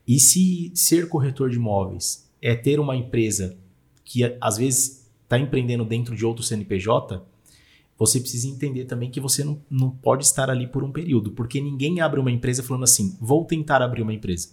E 0.06 0.18
se 0.18 0.72
ser 0.74 1.08
corretor 1.08 1.50
de 1.50 1.56
imóveis 1.56 2.28
é 2.42 2.54
ter 2.54 2.80
uma 2.80 2.96
empresa 2.96 3.56
que 4.04 4.36
às 4.40 4.56
vezes 4.56 5.08
está 5.22 5.38
empreendendo 5.38 5.84
dentro 5.84 6.16
de 6.16 6.26
outro 6.26 6.42
CNPJ, 6.42 7.22
você 7.96 8.18
precisa 8.18 8.48
entender 8.48 8.86
também 8.86 9.10
que 9.10 9.20
você 9.20 9.44
não, 9.44 9.60
não 9.70 9.90
pode 9.90 10.24
estar 10.24 10.50
ali 10.50 10.66
por 10.66 10.82
um 10.82 10.90
período, 10.90 11.30
porque 11.32 11.60
ninguém 11.60 12.00
abre 12.00 12.18
uma 12.18 12.30
empresa 12.30 12.62
falando 12.62 12.84
assim, 12.84 13.16
vou 13.20 13.44
tentar 13.44 13.82
abrir 13.82 14.02
uma 14.02 14.14
empresa. 14.14 14.48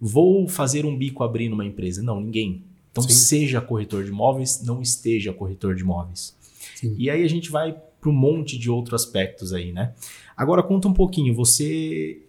Vou 0.00 0.48
fazer 0.48 0.84
um 0.84 0.96
bico 0.96 1.22
abrir 1.22 1.48
numa 1.48 1.64
empresa. 1.64 2.02
Não, 2.02 2.20
ninguém. 2.20 2.64
Então, 2.92 3.02
Sim. 3.02 3.14
seja 3.14 3.60
corretor 3.60 4.04
de 4.04 4.10
imóveis, 4.10 4.62
não 4.62 4.80
esteja 4.80 5.32
corretor 5.32 5.74
de 5.74 5.82
imóveis. 5.82 6.36
Sim. 6.76 6.94
E 6.96 7.10
aí 7.10 7.24
a 7.24 7.28
gente 7.28 7.50
vai 7.50 7.74
para 8.00 8.10
um 8.10 8.12
monte 8.12 8.58
de 8.58 8.70
outros 8.70 9.02
aspectos 9.02 9.52
aí, 9.52 9.72
né? 9.72 9.94
Agora, 10.36 10.62
conta 10.62 10.88
um 10.88 10.92
pouquinho. 10.92 11.34
Você 11.34 12.22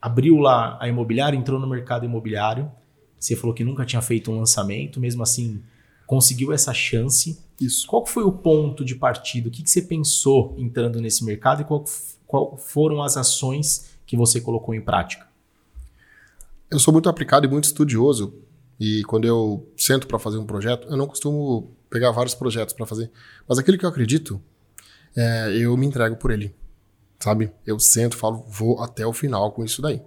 abriu 0.00 0.38
lá 0.38 0.78
a 0.80 0.88
imobiliária, 0.88 1.36
entrou 1.36 1.60
no 1.60 1.66
mercado 1.66 2.06
imobiliário. 2.06 2.70
Você 3.18 3.36
falou 3.36 3.54
que 3.54 3.64
nunca 3.64 3.84
tinha 3.84 4.00
feito 4.00 4.30
um 4.30 4.38
lançamento, 4.38 4.98
mesmo 4.98 5.22
assim 5.22 5.62
conseguiu 6.06 6.52
essa 6.52 6.72
chance. 6.72 7.38
Isso. 7.60 7.86
Qual 7.86 8.06
foi 8.06 8.22
o 8.22 8.32
ponto 8.32 8.84
de 8.84 8.94
partida? 8.94 9.48
O 9.48 9.50
que, 9.50 9.62
que 9.62 9.70
você 9.70 9.82
pensou 9.82 10.54
entrando 10.56 11.00
nesse 11.00 11.24
mercado 11.24 11.62
e 11.62 11.64
qual, 11.64 11.84
qual 12.26 12.56
foram 12.56 13.02
as 13.02 13.16
ações 13.16 13.96
que 14.06 14.16
você 14.16 14.40
colocou 14.40 14.74
em 14.74 14.80
prática? 14.80 15.26
Eu 16.70 16.78
sou 16.78 16.92
muito 16.92 17.08
aplicado 17.08 17.46
e 17.46 17.50
muito 17.50 17.64
estudioso. 17.64 18.34
E 18.78 19.02
quando 19.04 19.26
eu 19.26 19.66
sento 19.76 20.06
para 20.06 20.18
fazer 20.18 20.38
um 20.38 20.46
projeto, 20.46 20.88
eu 20.88 20.96
não 20.96 21.06
costumo 21.06 21.74
pegar 21.88 22.10
vários 22.10 22.34
projetos 22.34 22.74
para 22.74 22.86
fazer. 22.86 23.10
Mas 23.48 23.58
aquele 23.58 23.78
que 23.78 23.84
eu 23.84 23.88
acredito, 23.88 24.40
é, 25.16 25.56
eu 25.56 25.76
me 25.76 25.86
entrego 25.86 26.16
por 26.16 26.30
ele. 26.30 26.54
Sabe? 27.18 27.50
Eu 27.66 27.78
sento, 27.78 28.16
falo, 28.16 28.44
vou 28.48 28.82
até 28.82 29.06
o 29.06 29.12
final 29.12 29.52
com 29.52 29.64
isso 29.64 29.80
daí. 29.80 30.02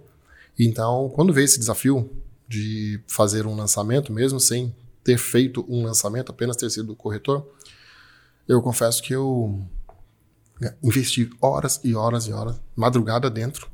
Então, 0.58 1.10
quando 1.14 1.32
veio 1.32 1.44
esse 1.44 1.58
desafio 1.58 2.10
de 2.46 3.00
fazer 3.06 3.46
um 3.46 3.56
lançamento, 3.56 4.12
mesmo 4.12 4.38
sem 4.38 4.74
ter 5.02 5.18
feito 5.18 5.64
um 5.68 5.84
lançamento, 5.84 6.30
apenas 6.30 6.56
ter 6.56 6.70
sido 6.70 6.94
corretor, 6.94 7.48
eu 8.46 8.60
confesso 8.60 9.02
que 9.02 9.14
eu 9.14 9.64
investi 10.82 11.30
horas 11.40 11.80
e 11.82 11.94
horas 11.94 12.26
e 12.26 12.32
horas, 12.32 12.60
madrugada 12.76 13.30
dentro, 13.30 13.68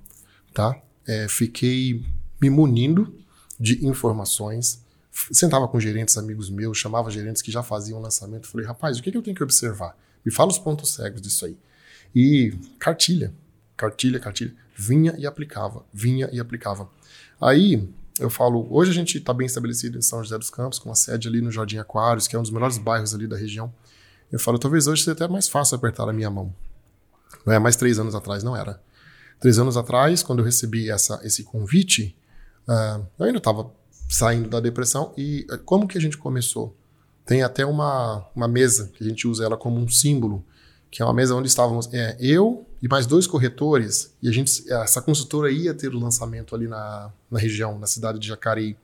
tá? 0.54 0.80
É, 1.06 1.26
fiquei 1.28 2.04
me 2.40 2.50
munindo 2.50 3.12
de 3.59 3.85
informações, 3.87 4.85
sentava 5.33 5.66
com 5.66 5.81
gerentes 5.81 6.16
amigos 6.18 6.50
meus, 6.50 6.79
chamava 6.79 7.11
gerentes 7.11 7.42
que 7.42 7.50
já 7.50 7.62
faziam 7.62 8.00
lançamento, 8.00 8.46
falei, 8.46 8.66
rapaz, 8.66 8.98
o 8.98 9.02
que, 9.02 9.11
que 9.11 9.16
eu 9.16 9.22
tenho 9.22 9.37
que 9.37 9.42
observar? 9.42 9.96
Me 10.24 10.33
fala 10.33 10.50
os 10.50 10.59
pontos 10.59 10.92
cegos 10.94 11.22
disso 11.22 11.46
aí. 11.46 11.57
E 12.14 12.55
cartilha, 12.79 13.33
cartilha, 13.76 14.18
cartilha, 14.18 14.55
vinha 14.74 15.14
e 15.18 15.26
aplicava, 15.26 15.85
vinha 15.92 16.29
e 16.33 16.40
aplicava. 16.40 16.88
Aí 17.40 17.88
eu 18.18 18.31
falo, 18.31 18.66
hoje 18.70 18.90
a 18.90 18.94
gente 18.94 19.18
está 19.18 19.33
bem 19.33 19.46
estabelecido 19.46 19.98
em 19.98 20.02
São 20.02 20.22
José 20.22 20.38
dos 20.38 20.50
Campos, 20.50 20.79
com 20.79 20.90
a 20.90 20.94
sede 20.94 21.29
ali 21.29 21.40
no 21.40 21.50
Jardim 21.50 21.79
Aquários, 21.79 22.26
que 22.26 22.35
é 22.35 22.38
um 22.38 22.42
dos 22.42 22.50
melhores 22.50 22.79
bairros 22.79 23.14
ali 23.14 23.26
da 23.26 23.37
região. 23.37 23.72
Eu 24.31 24.40
falo, 24.40 24.59
talvez 24.59 24.87
hoje 24.87 25.02
seja 25.02 25.12
até 25.12 25.29
mais 25.29 25.48
fácil 25.48 25.76
apertar 25.76 26.09
a 26.09 26.12
minha 26.12 26.31
mão. 26.31 26.55
Não 27.44 27.52
é 27.52 27.59
mais 27.59 27.76
três 27.76 27.98
anos 27.98 28.14
atrás, 28.14 28.42
não 28.42 28.57
era. 28.57 28.81
Três 29.38 29.59
anos 29.59 29.76
atrás, 29.76 30.22
quando 30.22 30.40
eu 30.40 30.44
recebi 30.44 30.90
essa, 30.90 31.20
esse 31.22 31.44
convite, 31.44 32.16
uh, 32.66 33.07
eu 33.18 33.26
ainda 33.26 33.38
estava 33.38 33.70
saindo 34.09 34.49
da 34.49 34.61
depressão. 34.61 35.12
E 35.16 35.47
uh, 35.51 35.59
como 35.59 35.87
que 35.87 35.99
a 35.99 36.01
gente 36.01 36.16
começou? 36.16 36.77
Tem 37.25 37.42
até 37.42 37.66
uma, 37.66 38.25
uma 38.35 38.47
mesa 38.47 38.90
que 38.95 39.03
a 39.03 39.09
gente 39.09 39.27
usa 39.27 39.45
ela 39.45 39.57
como 39.57 39.79
um 39.81 39.88
símbolo, 39.88 40.45
que 40.90 41.03
é 41.03 41.05
uma 41.05 41.14
mesa 41.14 41.35
onde 41.35 41.49
estávamos 41.49 41.92
é, 41.92 42.16
eu 42.21 42.64
e 42.81 42.88
mais 42.88 43.07
dois 43.07 43.27
corretores, 43.27 44.14
e 44.23 44.29
a 44.29 44.33
gente, 44.33 44.71
essa 44.71 45.03
consultora 45.03 45.51
ia 45.51 45.75
ter 45.75 45.95
o 45.95 45.99
lançamento 45.99 46.55
ali 46.55 46.69
na, 46.69 47.11
na 47.31 47.38
região, 47.38 47.79
na 47.79 47.87
cidade 47.87 48.19
de 48.19 48.29
Jacareí. 48.29 48.77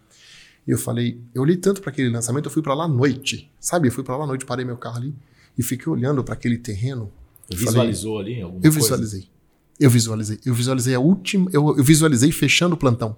E 0.67 0.71
eu 0.71 0.79
falei, 0.79 1.21
eu 1.35 1.43
olhei 1.43 1.57
tanto 1.57 1.81
para 1.81 1.91
aquele 1.91 2.09
lançamento, 2.09 2.47
eu 2.47 2.51
fui 2.51 2.63
para 2.63 2.75
lá 2.75 2.85
à 2.85 2.89
noite, 2.89 3.51
sabe? 3.61 3.89
Eu 3.89 3.93
fui 3.93 4.03
para 4.03 4.17
lá 4.17 4.25
à 4.25 4.27
noite, 4.27 4.45
parei 4.45 4.65
meu 4.65 4.77
carro 4.77 4.97
ali 4.97 5.15
e 5.57 5.63
fiquei 5.63 5.93
olhando 5.93 6.23
para 6.25 6.35
aquele 6.35 6.57
terreno. 6.59 7.13
Visualizou 7.51 8.19
falei, 8.19 8.35
ali 8.35 8.43
alguma 8.43 8.61
Eu 8.65 8.73
visualizei. 8.73 9.21
Coisa? 9.21 9.33
Eu 9.79 9.91
visualizei. 9.91 10.41
Eu 10.45 10.55
visualizei 10.55 10.95
a 10.95 11.01
última. 11.01 11.51
Eu, 11.53 11.77
eu 11.77 11.85
visualizei 11.85 12.31
fechando 12.33 12.75
o 12.75 12.79
plantão. 12.79 13.17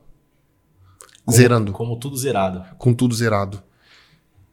Como, 1.25 1.37
zerando. 1.37 1.73
Como 1.73 1.99
tudo 1.99 2.17
zerado. 2.17 2.65
Com 2.79 2.95
tudo 2.95 3.15
zerado. 3.15 3.63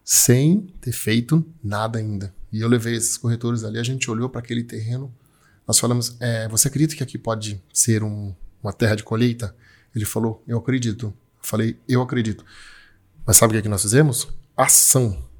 Sem 0.03 0.67
ter 0.79 0.91
feito 0.91 1.45
nada 1.63 1.99
ainda. 1.99 2.33
E 2.51 2.61
eu 2.61 2.67
levei 2.67 2.95
esses 2.95 3.17
corretores 3.17 3.63
ali, 3.63 3.77
a 3.77 3.83
gente 3.83 4.09
olhou 4.09 4.29
para 4.29 4.39
aquele 4.39 4.63
terreno. 4.63 5.13
Nós 5.67 5.79
falamos: 5.79 6.17
é, 6.19 6.47
Você 6.49 6.67
acredita 6.67 6.95
que 6.95 7.03
aqui 7.03 7.17
pode 7.17 7.61
ser 7.73 8.03
um, 8.03 8.33
uma 8.61 8.73
terra 8.73 8.95
de 8.95 9.03
colheita? 9.03 9.55
Ele 9.95 10.05
falou: 10.05 10.43
Eu 10.47 10.57
acredito. 10.57 11.07
Eu 11.07 11.13
falei: 11.41 11.77
Eu 11.87 12.01
acredito. 12.01 12.43
Mas 13.25 13.37
sabe 13.37 13.51
o 13.51 13.53
que, 13.53 13.59
é 13.59 13.61
que 13.61 13.69
nós 13.69 13.81
fizemos? 13.81 14.27
Ação 14.57 15.31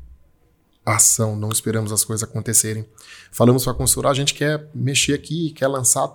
ação, 0.86 1.36
não 1.36 1.50
esperamos 1.50 1.92
as 1.92 2.04
coisas 2.04 2.28
acontecerem. 2.28 2.86
Falamos 3.32 3.64
para 3.64 3.74
a 3.74 3.76
consultora, 3.76 4.10
a 4.10 4.14
gente 4.14 4.34
quer 4.34 4.68
mexer 4.74 5.14
aqui, 5.14 5.52
quer 5.52 5.68
lançar, 5.68 6.12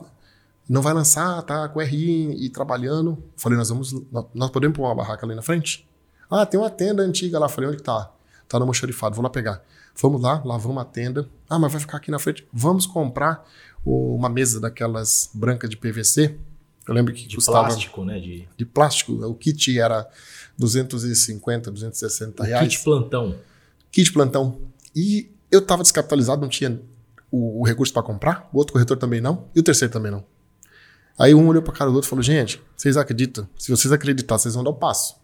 não 0.69 0.83
vai 0.83 0.93
lançar, 0.93 1.43
tá 1.43 1.69
com 1.69 1.81
RI 1.81 2.45
e 2.45 2.51
trabalhando. 2.51 3.23
Falei, 3.37 3.57
nós 3.59 3.69
vamos, 3.69 3.95
nós 4.35 4.51
podemos 4.51 4.77
pôr 4.77 4.85
uma 4.85 4.95
barraca 4.95 5.25
ali 5.25 5.35
na 5.35 5.43
frente? 5.43 5.89
Ah, 6.31 6.45
tem 6.45 6.59
uma 6.59 6.71
tenda 6.71 7.03
antiga 7.03 7.39
lá. 7.39 7.49
Falei, 7.49 7.71
onde 7.71 7.83
tá? 7.83 8.11
Tá 8.49 8.59
no 8.59 8.67
mochorifado, 8.67 9.15
vou 9.15 9.23
lá 9.23 9.31
pegar. 9.31 9.63
Vamos 10.01 10.21
lá, 10.21 10.43
lavamos 10.45 10.83
a 10.83 10.85
tenda. 10.85 11.29
Ah, 11.49 11.59
mas 11.59 11.73
vai 11.73 11.81
ficar 11.81 11.97
aqui 11.97 12.11
na 12.11 12.19
frente. 12.19 12.47
Vamos 12.53 12.87
comprar 12.87 13.47
uma 13.85 14.29
mesa 14.29 14.61
daquelas 14.61 15.31
brancas 15.33 15.71
de 15.71 15.77
PVC. 15.77 16.37
Eu 16.87 16.95
lembro 16.95 17.13
que 17.15 17.27
de 17.27 17.37
custava... 17.37 17.67
plástico, 17.67 18.05
né? 18.05 18.19
De... 18.19 18.49
de 18.57 18.65
plástico. 18.65 19.13
O 19.13 19.35
kit 19.35 19.79
era 19.79 20.09
250, 20.59 21.71
260 21.71 22.45
reais. 22.45 22.67
O 22.67 22.69
kit 22.69 22.85
plantão 22.85 23.37
kit 23.97 24.13
plantão. 24.13 24.59
E 24.95 25.31
eu 25.51 25.61
estava 25.61 25.83
descapitalizado, 25.83 26.43
não 26.43 26.49
tinha 26.49 26.79
o, 27.31 27.63
o 27.63 27.65
recurso 27.65 27.93
para 27.93 28.03
comprar, 28.03 28.49
o 28.53 28.59
outro 28.59 28.75
corretor 28.75 28.99
também 28.99 29.23
não, 29.23 29.49
e 29.55 29.61
o 29.61 29.63
terceiro 29.63 29.91
também 29.91 30.13
não. 30.13 30.23
Aí 31.19 31.35
um 31.35 31.49
olhou 31.49 31.63
para 31.63 31.73
cara 31.73 31.91
do 31.91 31.95
outro 31.95 32.09
e 32.09 32.11
falou: 32.11 32.23
Gente, 32.23 32.63
vocês 32.77 32.97
acreditam? 32.97 33.49
Se 33.59 33.71
vocês 33.71 33.93
acreditar, 33.93 34.39
vocês 34.39 34.55
vão 34.55 34.65
dar 34.65 34.71
o 34.71 34.75
passo. 34.75 35.17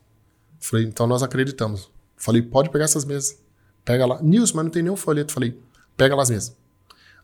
Falei: 0.58 0.86
Então 0.86 1.06
nós 1.06 1.22
acreditamos. 1.22 1.90
Falei: 2.16 2.42
Pode 2.42 2.70
pegar 2.70 2.84
essas 2.84 3.04
mesas. 3.04 3.38
Pega 3.84 4.06
lá. 4.06 4.22
Nilson, 4.22 4.56
mas 4.56 4.64
não 4.64 4.70
tem 4.70 4.82
nenhum 4.82 4.96
folheto. 4.96 5.32
Falei: 5.32 5.58
Pega 5.96 6.14
lá 6.14 6.22
as 6.22 6.30
mesas. 6.30 6.56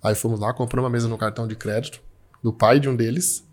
Aí 0.03 0.15
fomos 0.15 0.39
lá, 0.41 0.53
compramos 0.53 0.87
uma 0.87 0.93
mesa 0.93 1.09
no 1.09 1.19
cartão 1.19 1.47
de 1.47 1.57
crédito 1.57 2.01
do 2.43 2.53
pai 2.53 2.79
de 2.79 2.89
um 2.89 2.95
deles. 2.95 3.45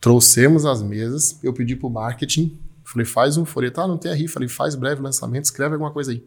Trouxemos 0.00 0.64
as 0.64 0.82
mesas. 0.82 1.38
Eu 1.42 1.52
pedi 1.52 1.74
pro 1.74 1.90
marketing. 1.90 2.58
Falei: 2.84 3.04
Faz 3.04 3.36
um 3.36 3.44
folheto. 3.44 3.80
Ah, 3.80 3.88
não 3.88 3.98
tem 3.98 4.12
RI. 4.12 4.28
Falei: 4.28 4.48
Faz 4.48 4.74
breve 4.74 5.02
lançamento, 5.02 5.44
escreve 5.44 5.74
alguma 5.74 5.90
coisa 5.90 6.12
aí 6.12 6.24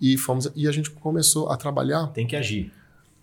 e 0.00 0.16
fomos 0.16 0.50
e 0.54 0.68
a 0.68 0.72
gente 0.72 0.90
começou 0.90 1.48
a 1.48 1.56
trabalhar. 1.56 2.06
Tem 2.08 2.26
que 2.26 2.36
agir. 2.36 2.72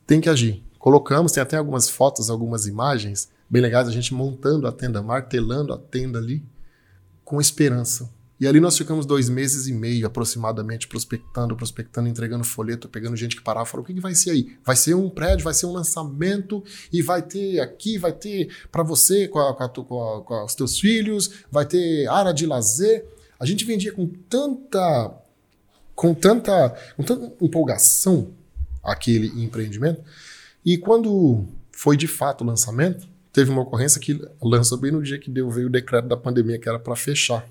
Tem 0.06 0.20
que 0.20 0.30
agir. 0.30 0.64
Colocamos, 0.80 1.32
tem 1.32 1.42
até 1.42 1.58
algumas 1.58 1.90
fotos, 1.90 2.30
algumas 2.30 2.68
imagens 2.68 3.30
bem 3.54 3.62
legais, 3.62 3.88
a 3.88 3.92
gente 3.92 4.16
montando 4.16 4.66
a 4.66 4.72
tenda, 4.72 5.00
martelando 5.00 5.72
a 5.74 5.78
tenda 5.78 6.18
ali 6.18 6.44
com 7.24 7.40
esperança. 7.40 8.10
E 8.40 8.48
ali 8.48 8.60
nós 8.60 8.76
ficamos 8.76 9.06
dois 9.06 9.30
meses 9.30 9.68
e 9.68 9.72
meio 9.72 10.08
aproximadamente 10.08 10.88
prospectando, 10.88 11.56
prospectando, 11.56 12.10
entregando 12.10 12.44
folheto, 12.44 12.90
pegando 12.90 13.16
gente 13.16 13.36
que 13.36 13.44
parava, 13.44 13.68
falou: 13.68 13.84
o 13.84 13.88
que, 13.88 13.94
que 13.94 14.02
vai 14.02 14.16
ser 14.16 14.32
aí? 14.32 14.58
Vai 14.66 14.76
ser 14.76 14.96
um 14.96 15.08
prédio, 15.08 15.44
vai 15.44 15.54
ser 15.54 15.68
um 15.68 15.72
lançamento 15.72 16.64
e 16.92 17.04
vai 17.04 17.22
ter 17.22 17.60
aqui, 17.60 18.00
vai 18.00 18.12
ter 18.12 18.52
para 18.72 18.82
você 18.82 19.28
com, 19.28 19.38
a, 19.38 19.54
com, 19.56 19.64
a, 19.64 19.70
com, 19.70 20.04
a, 20.04 20.22
com 20.24 20.46
os 20.46 20.56
teus 20.56 20.80
filhos, 20.80 21.30
vai 21.52 21.66
ter 21.66 22.08
área 22.08 22.34
de 22.34 22.48
lazer. 22.48 23.06
A 23.40 23.46
gente 23.46 23.66
vendia 23.66 23.94
com 23.94 24.08
tanta 24.08 25.14
com 25.94 26.12
tanta, 26.16 26.76
com 26.98 27.04
tanta 27.04 27.32
empolgação 27.40 28.34
aquele 28.84 29.28
empreendimento. 29.44 30.02
E 30.66 30.76
quando 30.76 31.46
foi 31.72 31.96
de 31.96 32.08
fato 32.08 32.44
o 32.44 32.48
lançamento, 32.48 33.13
teve 33.34 33.50
uma 33.50 33.64
ocorrência 33.64 34.00
que 34.00 34.22
lançou 34.42 34.78
bem 34.78 34.92
no 34.92 35.02
dia 35.02 35.18
que 35.20 35.30
deu, 35.30 35.50
veio 35.50 35.68
o 35.68 35.72
decreto 35.72 36.08
da 36.08 36.16
pandemia, 36.16 36.60
que 36.60 36.70
era 36.70 36.80
para 36.80 36.96
fechar. 36.96 37.46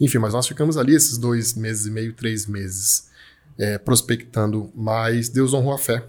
Enfim, 0.00 0.18
mas 0.18 0.34
nós 0.34 0.46
ficamos 0.46 0.76
ali 0.76 0.94
esses 0.94 1.16
dois 1.16 1.54
meses 1.54 1.86
e 1.86 1.90
meio, 1.90 2.12
três 2.12 2.46
meses, 2.46 3.08
é, 3.56 3.78
prospectando, 3.78 4.70
mas 4.74 5.28
Deus 5.28 5.54
honrou 5.54 5.72
a 5.72 5.78
fé 5.78 6.04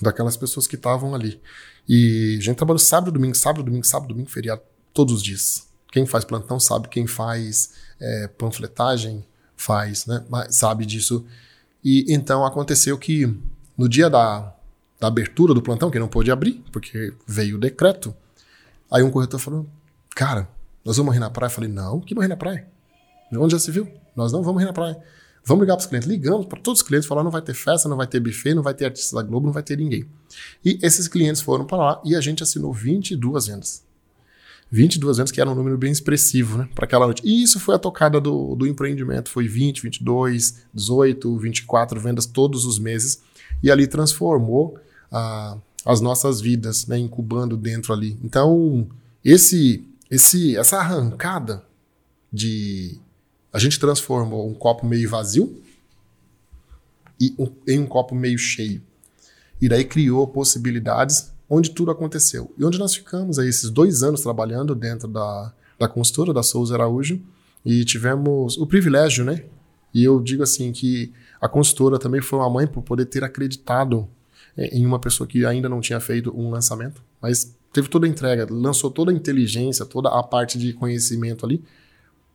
daquelas 0.00 0.36
pessoas 0.36 0.66
que 0.66 0.76
estavam 0.76 1.14
ali. 1.14 1.40
E 1.86 2.36
a 2.38 2.42
gente 2.42 2.56
trabalhou 2.56 2.78
sábado, 2.78 3.12
domingo, 3.12 3.34
sábado, 3.34 3.62
domingo, 3.62 3.86
sábado, 3.86 4.08
domingo, 4.08 4.30
feriado, 4.30 4.62
todos 4.92 5.14
os 5.14 5.22
dias. 5.22 5.68
Quem 5.92 6.06
faz 6.06 6.24
plantão 6.24 6.58
sabe, 6.58 6.88
quem 6.88 7.06
faz 7.06 7.72
é, 8.00 8.28
panfletagem, 8.28 9.24
faz, 9.56 10.06
né? 10.06 10.24
sabe 10.50 10.86
disso. 10.86 11.24
E 11.84 12.04
então 12.08 12.44
aconteceu 12.44 12.96
que 12.98 13.26
no 13.76 13.88
dia 13.88 14.10
da, 14.10 14.54
da 15.00 15.06
abertura 15.06 15.54
do 15.54 15.62
plantão, 15.62 15.90
que 15.90 15.98
não 15.98 16.08
pôde 16.08 16.30
abrir, 16.30 16.62
porque 16.72 17.12
veio 17.26 17.56
o 17.56 17.60
decreto, 17.60 18.14
aí 18.90 19.02
um 19.02 19.10
corretor 19.10 19.38
falou: 19.38 19.66
Cara, 20.10 20.48
nós 20.84 20.96
vamos 20.96 21.10
morrer 21.10 21.20
na 21.20 21.30
praia? 21.30 21.48
Eu 21.48 21.54
falei: 21.54 21.70
Não, 21.70 22.00
que 22.00 22.14
morrer 22.14 22.28
na 22.28 22.36
praia? 22.36 22.66
Onde 23.32 23.52
já 23.52 23.58
se 23.58 23.70
viu? 23.70 23.86
Nós 24.16 24.32
não 24.32 24.40
vamos 24.40 24.54
morrer 24.54 24.66
na 24.66 24.72
praia. 24.72 24.98
Vamos 25.44 25.62
ligar 25.62 25.76
para 25.76 25.82
os 25.82 25.86
clientes. 25.86 26.08
Ligamos 26.08 26.46
para 26.46 26.60
todos 26.60 26.80
os 26.82 26.86
clientes, 26.86 27.08
falaram: 27.08 27.24
não 27.24 27.30
vai 27.30 27.42
ter 27.42 27.54
festa, 27.54 27.88
não 27.88 27.96
vai 27.96 28.06
ter 28.06 28.20
buffet, 28.20 28.54
não 28.54 28.62
vai 28.62 28.74
ter 28.74 28.84
artista 28.84 29.16
da 29.16 29.22
Globo, 29.22 29.46
não 29.46 29.52
vai 29.52 29.62
ter 29.62 29.78
ninguém. 29.78 30.06
E 30.64 30.78
esses 30.82 31.08
clientes 31.08 31.40
foram 31.40 31.64
para 31.64 31.78
lá 31.78 32.02
e 32.04 32.14
a 32.14 32.20
gente 32.20 32.42
assinou 32.42 32.72
22 32.72 33.46
vendas. 33.46 33.86
22 34.70 35.20
anos, 35.20 35.32
que 35.32 35.40
era 35.40 35.48
um 35.48 35.54
número 35.54 35.78
bem 35.78 35.90
expressivo 35.90 36.58
né, 36.58 36.68
para 36.74 36.84
aquela 36.84 37.06
noite. 37.06 37.22
E 37.24 37.42
isso 37.42 37.58
foi 37.58 37.74
a 37.74 37.78
tocada 37.78 38.20
do, 38.20 38.54
do 38.54 38.66
empreendimento. 38.66 39.30
Foi 39.30 39.48
20, 39.48 39.80
22, 39.80 40.66
18, 40.74 41.38
24 41.38 41.98
vendas 41.98 42.26
todos 42.26 42.66
os 42.66 42.78
meses. 42.78 43.22
E 43.62 43.70
ali 43.70 43.86
transformou 43.86 44.78
ah, 45.10 45.56
as 45.84 46.00
nossas 46.00 46.40
vidas, 46.40 46.86
né, 46.86 46.98
incubando 46.98 47.56
dentro 47.56 47.92
ali. 47.92 48.18
Então, 48.22 48.86
esse, 49.24 49.84
esse, 50.10 50.56
essa 50.56 50.78
arrancada 50.78 51.64
de. 52.32 52.98
A 53.52 53.58
gente 53.58 53.80
transformou 53.80 54.48
um 54.48 54.54
copo 54.54 54.86
meio 54.86 55.08
vazio 55.08 55.62
e 57.18 57.34
um, 57.38 57.50
em 57.66 57.78
um 57.80 57.86
copo 57.86 58.14
meio 58.14 58.38
cheio. 58.38 58.82
E 59.60 59.68
daí 59.68 59.84
criou 59.84 60.26
possibilidades 60.26 61.32
onde 61.48 61.70
tudo 61.70 61.90
aconteceu. 61.90 62.52
E 62.58 62.64
onde 62.64 62.78
nós 62.78 62.94
ficamos 62.94 63.38
aí 63.38 63.48
esses 63.48 63.70
dois 63.70 64.02
anos 64.02 64.20
trabalhando 64.20 64.74
dentro 64.74 65.08
da, 65.08 65.52
da 65.78 65.88
consultora 65.88 66.32
da 66.32 66.42
Souza 66.42 66.74
Araújo 66.74 67.20
e 67.64 67.84
tivemos 67.84 68.58
o 68.58 68.66
privilégio, 68.66 69.24
né? 69.24 69.44
E 69.94 70.04
eu 70.04 70.20
digo 70.20 70.42
assim 70.42 70.70
que 70.70 71.12
a 71.40 71.48
consultora 71.48 71.98
também 71.98 72.20
foi 72.20 72.38
uma 72.38 72.50
mãe 72.50 72.66
por 72.66 72.82
poder 72.82 73.06
ter 73.06 73.24
acreditado 73.24 74.06
em 74.58 74.84
uma 74.84 74.98
pessoa 74.98 75.26
que 75.26 75.46
ainda 75.46 75.68
não 75.68 75.80
tinha 75.80 76.00
feito 76.00 76.36
um 76.36 76.50
lançamento, 76.50 77.02
mas 77.20 77.56
teve 77.72 77.88
toda 77.88 78.06
a 78.06 78.08
entrega, 78.08 78.46
lançou 78.50 78.90
toda 78.90 79.12
a 79.12 79.14
inteligência, 79.14 79.86
toda 79.86 80.08
a 80.08 80.22
parte 80.22 80.58
de 80.58 80.72
conhecimento 80.72 81.46
ali 81.46 81.64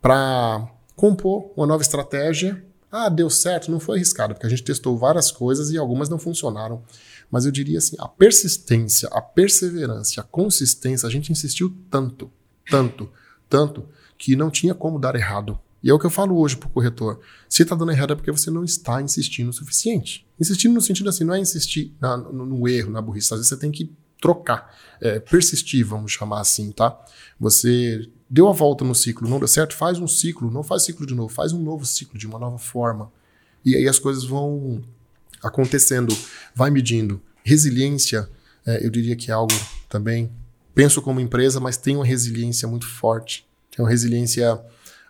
para 0.01 0.67
compor 0.95 1.51
uma 1.55 1.67
nova 1.67 1.84
estratégia. 1.84 2.63
Ah, 2.91 3.09
deu 3.09 3.30
certo, 3.30 3.71
não 3.71 3.80
foi 3.80 3.97
arriscado, 3.97 4.34
porque 4.34 4.45
a 4.45 4.49
gente 4.49 4.63
testou 4.63 4.97
várias 4.97 5.32
coisas 5.32 5.71
e 5.71 5.78
algumas 5.78 6.09
não 6.09 6.19
funcionaram. 6.19 6.84
Mas 7.30 7.45
eu 7.45 7.51
diria 7.51 7.80
assim, 7.80 7.95
a 7.99 8.07
persistência, 8.07 9.09
a 9.11 9.19
perseverança, 9.19 10.21
a 10.21 10.24
consistência, 10.24 11.07
a 11.07 11.11
gente 11.11 11.32
insistiu 11.32 11.76
tanto, 11.89 12.32
tanto, 12.69 13.09
tanto, 13.49 13.86
que 14.17 14.36
não 14.36 14.51
tinha 14.51 14.76
como 14.76 14.99
dar 14.99 15.15
errado. 15.15 15.57
E 15.84 15.89
é 15.89 15.93
o 15.93 15.99
que 15.99 16.05
eu 16.05 16.11
falo 16.11 16.38
hoje 16.38 16.55
pro 16.55 16.69
corretor. 16.69 17.19
Se 17.49 17.65
tá 17.65 17.76
dando 17.76 17.91
errado 17.91 18.13
é 18.13 18.15
porque 18.15 18.32
você 18.32 18.49
não 18.49 18.63
está 18.63 19.01
insistindo 19.01 19.49
o 19.49 19.53
suficiente. 19.53 20.26
Insistindo 20.43 20.73
no 20.73 20.81
sentido 20.81 21.07
assim, 21.07 21.23
não 21.23 21.33
é 21.33 21.39
insistir 21.39 21.95
na, 22.01 22.17
no, 22.17 22.45
no, 22.45 22.67
erro, 22.67 22.91
na 22.91 23.01
burrice. 23.01 23.33
Às 23.33 23.39
vezes 23.39 23.47
você 23.47 23.55
tem 23.55 23.71
que 23.71 23.89
trocar, 24.21 24.75
é, 24.99 25.21
persistir, 25.21 25.85
vamos 25.85 26.11
chamar 26.11 26.41
assim, 26.41 26.69
tá? 26.73 26.99
Você 27.39 28.09
deu 28.29 28.49
a 28.49 28.51
volta 28.51 28.83
no 28.83 28.93
ciclo, 28.93 29.29
não 29.29 29.39
deu 29.39 29.47
certo, 29.47 29.73
faz 29.73 29.99
um 29.99 30.07
ciclo, 30.07 30.51
não 30.51 30.61
faz 30.61 30.83
ciclo 30.83 31.05
de 31.05 31.15
novo, 31.15 31.33
faz 31.33 31.53
um 31.53 31.61
novo 31.61 31.85
ciclo 31.85 32.17
de 32.19 32.27
uma 32.27 32.37
nova 32.37 32.57
forma. 32.57 33.09
E 33.63 33.73
aí 33.73 33.87
as 33.87 33.97
coisas 33.99 34.25
vão 34.25 34.83
acontecendo, 35.41 36.13
vai 36.53 36.69
medindo. 36.69 37.21
Resiliência, 37.41 38.29
é, 38.65 38.85
eu 38.85 38.89
diria 38.89 39.15
que 39.15 39.31
é 39.31 39.33
algo 39.33 39.55
também. 39.87 40.29
Penso 40.75 41.01
como 41.01 41.21
empresa, 41.21 41.61
mas 41.61 41.77
tem 41.77 41.95
uma 41.95 42.05
resiliência 42.05 42.67
muito 42.67 42.85
forte. 42.85 43.47
Tem 43.71 43.81
uma 43.81 43.89
resiliência 43.89 44.61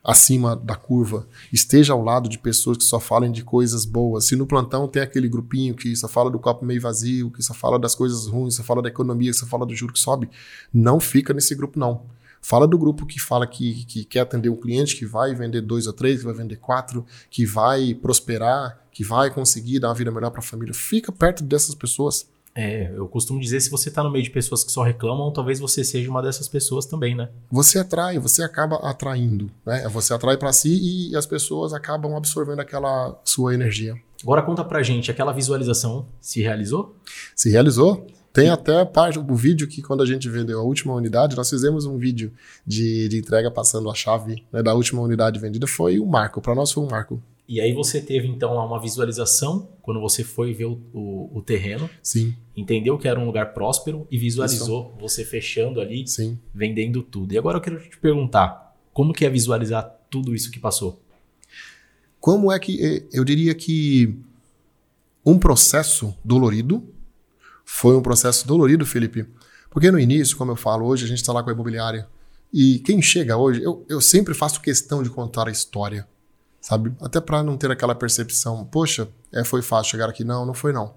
acima 0.04 0.56
da 0.56 0.76
curva. 0.76 1.26
Esteja 1.51 1.93
ao 1.93 2.04
lado 2.04 2.28
de 2.28 2.38
pessoas 2.38 2.78
que 2.78 2.84
só 2.84 2.99
falem 2.99 3.32
de 3.32 3.43
coisas 3.43 3.86
boas. 3.86 4.26
Se 4.26 4.36
no 4.36 4.45
plantão 4.45 4.88
tem 4.88 5.01
aquele 5.01 5.30
grupinho 5.30 5.74
que 5.74 5.95
só 5.95 6.08
fala 6.08 6.30
do 6.30 6.39
copo 6.39 6.66
meio 6.66 6.82
vazio, 6.82 7.32
que 7.32 7.41
só 7.41 7.54
fala 7.54 7.80
das 7.80 7.95
coisas 7.95 8.28
ruins, 8.28 8.56
só 8.56 8.64
fala 8.64 8.82
da 8.82 8.89
economia, 8.89 9.32
que 9.32 9.38
só 9.38 9.45
fala 9.45 9.66
do 9.66 9.76
juro 9.76 9.93
que 9.93 9.99
sobe, 9.99 10.30
não 10.74 10.99
fica 10.99 11.34
nesse 11.34 11.56
grupo, 11.56 11.80
não. 11.80 12.01
Fala 12.41 12.68
do 12.68 12.78
grupo 12.78 13.06
que 13.06 13.22
fala 13.22 13.47
que, 13.47 13.86
que 13.86 14.04
quer 14.04 14.20
atender 14.20 14.49
um 14.49 14.58
cliente, 14.58 14.97
que 14.97 15.06
vai 15.06 15.34
vender 15.34 15.62
dois 15.62 15.88
ou 15.88 15.93
três, 15.93 16.20
que 16.20 16.26
vai 16.26 16.34
vender 16.34 16.58
quatro, 16.58 17.06
que 17.30 17.45
vai 17.45 17.93
prosperar, 17.93 18.82
que 18.91 19.01
vai 19.01 19.30
conseguir 19.30 19.80
dar 19.80 19.88
uma 19.88 19.93
vida 19.93 20.12
melhor 20.12 20.30
para 20.30 20.41
a 20.41 20.43
família. 20.43 20.74
Fica 20.74 21.10
perto 21.10 21.41
dessas 21.41 21.74
pessoas. 21.74 22.28
É, 22.56 22.91
eu 22.95 23.08
costumo 23.08 23.39
dizer, 23.39 23.60
se 23.60 23.70
você 23.70 23.89
está 23.89 24.04
no 24.04 24.12
meio 24.12 24.24
de 24.24 24.30
pessoas 24.30 24.64
que 24.64 24.72
só 24.72 24.84
reclamam, 24.84 25.32
talvez 25.32 25.60
você 25.60 25.84
seja 25.84 26.10
uma 26.10 26.22
dessas 26.22 26.47
pessoas 26.47 26.86
também, 26.86 27.16
né? 27.16 27.30
Você 27.51 27.80
atrai, 27.80 28.20
você 28.20 28.43
acaba 28.43 28.76
atraindo, 28.78 29.49
né? 29.66 29.88
Você 29.89 30.14
atrai 30.14 30.38
para 30.38 30.54
si 30.54 31.10
e 31.10 31.16
as 31.16 31.26
pessoas 31.26 31.74
acabam 31.74 32.16
absorvendo 32.16 32.60
aquela 32.60 33.20
sua 33.24 33.54
energia. 33.56 33.95
Agora 34.22 34.41
conta 34.41 34.64
pra 34.64 34.84
gente, 34.84 35.10
aquela 35.10 35.34
visualização 35.34 36.08
se 36.22 36.41
realizou? 36.41 36.95
Se 37.36 37.49
realizou. 37.49 38.06
Tem 38.32 38.49
até 38.49 38.84
parte 38.84 39.20
do 39.20 39.36
vídeo 39.36 39.68
que 39.68 39.82
quando 39.82 40.01
a 40.01 40.06
gente 40.08 40.28
vendeu 40.28 40.60
a 40.60 40.64
última 40.64 40.93
unidade, 40.93 41.36
nós 41.36 41.49
fizemos 41.49 41.86
um 41.86 41.97
vídeo 41.97 42.32
de, 42.66 43.08
de 43.08 43.20
entrega 43.20 43.51
passando 43.51 43.91
a 43.91 43.93
chave 43.93 44.43
né, 44.51 44.64
da 44.64 44.74
última 44.74 45.01
unidade 45.04 45.39
vendida. 45.39 45.68
Foi 45.68 45.99
um 45.99 46.06
marco, 46.06 46.41
para 46.41 46.56
nós 46.56 46.72
foi 46.72 46.84
um 46.84 46.88
marco. 46.89 47.22
E 47.47 47.59
aí 47.59 47.73
você 47.73 47.99
teve 47.99 48.27
então 48.27 48.53
lá 48.53 48.65
uma 48.65 48.79
visualização 48.79 49.69
quando 49.81 49.99
você 49.99 50.23
foi 50.23 50.53
ver 50.53 50.65
o, 50.65 50.79
o, 50.93 51.37
o, 51.37 51.41
terreno. 51.41 51.89
Sim. 52.01 52.35
Entendeu 52.55 52.97
que 52.97 53.07
era 53.07 53.19
um 53.19 53.25
lugar 53.25 53.53
próspero 53.53 54.07
e 54.09 54.17
visualizou 54.17 54.89
Isso. 54.89 54.99
você 54.99 55.25
fechando 55.25 55.81
ali, 55.81 56.07
Sim. 56.07 56.39
vendendo 56.53 57.03
tudo. 57.03 57.33
E 57.33 57.37
agora 57.37 57.57
eu 57.57 57.61
quero 57.61 57.79
te 57.81 57.97
perguntar, 57.97 58.75
como 58.93 59.11
que 59.11 59.25
é 59.25 59.29
visualizar 59.29 59.83
tudo 60.09 60.33
isso 60.33 60.49
que 60.49 60.59
passou? 60.59 61.01
Como 62.19 62.49
é 62.51 62.57
que 62.57 62.81
eh, 62.81 63.05
eu 63.11 63.25
diria 63.25 63.53
que 63.53 64.15
um 65.25 65.37
processo 65.37 66.15
dolorido 66.23 66.87
foi 67.65 67.95
um 67.95 68.01
processo 68.01 68.47
dolorido, 68.47 68.85
Felipe, 68.85 69.25
porque 69.69 69.91
no 69.91 69.99
início, 69.99 70.37
como 70.37 70.51
eu 70.51 70.55
falo, 70.55 70.85
hoje 70.85 71.03
a 71.03 71.07
gente 71.07 71.17
está 71.17 71.33
lá 71.33 71.43
com 71.43 71.49
a 71.49 71.53
imobiliária 71.53 72.07
e 72.53 72.79
quem 72.79 73.01
chega 73.01 73.35
hoje, 73.35 73.61
eu, 73.63 73.85
eu 73.89 73.99
sempre 73.99 74.33
faço 74.33 74.61
questão 74.61 75.01
de 75.01 75.09
contar 75.09 75.47
a 75.47 75.51
história 75.51 76.07
sabe? 76.64 76.93
Até 77.01 77.20
para 77.20 77.43
não 77.43 77.57
ter 77.57 77.70
aquela 77.70 77.93
percepção, 77.93 78.64
poxa, 78.64 79.09
é, 79.34 79.43
foi 79.43 79.61
fácil 79.61 79.91
chegar 79.91 80.09
aqui. 80.09 80.24
Não, 80.24 80.45
não 80.45 80.53
foi 80.53 80.72
não. 80.72 80.93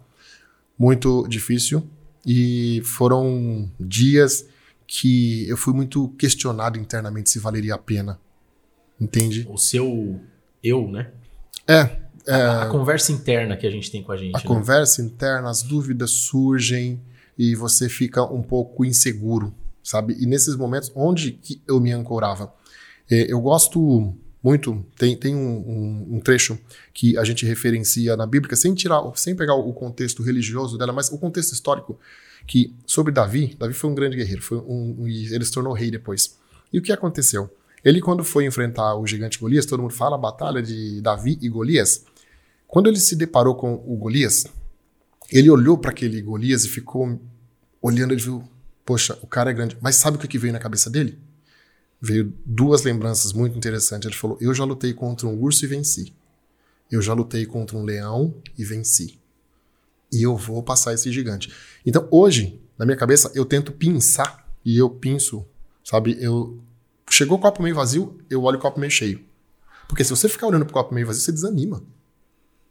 Muito 0.79 1.27
difícil 1.27 1.83
e 2.25 2.81
foram 2.85 3.69
dias 3.79 4.47
que 4.87 5.49
eu 5.49 5.57
fui 5.57 5.75
muito 5.75 6.09
questionado 6.11 6.79
internamente 6.79 7.31
se 7.31 7.41
valeria 7.41 7.75
a 7.75 7.79
pena. 7.79 8.21
Entende? 9.01 9.45
O 9.51 9.59
seu 9.59 10.21
eu, 10.63 10.89
né? 10.89 11.11
É. 11.67 11.99
é 12.29 12.35
a, 12.35 12.63
a, 12.63 12.69
conversa 12.69 13.11
interna 13.11 13.57
que 13.57 13.67
a 13.67 13.71
gente 13.71 13.91
tem 13.91 14.05
com 14.05 14.13
a 14.13 14.17
gente. 14.17 14.37
A 14.37 14.39
né? 14.39 14.45
conversa 14.45 15.03
interna, 15.03 15.51
as 15.51 15.63
dúvidas 15.63 16.13
surgem 16.13 17.01
e 17.37 17.57
você 17.57 17.89
fica 17.89 18.23
um 18.23 18.43
pouco 18.43 18.85
inseguro, 18.85 19.53
sabe? 19.83 20.17
E 20.17 20.27
nesses 20.27 20.55
momentos, 20.55 20.93
onde 20.95 21.33
que 21.33 21.61
eu 21.67 21.81
me 21.81 21.91
ancorava? 21.91 22.55
É, 23.11 23.33
eu 23.33 23.41
gosto 23.41 24.17
muito. 24.47 24.87
Tem, 24.97 25.17
tem 25.17 25.35
um, 25.35 25.59
um, 25.59 26.17
um, 26.17 26.21
trecho 26.21 26.57
que 26.95 27.19
a 27.19 27.25
gente 27.25 27.45
referencia 27.45 28.17
na 28.17 28.25
Bíblia, 28.25 28.55
sem 28.55 28.73
tirar, 28.75 29.03
sem 29.17 29.35
pegar 29.35 29.57
o 29.57 29.73
contexto 29.73 30.23
religioso 30.23 30.79
dela, 30.79 30.93
mas 30.93 31.11
o 31.11 31.19
contexto 31.19 31.53
histórico, 31.53 31.99
que 32.47 32.73
sobre 32.87 33.13
Davi, 33.13 33.57
Davi 33.59 33.75
foi 33.75 33.91
um 33.91 33.95
grande 33.95 34.17
guerreiro, 34.17 34.41
foi 34.41 34.59
um, 34.59 34.99
um, 35.01 35.09
ele 35.09 35.45
se 35.45 35.51
tornou 35.51 35.73
rei 35.73 35.91
depois. 35.91 36.39
E 36.73 36.79
o 36.79 36.83
que 36.83 36.93
aconteceu? 36.93 37.51
Ele, 37.85 38.01
quando 38.01 38.23
foi 38.23 38.47
enfrentar 38.47 38.95
o 38.95 39.05
gigante 39.05 39.37
Golias, 39.37 39.67
todo 39.67 39.83
mundo 39.83 39.95
fala 39.95 40.15
a 40.15 40.19
batalha 40.19 40.63
de 40.63 41.01
Davi 41.01 41.37
e 41.43 41.49
Golias. 41.49 42.05
Quando 42.69 42.89
ele 42.89 43.01
se 43.01 43.17
deparou 43.17 43.57
com 43.57 43.75
o 43.75 43.97
Golias, 43.97 44.45
ele 45.29 45.51
olhou 45.51 45.77
para 45.77 45.91
aquele 45.91 46.23
Golias 46.23 46.65
e 46.65 46.69
ficou 46.69 47.21
olhando, 47.83 48.13
ele 48.13 48.23
viu, 48.23 48.45
poxa, 48.85 49.19
o 49.23 49.27
cara 49.27 49.51
é 49.51 49.53
grande. 49.53 49.77
Mas 49.81 49.97
sabe 49.97 50.17
o 50.17 50.21
que 50.21 50.39
veio 50.39 50.53
na 50.53 50.61
cabeça 50.61 50.89
dele? 50.89 51.19
Veio 52.01 52.33
duas 52.45 52.83
lembranças 52.83 53.33
muito 53.33 53.57
interessantes. 53.57 54.07
Ele 54.07 54.17
falou: 54.17 54.39
Eu 54.41 54.55
já 54.55 54.65
lutei 54.65 54.93
contra 54.93 55.27
um 55.27 55.41
urso 55.41 55.65
e 55.65 55.69
venci. 55.69 56.15
Eu 56.91 57.03
já 57.03 57.13
lutei 57.13 57.45
contra 57.47 57.77
um 57.77 57.83
leão 57.83 58.35
e 58.57 58.65
venci. 58.65 59.19
E 60.13 60.23
eu 60.23 60.37
vou 60.37 60.63
passar 60.63 60.95
esse 60.95 61.11
gigante. 61.11 61.53
Então, 61.85 62.07
hoje, 62.11 62.61
na 62.79 62.85
minha 62.85 62.97
cabeça, 62.97 63.31
eu 63.35 63.45
tento 63.45 63.73
pensar 63.73 64.47
e 64.65 64.77
eu 64.77 64.89
penso, 64.89 65.45
sabe? 65.85 66.17
Eu 66.21 66.61
chegou 67.11 67.39
o 67.39 67.41
copo 67.41 67.63
meio 67.63 67.75
vazio, 67.75 68.19
eu 68.31 68.43
olho 68.43 68.59
o 68.59 68.61
copo 68.61 68.79
meio 68.79 68.91
cheio. 68.91 69.25
Porque 69.89 70.05
se 70.05 70.11
você 70.11 70.29
ficar 70.29 70.47
olhando 70.47 70.65
pro 70.65 70.75
copo 70.75 70.95
meio 70.95 71.07
vazio, 71.07 71.23
você 71.23 71.33
desanima. 71.33 71.83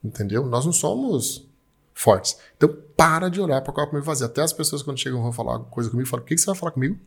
Entendeu? 0.03 0.45
Nós 0.45 0.65
não 0.65 0.73
somos 0.73 1.47
fortes. 1.93 2.38
Então, 2.55 2.73
para 2.95 3.30
de 3.30 3.41
olhar 3.41 3.61
para 3.61 3.71
o 3.71 3.73
copo 3.73 3.93
meio 3.93 4.03
vazio. 4.03 4.28
Até 4.28 4.41
as 4.41 4.53
pessoas, 4.53 4.82
quando 4.82 4.99
chegam, 4.99 5.21
vão 5.21 5.34
falar 5.34 5.59
coisa 5.59 5.89
comigo, 5.89 6.07
falam: 6.07 6.23
O 6.23 6.28
que 6.28 6.38
você 6.38 6.45
vai 6.45 6.55
falar 6.55 6.71
comigo? 6.71 6.97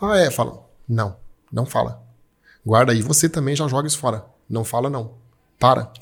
Ah, 0.00 0.18
é. 0.18 0.30
Falam: 0.30 0.64
Não. 0.88 1.23
Não 1.54 1.64
fala. 1.64 2.02
Guarda 2.66 2.92
aí. 2.92 3.00
Você 3.00 3.28
também 3.28 3.54
já 3.54 3.68
joga 3.68 3.86
isso 3.86 3.98
fora. 3.98 4.26
Não 4.50 4.64
fala, 4.64 4.90
não. 4.90 5.14
Para. 5.58 5.92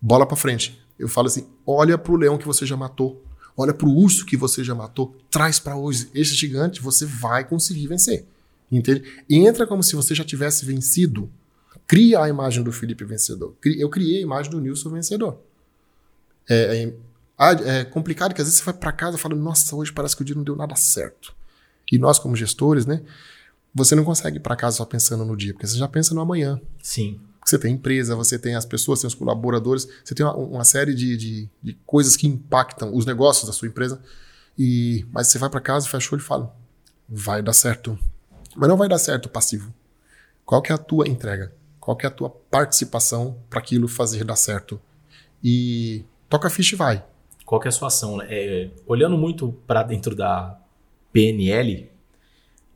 Bola 0.00 0.26
para 0.26 0.36
frente. 0.36 0.80
Eu 0.98 1.06
falo 1.06 1.26
assim: 1.26 1.46
olha 1.66 1.98
pro 1.98 2.16
leão 2.16 2.38
que 2.38 2.46
você 2.46 2.64
já 2.64 2.76
matou. 2.76 3.22
Olha 3.54 3.74
pro 3.74 3.90
urso 3.90 4.24
que 4.24 4.38
você 4.38 4.64
já 4.64 4.74
matou. 4.74 5.14
Traz 5.30 5.58
para 5.58 5.76
hoje. 5.76 6.08
Esse 6.14 6.34
gigante 6.34 6.80
você 6.80 7.04
vai 7.04 7.46
conseguir 7.46 7.86
vencer. 7.88 8.24
Entende? 8.72 9.02
Entra 9.28 9.66
como 9.66 9.82
se 9.82 9.94
você 9.94 10.14
já 10.14 10.24
tivesse 10.24 10.64
vencido. 10.64 11.30
Cria 11.86 12.22
a 12.22 12.28
imagem 12.28 12.62
do 12.62 12.72
Felipe 12.72 13.04
vencedor. 13.04 13.54
Eu 13.64 13.90
criei 13.90 14.18
a 14.18 14.22
imagem 14.22 14.50
do 14.50 14.60
Nilson 14.60 14.88
vencedor. 14.90 15.40
É, 16.48 16.84
é, 16.84 16.94
ah, 17.36 17.52
é 17.52 17.84
complicado 17.84 18.32
que 18.32 18.40
às 18.40 18.46
vezes 18.46 18.60
você 18.60 18.64
vai 18.64 18.74
para 18.74 18.92
casa 18.92 19.18
e 19.18 19.20
fala: 19.20 19.34
Nossa, 19.34 19.76
hoje 19.76 19.92
parece 19.92 20.16
que 20.16 20.22
o 20.22 20.24
dia 20.24 20.36
não 20.36 20.44
deu 20.44 20.56
nada 20.56 20.74
certo. 20.74 21.34
E 21.92 21.98
nós, 21.98 22.18
como 22.18 22.34
gestores, 22.34 22.86
né? 22.86 23.02
Você 23.74 23.94
não 23.94 24.04
consegue 24.04 24.38
ir 24.38 24.40
para 24.40 24.56
casa 24.56 24.78
só 24.78 24.84
pensando 24.84 25.24
no 25.24 25.36
dia, 25.36 25.52
porque 25.52 25.66
você 25.66 25.78
já 25.78 25.88
pensa 25.88 26.14
no 26.14 26.20
amanhã. 26.20 26.60
Sim. 26.82 27.20
Você 27.44 27.58
tem 27.58 27.74
empresa, 27.74 28.14
você 28.14 28.38
tem 28.38 28.54
as 28.54 28.64
pessoas, 28.64 29.00
tem 29.00 29.08
os 29.08 29.14
colaboradores, 29.14 29.88
você 30.04 30.14
tem 30.14 30.24
uma, 30.24 30.36
uma 30.36 30.64
série 30.64 30.94
de, 30.94 31.16
de, 31.16 31.48
de, 31.62 31.74
coisas 31.86 32.16
que 32.16 32.26
impactam 32.26 32.94
os 32.94 33.06
negócios 33.06 33.46
da 33.46 33.52
sua 33.52 33.68
empresa. 33.68 34.00
E 34.58 35.06
Mas 35.10 35.28
você 35.28 35.38
vai 35.38 35.48
para 35.48 35.60
casa, 35.60 35.88
fecha 35.88 36.10
o 36.10 36.14
olho 36.14 36.22
e 36.22 36.24
fala: 36.24 36.54
vai 37.08 37.42
dar 37.42 37.52
certo. 37.52 37.98
Mas 38.56 38.68
não 38.68 38.76
vai 38.76 38.88
dar 38.88 38.98
certo 38.98 39.28
passivo. 39.28 39.72
Qual 40.44 40.60
que 40.60 40.72
é 40.72 40.74
a 40.74 40.78
tua 40.78 41.08
entrega? 41.08 41.52
Qual 41.78 41.96
que 41.96 42.04
é 42.04 42.08
a 42.08 42.12
tua 42.12 42.28
participação 42.28 43.38
para 43.48 43.60
aquilo 43.60 43.88
fazer 43.88 44.24
dar 44.24 44.36
certo? 44.36 44.80
E 45.42 46.04
toca 46.28 46.48
a 46.48 46.50
ficha 46.50 46.74
e 46.74 46.78
vai. 46.78 47.04
Qual 47.44 47.60
que 47.60 47.66
é 47.66 47.70
a 47.70 47.72
sua 47.72 47.88
ação? 47.88 48.20
É, 48.22 48.70
olhando 48.86 49.16
muito 49.16 49.52
para 49.66 49.82
dentro 49.82 50.14
da 50.14 50.60
PNL, 51.12 51.89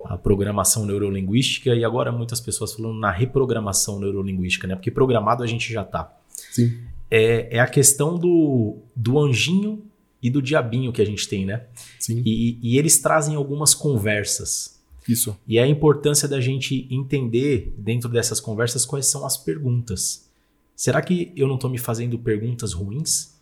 a 0.05 0.16
programação 0.18 0.84
neurolinguística 0.84 1.74
e 1.74 1.84
agora 1.84 2.12
muitas 2.12 2.40
pessoas 2.40 2.74
falando 2.74 2.98
na 2.98 3.11
reprogramação 3.11 3.98
neurolinguística, 3.98 4.66
né? 4.66 4.74
Porque 4.74 4.90
programado 4.90 5.42
a 5.42 5.46
gente 5.46 5.72
já 5.72 5.84
tá. 5.84 6.14
Sim. 6.52 6.78
É, 7.11 7.57
é 7.57 7.61
a 7.61 7.66
questão 7.66 8.18
do, 8.18 8.78
do 8.94 9.18
anjinho 9.18 9.84
e 10.22 10.30
do 10.30 10.40
diabinho 10.40 10.92
que 10.92 11.02
a 11.02 11.05
gente 11.05 11.28
tem, 11.28 11.44
né? 11.44 11.64
Sim. 11.98 12.22
E, 12.24 12.59
e 12.62 12.78
eles 12.78 12.98
trazem 12.98 13.34
algumas 13.34 13.74
conversas. 13.74 14.80
Isso. 15.09 15.36
E 15.46 15.59
a 15.59 15.66
importância 15.66 16.26
da 16.26 16.40
gente 16.40 16.86
entender 16.90 17.74
dentro 17.76 18.09
dessas 18.09 18.40
conversas 18.40 18.86
quais 18.86 19.07
são 19.07 19.26
as 19.26 19.36
perguntas. 19.36 20.28
Será 20.74 21.00
que 21.02 21.32
eu 21.36 21.46
não 21.46 21.57
estou 21.57 21.70
me 21.70 21.78
fazendo 21.78 22.18
perguntas 22.18 22.72
ruins? 22.72 23.34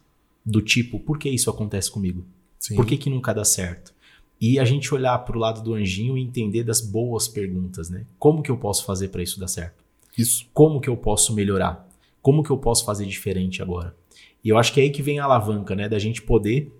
Do 0.44 0.60
tipo, 0.60 0.98
por 0.98 1.18
que 1.18 1.28
isso 1.28 1.48
acontece 1.48 1.90
comigo? 1.90 2.24
Sim. 2.58 2.74
Por 2.74 2.84
que, 2.84 2.96
que 2.96 3.08
nunca 3.08 3.32
dá 3.32 3.44
certo? 3.44 3.94
E 4.42 4.58
a 4.58 4.64
gente 4.64 4.92
olhar 4.92 5.16
para 5.20 5.36
o 5.36 5.40
lado 5.40 5.62
do 5.62 5.72
anjinho 5.72 6.18
e 6.18 6.20
entender 6.20 6.64
das 6.64 6.80
boas 6.80 7.28
perguntas, 7.28 7.88
né? 7.88 8.04
Como 8.18 8.42
que 8.42 8.50
eu 8.50 8.56
posso 8.56 8.84
fazer 8.84 9.06
para 9.06 9.22
isso 9.22 9.38
dar 9.38 9.46
certo? 9.46 9.84
Isso. 10.18 10.46
Como 10.52 10.80
que 10.80 10.90
eu 10.90 10.96
posso 10.96 11.32
melhorar? 11.32 11.88
Como 12.20 12.42
que 12.42 12.50
eu 12.50 12.58
posso 12.58 12.84
fazer 12.84 13.06
diferente 13.06 13.62
agora? 13.62 13.94
E 14.42 14.48
eu 14.48 14.58
acho 14.58 14.72
que 14.72 14.80
é 14.80 14.82
aí 14.82 14.90
que 14.90 15.00
vem 15.00 15.20
a 15.20 15.24
alavanca, 15.24 15.76
né? 15.76 15.88
Da 15.88 15.96
gente 15.96 16.20
poder 16.20 16.72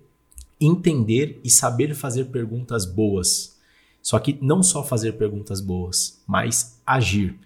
entender 0.59 1.39
e 1.41 1.49
saber 1.49 1.95
fazer 1.95 2.25
perguntas 2.25 2.85
boas. 2.85 3.57
Só 4.01 4.19
que 4.19 4.37
não 4.41 4.61
só 4.61 4.83
fazer 4.83 5.13
perguntas 5.13 5.61
boas, 5.61 6.21
mas 6.27 6.81
agir. 6.85 7.39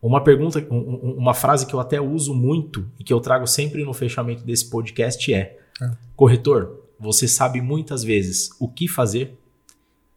Uma 0.00 0.22
pergunta, 0.22 0.64
um, 0.70 1.16
uma 1.16 1.34
frase 1.34 1.66
que 1.66 1.74
eu 1.74 1.80
até 1.80 2.00
uso 2.00 2.32
muito 2.32 2.86
e 2.96 3.02
que 3.02 3.12
eu 3.12 3.18
trago 3.18 3.44
sempre 3.48 3.84
no 3.84 3.92
fechamento 3.92 4.44
desse 4.44 4.70
podcast 4.70 5.34
é: 5.34 5.58
é. 5.82 5.90
corretor, 6.14 6.80
você 6.96 7.26
sabe 7.26 7.60
muitas 7.60 8.04
vezes 8.04 8.50
o 8.60 8.68
que 8.68 8.86
fazer, 8.86 9.36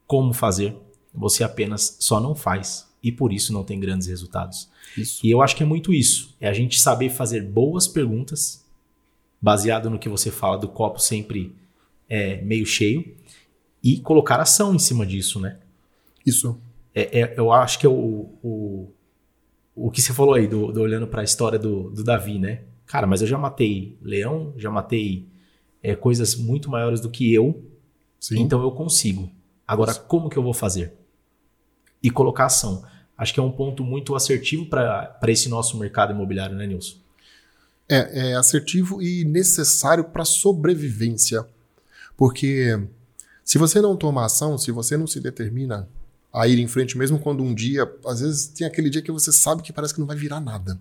como 0.07 0.33
fazer, 0.33 0.75
você 1.13 1.43
apenas 1.43 1.97
só 1.99 2.19
não 2.19 2.33
faz 2.33 2.87
e 3.03 3.11
por 3.11 3.31
isso 3.31 3.53
não 3.53 3.63
tem 3.63 3.79
grandes 3.79 4.07
resultados. 4.07 4.69
Isso. 4.97 5.25
E 5.25 5.29
eu 5.29 5.41
acho 5.41 5.55
que 5.55 5.63
é 5.63 5.65
muito 5.65 5.93
isso. 5.93 6.35
É 6.39 6.47
a 6.47 6.53
gente 6.53 6.79
saber 6.79 7.09
fazer 7.09 7.41
boas 7.41 7.87
perguntas, 7.87 8.65
baseado 9.39 9.89
no 9.89 9.99
que 9.99 10.09
você 10.09 10.31
fala 10.31 10.57
do 10.57 10.67
copo 10.67 10.99
sempre 10.99 11.55
é, 12.09 12.41
meio 12.41 12.65
cheio, 12.65 13.15
e 13.83 13.99
colocar 13.99 14.39
ação 14.39 14.73
em 14.73 14.79
cima 14.79 15.05
disso, 15.05 15.39
né? 15.39 15.57
Isso. 16.25 16.59
É, 16.93 17.21
é, 17.21 17.33
eu 17.37 17.51
acho 17.51 17.79
que 17.79 17.85
é 17.85 17.89
o, 17.89 18.29
o, 18.41 18.91
o 19.75 19.91
que 19.91 20.01
você 20.01 20.13
falou 20.13 20.33
aí, 20.33 20.47
do, 20.47 20.71
do 20.71 20.81
olhando 20.81 21.07
para 21.07 21.21
a 21.21 21.23
história 21.23 21.59
do, 21.59 21.91
do 21.91 22.03
Davi, 22.03 22.39
né? 22.39 22.63
Cara, 22.85 23.05
mas 23.05 23.21
eu 23.21 23.27
já 23.27 23.37
matei 23.37 23.97
leão, 24.01 24.53
já 24.57 24.71
matei 24.71 25.27
é, 25.83 25.95
coisas 25.95 26.35
muito 26.35 26.69
maiores 26.69 26.99
do 26.99 27.09
que 27.09 27.33
eu, 27.33 27.63
Sim. 28.19 28.39
então 28.41 28.61
eu 28.61 28.71
consigo. 28.71 29.29
Agora, 29.67 29.93
como 29.93 30.29
que 30.29 30.37
eu 30.37 30.43
vou 30.43 30.53
fazer? 30.53 30.93
E 32.01 32.09
colocar 32.09 32.45
ação. 32.45 32.83
Acho 33.17 33.33
que 33.33 33.39
é 33.39 33.43
um 33.43 33.51
ponto 33.51 33.83
muito 33.83 34.15
assertivo 34.15 34.67
para 34.67 35.19
esse 35.27 35.49
nosso 35.49 35.77
mercado 35.77 36.13
imobiliário, 36.13 36.55
né, 36.55 36.65
Nilson? 36.65 36.95
É, 37.89 38.29
é 38.29 38.35
assertivo 38.35 39.01
e 39.01 39.25
necessário 39.25 40.05
para 40.05 40.23
sobrevivência. 40.23 41.45
Porque 42.15 42.79
se 43.43 43.57
você 43.57 43.81
não 43.81 43.97
toma 43.97 44.25
ação, 44.25 44.57
se 44.57 44.71
você 44.71 44.95
não 44.95 45.07
se 45.07 45.19
determina 45.19 45.87
a 46.31 46.47
ir 46.47 46.59
em 46.59 46.67
frente, 46.67 46.97
mesmo 46.97 47.19
quando 47.19 47.43
um 47.43 47.53
dia, 47.53 47.91
às 48.05 48.21
vezes 48.21 48.47
tem 48.47 48.67
aquele 48.67 48.89
dia 48.89 49.01
que 49.01 49.11
você 49.11 49.31
sabe 49.31 49.63
que 49.63 49.73
parece 49.73 49.93
que 49.93 49.99
não 49.99 50.07
vai 50.07 50.15
virar 50.15 50.39
nada. 50.39 50.79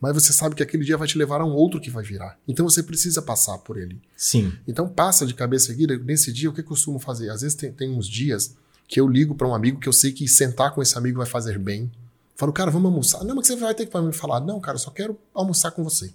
Mas 0.00 0.14
você 0.14 0.32
sabe 0.32 0.54
que 0.54 0.62
aquele 0.62 0.84
dia 0.84 0.96
vai 0.96 1.08
te 1.08 1.16
levar 1.16 1.40
a 1.40 1.44
um 1.44 1.52
outro 1.52 1.80
que 1.80 1.90
vai 1.90 2.04
virar. 2.04 2.38
Então 2.46 2.68
você 2.68 2.82
precisa 2.82 3.22
passar 3.22 3.58
por 3.58 3.76
ele. 3.76 4.00
Sim. 4.16 4.52
Então 4.66 4.88
passa 4.88 5.26
de 5.26 5.34
cabeça 5.34 5.72
erguida. 5.72 5.96
Nesse 5.98 6.32
dia, 6.32 6.50
o 6.50 6.52
que 6.52 6.60
eu 6.60 6.64
costumo 6.64 6.98
fazer? 6.98 7.30
Às 7.30 7.42
vezes 7.42 7.56
tem, 7.56 7.72
tem 7.72 7.90
uns 7.90 8.08
dias 8.08 8.54
que 8.88 9.00
eu 9.00 9.08
ligo 9.08 9.34
para 9.34 9.48
um 9.48 9.54
amigo 9.54 9.80
que 9.80 9.88
eu 9.88 9.92
sei 9.92 10.12
que 10.12 10.28
sentar 10.28 10.74
com 10.74 10.82
esse 10.82 10.96
amigo 10.96 11.18
vai 11.18 11.26
fazer 11.26 11.58
bem. 11.58 11.90
Falo, 12.36 12.52
cara, 12.52 12.70
vamos 12.70 12.90
almoçar. 12.90 13.24
Não, 13.24 13.34
mas 13.34 13.46
você 13.46 13.56
vai 13.56 13.74
ter 13.74 13.86
que 13.86 13.98
me 13.98 14.12
falar. 14.12 14.40
Não, 14.40 14.60
cara, 14.60 14.76
eu 14.76 14.80
só 14.80 14.90
quero 14.90 15.18
almoçar 15.34 15.70
com 15.70 15.82
você. 15.82 16.12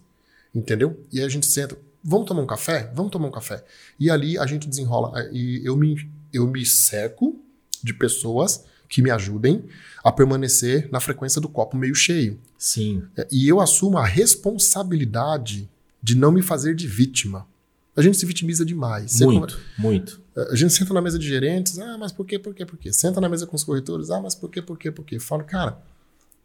Entendeu? 0.53 0.99
E 1.11 1.19
aí 1.19 1.25
a 1.25 1.29
gente 1.29 1.45
senta. 1.45 1.77
Vamos 2.03 2.27
tomar 2.27 2.41
um 2.41 2.47
café? 2.47 2.91
Vamos 2.93 3.11
tomar 3.11 3.27
um 3.27 3.31
café. 3.31 3.63
E 3.99 4.09
ali 4.09 4.37
a 4.37 4.45
gente 4.45 4.67
desenrola. 4.67 5.27
E 5.31 5.61
eu 5.63 5.75
me, 5.75 6.09
eu 6.31 6.47
me 6.47 6.65
cerco 6.65 7.39
de 7.83 7.93
pessoas 7.93 8.63
que 8.91 9.01
me 9.01 9.09
ajudem 9.09 9.63
a 10.03 10.11
permanecer 10.11 10.89
na 10.91 10.99
frequência 10.99 11.39
do 11.39 11.47
copo 11.47 11.77
meio 11.77 11.95
cheio. 11.95 12.37
Sim. 12.57 13.01
É, 13.17 13.25
e 13.31 13.47
eu 13.47 13.61
assumo 13.61 13.97
a 13.97 14.05
responsabilidade 14.05 15.69
de 16.03 16.13
não 16.13 16.29
me 16.29 16.41
fazer 16.41 16.75
de 16.75 16.87
vítima. 16.87 17.47
A 17.95 18.01
gente 18.01 18.17
se 18.17 18.25
vitimiza 18.25 18.65
demais. 18.65 19.21
Muito, 19.21 19.57
muito. 19.77 20.21
É, 20.35 20.51
a 20.51 20.55
gente 20.55 20.73
senta 20.73 20.93
na 20.93 21.01
mesa 21.01 21.17
de 21.17 21.25
gerentes, 21.25 21.79
ah, 21.79 21.97
mas 21.97 22.11
por 22.11 22.25
quê, 22.25 22.37
por 22.37 22.53
quê, 22.53 22.65
por 22.65 22.77
quê? 22.77 22.91
Senta 22.91 23.21
na 23.21 23.29
mesa 23.29 23.47
com 23.47 23.55
os 23.55 23.63
corretores, 23.63 24.09
ah, 24.09 24.19
mas 24.19 24.35
por 24.35 24.49
quê, 24.49 24.61
por 24.61 24.77
quê, 24.77 24.91
por 24.91 25.05
quê? 25.05 25.19
Falo, 25.19 25.45
cara, 25.45 25.77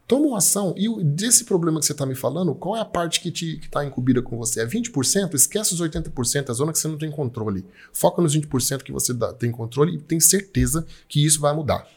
toma 0.07 0.27
uma 0.27 0.39
ação. 0.39 0.73
E 0.77 1.03
desse 1.03 1.45
problema 1.45 1.81
que 1.81 1.87
você 1.87 1.93
está 1.93 2.07
me 2.07 2.15
falando, 2.15 2.55
qual 2.55 2.77
é 2.77 2.81
a 2.81 2.85
parte 2.85 3.21
que 3.21 3.29
está 3.29 3.85
incumbida 3.85 4.23
com 4.23 4.37
você? 4.37 4.61
É 4.61 4.67
20%? 4.67 5.35
Esquece 5.35 5.75
os 5.75 5.81
80%, 5.81 6.49
a 6.49 6.53
zona 6.53 6.71
que 6.71 6.79
você 6.79 6.87
não 6.87 6.97
tem 6.97 7.11
controle. 7.11 7.65
Foca 7.93 8.23
nos 8.23 8.37
20% 8.37 8.85
que 8.85 8.93
você 8.93 9.13
dá, 9.13 9.33
tem 9.33 9.51
controle 9.51 9.97
e 9.97 9.99
tem 9.99 10.21
certeza 10.21 10.87
que 11.09 11.25
isso 11.25 11.41
vai 11.41 11.53
mudar. 11.53 11.96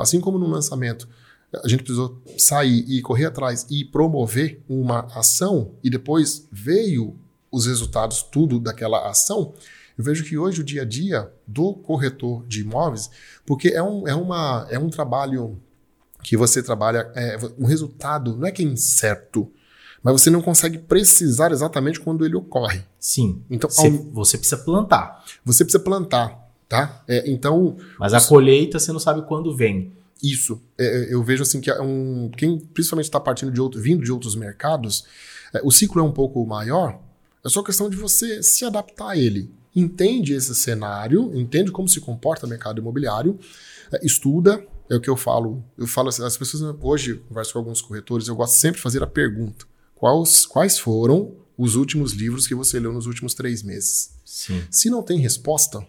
Assim 0.00 0.20
como 0.20 0.38
no 0.38 0.48
lançamento, 0.48 1.08
a 1.52 1.68
gente 1.68 1.82
precisou 1.82 2.20
sair 2.38 2.84
e 2.88 3.00
correr 3.02 3.26
atrás 3.26 3.66
e 3.70 3.84
promover 3.84 4.62
uma 4.68 5.00
ação 5.14 5.74
e 5.82 5.90
depois 5.90 6.46
veio 6.50 7.16
os 7.50 7.66
resultados, 7.66 8.22
tudo 8.22 8.58
daquela 8.58 9.08
ação. 9.08 9.54
Eu 9.96 10.04
vejo 10.04 10.24
que 10.24 10.36
hoje 10.36 10.60
o 10.60 10.64
dia 10.64 10.82
a 10.82 10.84
dia 10.84 11.32
do 11.46 11.72
corretor 11.74 12.44
de 12.46 12.60
imóveis, 12.60 13.10
porque 13.46 13.68
é 13.68 13.82
um, 13.82 14.06
é 14.06 14.14
uma, 14.14 14.66
é 14.70 14.78
um 14.78 14.90
trabalho 14.90 15.58
que 16.22 16.36
você 16.36 16.62
trabalha, 16.62 17.10
é, 17.14 17.38
um 17.58 17.64
resultado 17.64 18.36
não 18.36 18.46
é 18.46 18.50
que 18.50 18.62
é 18.62 18.66
incerto, 18.66 19.50
mas 20.02 20.20
você 20.20 20.28
não 20.28 20.42
consegue 20.42 20.78
precisar 20.78 21.50
exatamente 21.50 21.98
quando 21.98 22.24
ele 22.24 22.36
ocorre. 22.36 22.82
Sim. 22.98 23.42
Então 23.48 23.70
você, 23.70 23.90
você 23.90 24.38
precisa 24.38 24.58
plantar. 24.62 25.24
Você 25.44 25.64
precisa 25.64 25.82
plantar, 25.82 26.45
tá? 26.68 27.02
É, 27.08 27.30
então. 27.30 27.76
Mas 27.98 28.14
a 28.14 28.20
colheita 28.20 28.78
você 28.78 28.92
não 28.92 29.00
sabe 29.00 29.22
quando 29.22 29.54
vem. 29.54 29.92
Isso. 30.22 30.60
É, 30.78 31.12
eu 31.12 31.22
vejo 31.22 31.42
assim 31.42 31.60
que 31.60 31.70
é 31.70 31.80
um, 31.80 32.30
quem 32.36 32.58
principalmente 32.58 33.06
está 33.06 33.20
partindo 33.20 33.52
de 33.52 33.60
outro, 33.60 33.80
vindo 33.80 34.02
de 34.02 34.10
outros 34.10 34.34
mercados, 34.34 35.04
é, 35.52 35.60
o 35.62 35.70
ciclo 35.70 36.00
é 36.00 36.04
um 36.04 36.12
pouco 36.12 36.44
maior. 36.46 37.00
É 37.44 37.48
só 37.48 37.62
questão 37.62 37.88
de 37.88 37.96
você 37.96 38.42
se 38.42 38.64
adaptar 38.64 39.10
a 39.10 39.16
ele. 39.16 39.50
Entende 39.74 40.32
esse 40.32 40.54
cenário, 40.54 41.32
entende 41.38 41.70
como 41.70 41.88
se 41.88 42.00
comporta 42.00 42.46
o 42.46 42.48
mercado 42.48 42.80
imobiliário, 42.80 43.38
é, 43.92 44.04
estuda, 44.04 44.66
é 44.88 44.96
o 44.96 45.00
que 45.00 45.10
eu 45.10 45.16
falo. 45.16 45.62
Eu 45.76 45.86
falo 45.86 46.08
assim, 46.08 46.24
as 46.24 46.36
pessoas 46.36 46.74
hoje 46.80 47.10
eu 47.10 47.18
converso 47.28 47.52
com 47.52 47.58
alguns 47.58 47.82
corretores, 47.82 48.28
eu 48.28 48.36
gosto 48.36 48.54
sempre 48.54 48.76
de 48.76 48.82
fazer 48.82 49.02
a 49.02 49.06
pergunta: 49.06 49.66
quais, 49.94 50.46
quais 50.46 50.78
foram 50.78 51.34
os 51.58 51.74
últimos 51.74 52.12
livros 52.12 52.46
que 52.46 52.54
você 52.54 52.80
leu 52.80 52.92
nos 52.92 53.06
últimos 53.06 53.34
três 53.34 53.62
meses? 53.62 54.12
Sim. 54.24 54.62
Se 54.70 54.88
não 54.88 55.02
tem 55.02 55.18
resposta, 55.18 55.86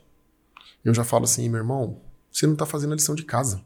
eu 0.90 0.94
já 0.94 1.04
falo 1.04 1.26
assim, 1.26 1.50
meu 1.50 1.60
irmão, 1.60 2.00
você 2.32 2.46
não 2.46 2.54
está 2.54 2.66
fazendo 2.66 2.94
a 2.94 2.96
lição 2.96 3.16
de 3.16 3.24
casa. 3.24 3.62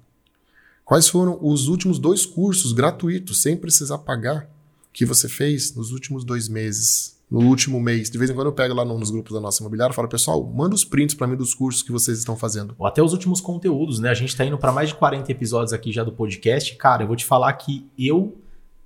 Quais 0.84 1.08
foram 1.08 1.38
os 1.42 1.68
últimos 1.68 2.00
dois 2.00 2.26
cursos 2.26 2.74
gratuitos, 2.74 3.42
sem 3.42 3.56
precisar 3.56 4.00
pagar, 4.00 4.50
que 4.92 5.06
você 5.06 5.30
fez 5.30 5.74
nos 5.76 5.92
últimos 5.92 6.24
dois 6.24 6.48
meses? 6.48 7.20
no 7.32 7.48
último 7.48 7.80
mês. 7.80 8.10
De 8.10 8.18
vez 8.18 8.30
em 8.30 8.34
quando 8.34 8.48
eu 8.48 8.52
pego 8.52 8.74
lá 8.74 8.84
nos 8.84 9.10
grupos 9.10 9.32
da 9.32 9.40
nossa 9.40 9.64
imobiliária 9.64 9.94
e 9.94 9.96
falo, 9.96 10.10
pessoal, 10.10 10.44
manda 10.44 10.76
os 10.76 10.84
prints 10.84 11.16
para 11.16 11.26
mim 11.26 11.38
dos 11.38 11.54
cursos 11.54 11.82
que 11.82 11.90
vocês 11.90 12.20
estão 12.20 12.36
fazendo. 12.36 12.76
Ou 12.78 12.86
até 12.86 13.02
os 13.02 13.14
últimos 13.14 13.40
conteúdos, 13.40 14.00
né? 14.00 14.10
A 14.10 14.14
gente 14.14 14.30
está 14.30 14.44
indo 14.44 14.58
para 14.58 14.74
mais 14.74 14.90
de 14.90 14.96
40 14.96 15.32
episódios 15.32 15.72
aqui 15.72 15.94
já 15.94 16.04
do 16.04 16.12
podcast. 16.12 16.76
Cara, 16.76 17.04
eu 17.04 17.08
vou 17.08 17.16
te 17.16 17.24
falar 17.24 17.54
que 17.54 17.90
eu 17.98 18.38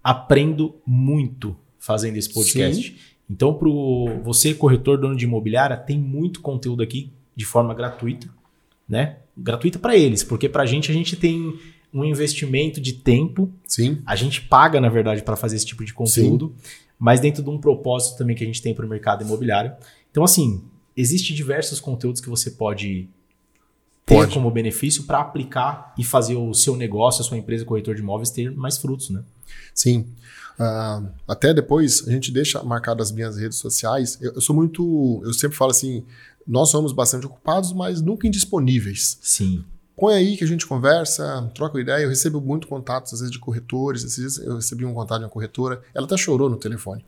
aprendo 0.03 0.75
muito 0.85 1.55
fazendo 1.79 2.17
esse 2.17 2.31
podcast. 2.31 2.91
Sim. 2.91 2.95
Então, 3.27 3.55
para 3.55 3.67
você, 4.23 4.53
corretor, 4.53 4.99
dono 4.99 5.15
de 5.15 5.25
imobiliária, 5.25 5.75
tem 5.75 5.97
muito 5.97 6.39
conteúdo 6.39 6.83
aqui 6.83 7.11
de 7.35 7.45
forma 7.45 7.73
gratuita, 7.73 8.27
né? 8.87 9.17
Gratuita 9.37 9.77
para 9.79 9.95
eles, 9.95 10.23
porque 10.23 10.47
para 10.47 10.63
a 10.63 10.65
gente, 10.65 10.89
a 10.89 10.93
gente 10.93 11.15
tem 11.15 11.59
um 11.93 12.03
investimento 12.03 12.79
de 12.79 12.93
tempo. 12.93 13.51
Sim. 13.67 14.01
A 14.05 14.15
gente 14.15 14.41
paga, 14.41 14.79
na 14.79 14.89
verdade, 14.89 15.21
para 15.21 15.35
fazer 15.35 15.55
esse 15.55 15.65
tipo 15.65 15.83
de 15.83 15.93
conteúdo. 15.93 16.53
Sim 16.57 16.85
mas 16.97 17.19
dentro 17.19 17.43
de 17.43 17.49
um 17.49 17.57
propósito 17.57 18.17
também 18.17 18.35
que 18.35 18.43
a 18.43 18.47
gente 18.47 18.61
tem 18.61 18.73
para 18.73 18.85
o 18.85 18.89
mercado 18.89 19.23
imobiliário. 19.23 19.73
Então, 20.11 20.23
assim, 20.23 20.63
existem 20.95 21.35
diversos 21.35 21.79
conteúdos 21.79 22.21
que 22.21 22.29
você 22.29 22.51
pode 22.51 23.09
ter 24.05 24.15
pode. 24.15 24.33
como 24.33 24.49
benefício 24.51 25.03
para 25.03 25.19
aplicar 25.19 25.93
e 25.97 26.03
fazer 26.03 26.35
o 26.35 26.53
seu 26.53 26.75
negócio, 26.75 27.21
a 27.21 27.23
sua 27.23 27.37
empresa 27.37 27.65
corretor 27.65 27.95
de 27.95 28.01
imóveis 28.01 28.29
ter 28.29 28.51
mais 28.51 28.77
frutos, 28.77 29.09
né? 29.09 29.23
Sim. 29.73 30.07
Uh, 30.57 31.09
até 31.27 31.53
depois 31.53 32.07
a 32.07 32.11
gente 32.11 32.31
deixa 32.31 32.63
marcado 32.63 33.03
as 33.03 33.11
minhas 33.11 33.35
redes 33.35 33.57
sociais. 33.57 34.17
Eu, 34.21 34.33
eu, 34.35 34.41
sou 34.41 34.55
muito. 34.55 35.21
Eu 35.25 35.33
sempre 35.33 35.57
falo 35.57 35.71
assim: 35.71 36.05
nós 36.47 36.69
somos 36.69 36.91
bastante 36.91 37.25
ocupados, 37.25 37.73
mas 37.73 38.01
nunca 38.01 38.27
indisponíveis. 38.27 39.17
Sim. 39.21 39.63
Põe 39.97 40.13
aí 40.13 40.37
que 40.37 40.43
a 40.43 40.47
gente 40.47 40.67
conversa, 40.67 41.49
troca 41.55 41.79
ideia. 41.79 42.03
Eu 42.03 42.09
recebo 42.09 42.41
muito 42.41 42.67
contatos, 42.67 43.13
às 43.13 43.19
vezes, 43.19 43.31
de 43.31 43.39
corretores. 43.39 44.03
Esses 44.03 44.15
dias 44.15 44.37
eu 44.37 44.55
recebi 44.55 44.85
um 44.85 44.93
contato 44.93 45.19
de 45.19 45.25
uma 45.25 45.31
corretora. 45.31 45.81
Ela 45.93 46.05
até 46.05 46.17
chorou 46.17 46.49
no 46.49 46.57
telefone. 46.57 47.05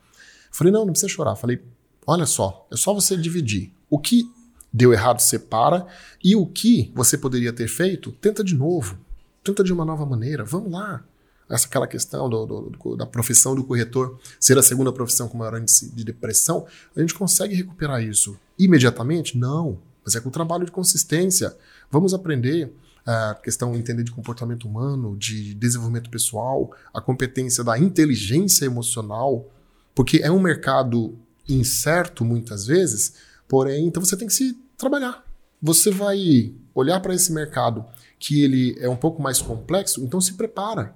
Falei, 0.50 0.72
não, 0.72 0.86
não 0.86 0.92
precisa 0.92 1.12
chorar. 1.12 1.36
Falei, 1.36 1.62
olha 2.06 2.24
só, 2.24 2.66
é 2.72 2.76
só 2.76 2.94
você 2.94 3.16
dividir. 3.16 3.72
O 3.90 3.98
que 3.98 4.24
deu 4.72 4.92
errado, 4.92 5.20
separa. 5.20 5.86
E 6.24 6.34
o 6.34 6.46
que 6.46 6.90
você 6.94 7.18
poderia 7.18 7.52
ter 7.52 7.68
feito, 7.68 8.10
tenta 8.12 8.42
de 8.42 8.54
novo. 8.54 8.98
Tenta 9.44 9.62
de 9.62 9.72
uma 9.72 9.84
nova 9.84 10.06
maneira. 10.06 10.42
Vamos 10.44 10.72
lá. 10.72 11.04
Essa 11.48 11.66
aquela 11.66 11.86
questão 11.86 12.28
do, 12.28 12.44
do, 12.44 12.70
do, 12.70 12.96
da 12.96 13.06
profissão 13.06 13.54
do 13.54 13.64
corretor 13.64 14.18
ser 14.38 14.58
a 14.58 14.62
segunda 14.62 14.92
profissão 14.92 15.28
com 15.28 15.38
maior 15.38 15.58
índice 15.58 15.90
de 15.90 16.04
depressão, 16.04 16.66
a 16.94 17.00
gente 17.00 17.14
consegue 17.14 17.54
recuperar 17.54 18.02
isso 18.02 18.38
imediatamente? 18.58 19.38
Não. 19.38 19.78
Mas 20.04 20.14
é 20.14 20.20
com 20.20 20.30
trabalho 20.30 20.64
de 20.64 20.72
consistência. 20.72 21.56
Vamos 21.90 22.12
aprender 22.12 22.72
a 23.06 23.34
questão 23.34 23.74
entender 23.74 24.04
de 24.04 24.12
comportamento 24.12 24.68
humano, 24.68 25.16
de 25.16 25.54
desenvolvimento 25.54 26.10
pessoal, 26.10 26.70
a 26.92 27.00
competência 27.00 27.64
da 27.64 27.78
inteligência 27.78 28.66
emocional, 28.66 29.48
porque 29.94 30.18
é 30.18 30.30
um 30.30 30.38
mercado 30.38 31.18
incerto 31.48 32.22
muitas 32.22 32.66
vezes, 32.66 33.14
porém, 33.48 33.86
então 33.86 34.04
você 34.04 34.14
tem 34.14 34.28
que 34.28 34.34
se 34.34 34.54
trabalhar. 34.76 35.24
Você 35.62 35.90
vai 35.90 36.52
olhar 36.74 37.00
para 37.00 37.14
esse 37.14 37.32
mercado 37.32 37.84
que 38.18 38.42
ele 38.42 38.76
é 38.78 38.88
um 38.88 38.96
pouco 38.96 39.22
mais 39.22 39.40
complexo, 39.40 40.04
então 40.04 40.20
se 40.20 40.34
prepara. 40.34 40.94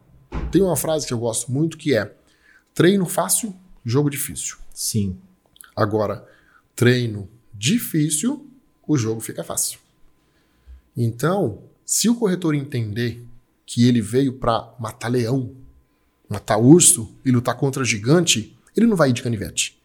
Tem 0.51 0.63
uma 0.63 0.77
frase 0.77 1.07
que 1.07 1.13
eu 1.13 1.19
gosto 1.19 1.51
muito 1.51 1.79
que 1.79 1.97
é: 1.97 2.15
treino 2.75 3.07
fácil, 3.07 3.55
jogo 3.85 4.11
difícil. 4.11 4.57
Sim. 4.73 5.17
Agora, 5.75 6.27
treino 6.75 7.29
difícil, 7.53 8.49
o 8.87 8.97
jogo 8.97 9.21
fica 9.21 9.43
fácil. 9.43 9.79
Então, 10.97 11.63
se 11.85 12.09
o 12.09 12.15
corretor 12.15 12.55
entender 12.55 13.25
que 13.65 13.89
ele 13.89 14.01
veio 14.01 14.35
para 14.35 14.75
matar 14.79 15.09
leão, 15.09 15.55
matar 16.29 16.59
urso 16.59 17.15
e 17.25 17.31
lutar 17.31 17.57
contra 17.57 17.85
gigante, 17.85 18.57
ele 18.77 18.87
não 18.87 18.97
vai 18.97 19.11
ir 19.11 19.13
de 19.13 19.23
canivete. 19.23 19.81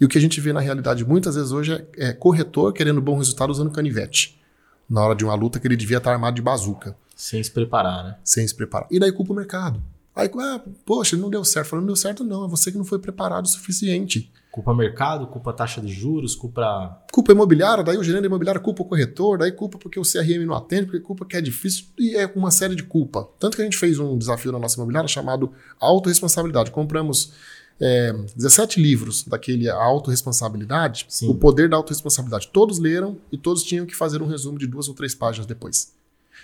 E 0.00 0.04
o 0.04 0.08
que 0.08 0.18
a 0.18 0.20
gente 0.20 0.40
vê 0.40 0.52
na 0.52 0.60
realidade 0.60 1.04
muitas 1.04 1.36
vezes 1.36 1.52
hoje 1.52 1.72
é, 1.72 2.08
é 2.08 2.12
corretor 2.12 2.72
querendo 2.72 3.00
bom 3.00 3.16
resultado 3.16 3.50
usando 3.50 3.70
canivete. 3.70 4.40
Na 4.88 5.02
hora 5.02 5.14
de 5.14 5.24
uma 5.24 5.34
luta 5.34 5.58
que 5.58 5.66
ele 5.66 5.76
devia 5.76 5.98
estar 5.98 6.12
armado 6.12 6.36
de 6.36 6.42
bazuca. 6.42 6.96
Sem 7.14 7.42
se 7.42 7.50
preparar, 7.50 8.04
né? 8.04 8.16
Sem 8.24 8.46
se 8.46 8.54
preparar. 8.54 8.88
E 8.90 8.98
daí 8.98 9.12
culpa 9.12 9.32
o 9.32 9.36
mercado. 9.36 9.82
Aí, 10.14 10.30
ah, 10.38 10.60
poxa, 10.84 11.16
não 11.16 11.28
deu 11.28 11.44
certo. 11.44 11.68
Falando, 11.68 11.86
não 11.86 11.94
deu 11.94 11.96
certo, 11.96 12.22
não. 12.22 12.44
É 12.44 12.48
você 12.48 12.70
que 12.70 12.78
não 12.78 12.84
foi 12.84 12.98
preparado 12.98 13.46
o 13.46 13.48
suficiente. 13.48 14.30
Culpa 14.50 14.72
mercado, 14.72 15.26
culpa 15.26 15.52
taxa 15.52 15.80
de 15.80 15.92
juros, 15.92 16.36
culpa. 16.36 17.02
Culpa 17.12 17.32
imobiliária, 17.32 17.82
daí 17.82 17.96
o 17.96 18.04
gerente 18.04 18.26
imobiliário 18.26 18.60
culpa 18.60 18.82
o 18.82 18.84
corretor, 18.84 19.36
daí 19.36 19.50
culpa 19.50 19.76
porque 19.76 19.98
o 19.98 20.04
CRM 20.04 20.46
não 20.46 20.54
atende, 20.54 20.86
porque 20.86 21.00
culpa 21.00 21.24
que 21.24 21.36
é 21.36 21.40
difícil, 21.40 21.86
e 21.98 22.14
é 22.14 22.30
uma 22.36 22.52
série 22.52 22.76
de 22.76 22.84
culpa. 22.84 23.28
Tanto 23.40 23.56
que 23.56 23.62
a 23.62 23.64
gente 23.64 23.76
fez 23.76 23.98
um 23.98 24.16
desafio 24.16 24.52
na 24.52 24.58
nossa 24.60 24.76
imobiliária 24.76 25.08
chamado 25.08 25.52
autorresponsabilidade. 25.80 26.70
Compramos 26.70 27.32
é, 27.80 28.12
17 28.36 28.80
livros 28.80 29.24
daquele 29.24 29.68
autorresponsabilidade, 29.68 31.06
Sim. 31.08 31.28
o 31.28 31.34
poder 31.34 31.68
da 31.68 31.76
autorresponsabilidade. 31.76 32.48
Todos 32.52 32.78
leram 32.78 33.18
e 33.32 33.36
todos 33.36 33.64
tinham 33.64 33.84
que 33.84 33.96
fazer 33.96 34.22
um 34.22 34.26
resumo 34.28 34.56
de 34.56 34.68
duas 34.68 34.88
ou 34.88 34.94
três 34.94 35.16
páginas 35.16 35.46
depois. 35.46 35.92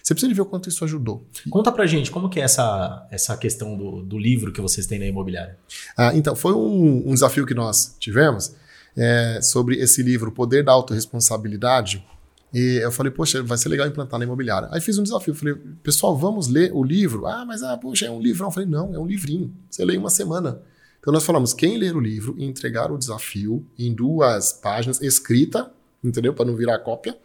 Você 0.02 0.14
precisa 0.14 0.34
ver 0.34 0.40
o 0.40 0.46
quanto 0.46 0.68
isso 0.68 0.84
ajudou. 0.84 1.26
Conta 1.48 1.70
pra 1.70 1.86
gente, 1.86 2.10
como 2.10 2.28
que 2.28 2.40
é 2.40 2.42
essa, 2.42 3.06
essa 3.10 3.36
questão 3.36 3.76
do, 3.76 4.02
do 4.02 4.18
livro 4.18 4.52
que 4.52 4.60
vocês 4.60 4.86
têm 4.86 4.98
na 4.98 5.06
imobiliária? 5.06 5.58
Ah, 5.96 6.14
então, 6.14 6.34
foi 6.34 6.52
um, 6.52 7.08
um, 7.08 7.14
desafio 7.14 7.46
que 7.46 7.54
nós 7.54 7.96
tivemos 7.98 8.54
é, 8.96 9.40
sobre 9.42 9.76
esse 9.76 10.02
livro, 10.02 10.30
O 10.30 10.32
Poder 10.32 10.64
da 10.64 10.72
Autoresponsabilidade. 10.72 12.04
E 12.52 12.80
eu 12.82 12.90
falei, 12.90 13.12
poxa, 13.12 13.42
vai 13.42 13.56
ser 13.56 13.68
legal 13.68 13.86
implantar 13.86 14.18
na 14.18 14.24
imobiliária. 14.24 14.68
Aí 14.72 14.80
fiz 14.80 14.98
um 14.98 15.02
desafio, 15.02 15.34
falei, 15.34 15.54
pessoal, 15.82 16.16
vamos 16.16 16.48
ler 16.48 16.72
o 16.74 16.82
livro? 16.82 17.26
Ah, 17.26 17.44
mas, 17.44 17.62
ah, 17.62 17.76
poxa, 17.76 18.06
é 18.06 18.10
um 18.10 18.20
livrão. 18.20 18.48
Eu 18.48 18.52
falei, 18.52 18.68
não, 18.68 18.94
é 18.94 18.98
um 18.98 19.06
livrinho. 19.06 19.54
Você 19.70 19.84
lê 19.84 19.94
em 19.94 19.98
uma 19.98 20.10
semana. 20.10 20.60
Então 21.00 21.12
nós 21.12 21.24
falamos, 21.24 21.54
quem 21.54 21.78
ler 21.78 21.96
o 21.96 22.00
livro 22.00 22.34
e 22.36 22.44
entregar 22.44 22.92
o 22.92 22.98
desafio 22.98 23.64
em 23.78 23.92
duas 23.94 24.52
páginas, 24.52 25.00
escrita, 25.00 25.70
entendeu? 26.04 26.34
Para 26.34 26.44
não 26.44 26.54
virar 26.54 26.78
cópia, 26.80 27.16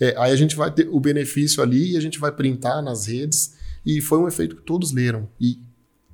é, 0.00 0.14
aí 0.18 0.32
a 0.32 0.36
gente 0.36 0.56
vai 0.56 0.70
ter 0.70 0.88
o 0.88 0.98
benefício 1.00 1.62
ali 1.62 1.92
e 1.92 1.96
a 1.96 2.00
gente 2.00 2.18
vai 2.18 2.32
printar 2.32 2.82
nas 2.82 3.06
redes. 3.06 3.54
E 3.84 4.00
foi 4.00 4.18
um 4.18 4.28
efeito 4.28 4.56
que 4.56 4.62
todos 4.62 4.92
leram. 4.92 5.28
E 5.40 5.58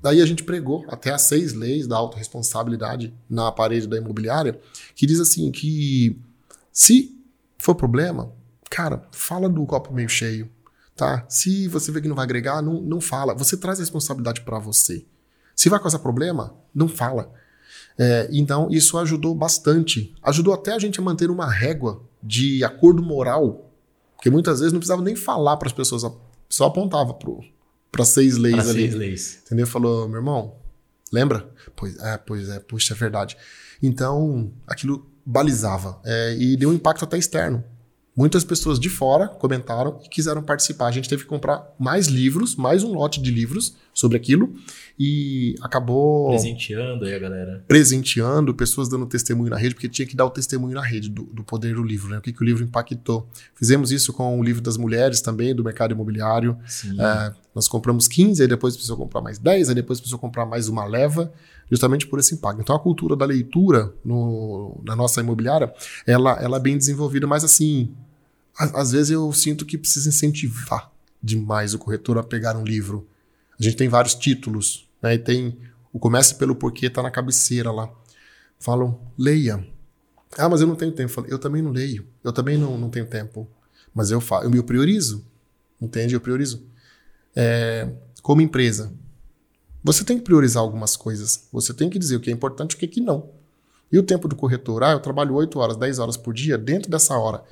daí 0.02 0.20
a 0.20 0.26
gente 0.26 0.44
pregou 0.44 0.84
até 0.88 1.12
as 1.12 1.22
seis 1.22 1.52
leis 1.52 1.86
da 1.86 1.96
autorresponsabilidade 1.96 3.14
na 3.28 3.52
parede 3.52 3.86
da 3.86 3.96
imobiliária, 3.96 4.58
que 4.94 5.06
diz 5.06 5.20
assim 5.20 5.50
que 5.50 6.18
se 6.72 7.16
for 7.58 7.74
problema, 7.74 8.32
cara, 8.68 9.06
fala 9.12 9.48
do 9.48 9.64
copo 9.66 9.92
meio 9.92 10.08
cheio, 10.08 10.50
tá? 10.96 11.24
Se 11.28 11.68
você 11.68 11.92
vê 11.92 12.00
que 12.00 12.08
não 12.08 12.16
vai 12.16 12.24
agregar, 12.24 12.62
não, 12.62 12.80
não 12.80 13.00
fala. 13.00 13.34
Você 13.34 13.56
traz 13.56 13.78
a 13.78 13.82
responsabilidade 13.82 14.40
para 14.40 14.58
você. 14.58 15.04
Se 15.54 15.68
vai 15.68 15.78
causar 15.78 15.98
problema, 15.98 16.54
não 16.74 16.88
fala. 16.88 17.32
É, 17.98 18.28
então, 18.32 18.68
isso 18.70 18.96
ajudou 18.96 19.34
bastante. 19.34 20.14
Ajudou 20.22 20.54
até 20.54 20.72
a 20.72 20.78
gente 20.78 20.98
a 20.98 21.02
manter 21.02 21.30
uma 21.30 21.50
régua 21.50 22.02
de 22.22 22.64
acordo 22.64 23.02
moral 23.02 23.69
porque 24.20 24.28
muitas 24.28 24.60
vezes 24.60 24.70
não 24.70 24.80
precisava 24.80 25.00
nem 25.00 25.16
falar 25.16 25.56
para 25.56 25.66
as 25.66 25.72
pessoas, 25.72 26.02
só 26.46 26.66
apontava 26.66 27.16
para 27.90 28.04
seis 28.04 28.36
leis 28.36 28.54
pra 28.54 28.64
ali. 28.64 28.82
Seis 28.82 28.94
leis. 28.94 29.42
Entendeu? 29.46 29.66
Falou, 29.66 30.06
meu 30.06 30.18
irmão, 30.18 30.56
lembra? 31.10 31.48
Pois 31.74 31.96
é, 31.98 32.18
pois 32.18 32.50
é, 32.50 32.60
puxa, 32.60 32.92
é 32.92 32.96
verdade. 32.98 33.34
Então, 33.82 34.52
aquilo 34.66 35.10
balizava 35.24 35.98
é, 36.04 36.36
e 36.38 36.54
deu 36.54 36.68
um 36.68 36.74
impacto 36.74 37.02
até 37.02 37.16
externo. 37.16 37.64
Muitas 38.14 38.44
pessoas 38.44 38.78
de 38.78 38.90
fora 38.90 39.26
comentaram 39.26 39.98
e 40.04 40.08
quiseram 40.10 40.42
participar. 40.42 40.88
A 40.88 40.92
gente 40.92 41.08
teve 41.08 41.22
que 41.22 41.28
comprar 41.28 41.74
mais 41.78 42.06
livros, 42.06 42.54
mais 42.54 42.84
um 42.84 42.92
lote 42.92 43.22
de 43.22 43.30
livros 43.30 43.74
sobre 43.92 44.16
aquilo 44.16 44.54
e 44.98 45.54
acabou. 45.62 46.28
Presenteando 46.28 47.04
aí 47.04 47.14
a 47.14 47.18
galera. 47.18 47.64
Presenteando, 47.66 48.54
pessoas 48.54 48.88
dando 48.88 49.06
testemunho 49.06 49.50
na 49.50 49.56
rede, 49.56 49.74
porque 49.74 49.88
tinha 49.88 50.06
que 50.06 50.14
dar 50.14 50.26
o 50.26 50.30
testemunho 50.30 50.74
na 50.74 50.82
rede 50.82 51.08
do, 51.08 51.22
do 51.24 51.42
poder 51.42 51.74
do 51.74 51.82
livro, 51.82 52.10
né? 52.10 52.18
O 52.18 52.20
que, 52.20 52.32
que 52.32 52.42
o 52.42 52.44
livro 52.44 52.62
impactou. 52.62 53.26
Fizemos 53.54 53.90
isso 53.90 54.12
com 54.12 54.38
o 54.38 54.42
livro 54.42 54.60
das 54.60 54.76
mulheres 54.76 55.20
também, 55.20 55.54
do 55.54 55.64
mercado 55.64 55.92
imobiliário. 55.92 56.56
É, 56.98 57.32
nós 57.54 57.66
compramos 57.66 58.06
15, 58.06 58.42
aí 58.42 58.48
depois 58.48 58.74
precisou 58.74 58.96
comprar 58.96 59.20
mais 59.20 59.38
10, 59.38 59.70
aí 59.70 59.74
depois 59.74 59.98
precisou 59.98 60.18
comprar 60.18 60.46
mais 60.46 60.68
uma 60.68 60.84
leva, 60.84 61.32
justamente 61.70 62.06
por 62.06 62.18
esse 62.18 62.34
impacto. 62.34 62.60
Então 62.60 62.76
a 62.76 62.80
cultura 62.80 63.16
da 63.16 63.24
leitura 63.24 63.92
no, 64.04 64.80
na 64.84 64.94
nossa 64.94 65.20
imobiliária, 65.20 65.72
ela, 66.06 66.38
ela 66.40 66.58
é 66.58 66.60
bem 66.60 66.76
desenvolvida, 66.76 67.26
mas 67.26 67.42
assim, 67.42 67.90
às 68.56 68.92
vezes 68.92 69.10
eu 69.10 69.32
sinto 69.32 69.64
que 69.64 69.78
precisa 69.78 70.08
incentivar 70.08 70.90
demais 71.22 71.74
o 71.74 71.78
corretor 71.78 72.18
a 72.18 72.22
pegar 72.22 72.56
um 72.56 72.64
livro. 72.64 73.06
A 73.60 73.62
gente 73.62 73.76
tem 73.76 73.88
vários 73.88 74.14
títulos, 74.14 74.88
né? 75.02 75.14
E 75.14 75.18
tem 75.18 75.58
o 75.92 75.98
Comece 75.98 76.34
pelo 76.36 76.54
Porquê, 76.54 76.88
tá 76.88 77.02
na 77.02 77.10
cabeceira 77.10 77.70
lá. 77.70 77.92
Falam, 78.58 78.98
leia. 79.18 79.64
Ah, 80.38 80.48
mas 80.48 80.60
eu 80.60 80.66
não 80.66 80.74
tenho 80.74 80.92
tempo. 80.92 81.24
Eu, 81.28 81.38
também 81.38 81.60
não 81.60 81.70
leio. 81.70 82.06
Eu 82.24 82.32
também 82.32 82.56
não, 82.56 82.78
não 82.78 82.88
tenho 82.88 83.06
tempo. 83.06 83.48
Mas 83.94 84.10
eu, 84.10 84.20
faço, 84.20 84.48
eu 84.54 84.64
priorizo. 84.64 85.24
Entende? 85.80 86.14
Eu 86.14 86.20
priorizo. 86.20 86.64
É, 87.36 87.88
como 88.22 88.40
empresa, 88.40 88.92
você 89.82 90.04
tem 90.04 90.18
que 90.18 90.24
priorizar 90.24 90.62
algumas 90.62 90.96
coisas. 90.96 91.48
Você 91.52 91.74
tem 91.74 91.90
que 91.90 91.98
dizer 91.98 92.16
o 92.16 92.20
que 92.20 92.30
é 92.30 92.32
importante 92.32 92.72
e 92.72 92.76
o 92.76 92.78
que, 92.78 92.86
é 92.86 92.88
que 92.88 93.00
não. 93.00 93.30
E 93.90 93.98
o 93.98 94.02
tempo 94.02 94.28
do 94.28 94.36
corretor? 94.36 94.84
Ah, 94.84 94.92
eu 94.92 95.00
trabalho 95.00 95.34
8 95.34 95.58
horas, 95.58 95.76
10 95.76 95.98
horas 95.98 96.16
por 96.16 96.32
dia. 96.32 96.56
Dentro 96.56 96.90
dessa 96.90 97.18
hora, 97.18 97.42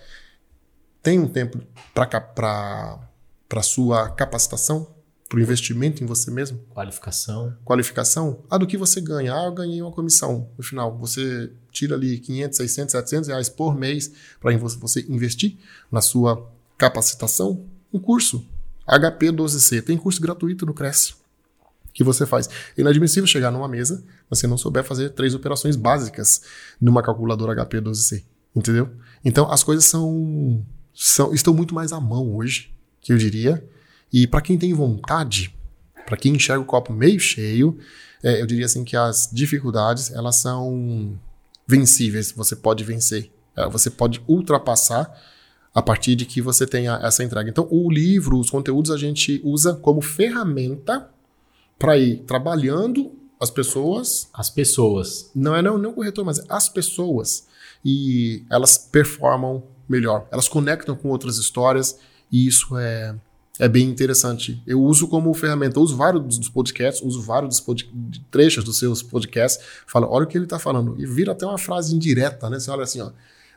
tem 1.02 1.18
um 1.18 1.26
tempo 1.26 1.60
para 1.92 3.62
sua 3.62 4.10
capacitação, 4.10 4.86
para 5.28 5.38
o 5.38 5.42
investimento 5.42 6.02
em 6.02 6.06
você 6.06 6.30
mesmo? 6.30 6.58
Qualificação. 6.70 7.54
Qualificação? 7.64 8.42
Ah, 8.48 8.56
do 8.56 8.66
que 8.66 8.76
você 8.76 9.00
ganha? 9.00 9.34
Ah, 9.34 9.44
eu 9.44 9.52
ganhei 9.52 9.82
uma 9.82 9.92
comissão. 9.92 10.48
No 10.56 10.64
final, 10.64 10.96
você 10.96 11.52
tira 11.70 11.94
ali 11.94 12.18
500, 12.18 12.56
600, 12.56 12.92
700 12.92 13.28
reais 13.28 13.48
por 13.48 13.76
mês 13.76 14.10
para 14.40 14.56
você 14.56 15.04
investir 15.08 15.56
na 15.92 16.00
sua 16.00 16.50
capacitação. 16.78 17.64
Um 17.92 17.98
curso. 17.98 18.46
HP 18.86 19.26
12C. 19.32 19.82
Tem 19.82 19.98
curso 19.98 20.20
gratuito 20.20 20.64
no 20.64 20.72
Cresce 20.72 21.14
que 21.92 22.04
você 22.04 22.24
faz. 22.24 22.48
É 22.76 22.80
inadmissível 22.80 23.26
chegar 23.26 23.50
numa 23.50 23.66
mesa, 23.66 24.04
você 24.30 24.46
não 24.46 24.56
souber 24.56 24.84
fazer 24.84 25.10
três 25.10 25.34
operações 25.34 25.74
básicas 25.74 26.42
numa 26.80 27.02
calculadora 27.02 27.56
HP 27.56 27.80
12C. 27.80 28.22
Entendeu? 28.54 28.88
Então, 29.24 29.50
as 29.50 29.64
coisas 29.64 29.84
são 29.84 30.64
são, 30.94 31.34
estão 31.34 31.52
muito 31.52 31.74
mais 31.74 31.92
à 31.92 32.00
mão 32.00 32.34
hoje, 32.34 32.72
que 33.00 33.12
eu 33.12 33.18
diria. 33.18 33.64
E 34.12 34.26
para 34.26 34.40
quem 34.40 34.58
tem 34.58 34.72
vontade, 34.72 35.54
para 36.06 36.16
quem 36.16 36.34
enxerga 36.34 36.62
o 36.62 36.66
copo 36.66 36.92
meio 36.92 37.20
cheio, 37.20 37.78
é, 38.22 38.40
eu 38.40 38.46
diria 38.46 38.66
assim 38.66 38.84
que 38.84 38.96
as 38.96 39.28
dificuldades 39.32 40.10
elas 40.10 40.36
são 40.36 41.18
vencíveis. 41.66 42.32
Você 42.32 42.56
pode 42.56 42.82
vencer, 42.84 43.30
é, 43.56 43.68
você 43.68 43.90
pode 43.90 44.22
ultrapassar 44.26 45.12
a 45.74 45.82
partir 45.82 46.16
de 46.16 46.24
que 46.24 46.40
você 46.40 46.66
tenha 46.66 46.98
essa 47.02 47.22
entrega. 47.22 47.48
Então, 47.48 47.68
o 47.70 47.90
livro, 47.90 48.38
os 48.38 48.50
conteúdos 48.50 48.90
a 48.90 48.96
gente 48.96 49.40
usa 49.44 49.74
como 49.74 50.00
ferramenta 50.00 51.08
para 51.78 51.96
ir 51.96 52.24
trabalhando 52.24 53.12
as 53.40 53.50
pessoas. 53.50 54.28
As 54.32 54.50
pessoas. 54.50 55.30
Não 55.34 55.54
é 55.54 55.62
não, 55.62 55.78
não 55.78 55.90
o 55.90 55.94
corretor, 55.94 56.24
mas 56.24 56.42
as 56.48 56.68
pessoas. 56.68 57.46
E 57.84 58.44
elas 58.50 58.76
performam 58.76 59.62
melhor. 59.88 60.26
Elas 60.32 60.48
conectam 60.48 60.96
com 60.96 61.08
outras 61.08 61.38
histórias 61.38 61.98
e 62.30 62.46
isso 62.46 62.76
é, 62.76 63.14
é 63.58 63.68
bem 63.68 63.88
interessante. 63.88 64.62
Eu 64.66 64.80
uso 64.80 65.08
como 65.08 65.32
ferramenta, 65.34 65.78
eu 65.78 65.82
uso 65.82 65.96
vários 65.96 66.38
dos 66.38 66.48
podcasts, 66.48 67.02
uso 67.02 67.20
vários 67.20 67.50
dos 67.50 67.60
pod, 67.60 67.90
trechos 68.30 68.62
dos 68.62 68.78
seus 68.78 69.02
podcasts, 69.02 69.64
falo, 69.86 70.06
olha 70.10 70.24
o 70.24 70.28
que 70.28 70.38
ele 70.38 70.44
está 70.44 70.58
falando. 70.58 70.94
E 70.98 71.06
vira 71.06 71.32
até 71.32 71.44
uma 71.44 71.58
frase 71.58 71.94
indireta, 71.94 72.48
né? 72.48 72.60
Você 72.60 72.70
olha 72.70 72.84
assim, 72.84 73.00
ó, 73.00 73.10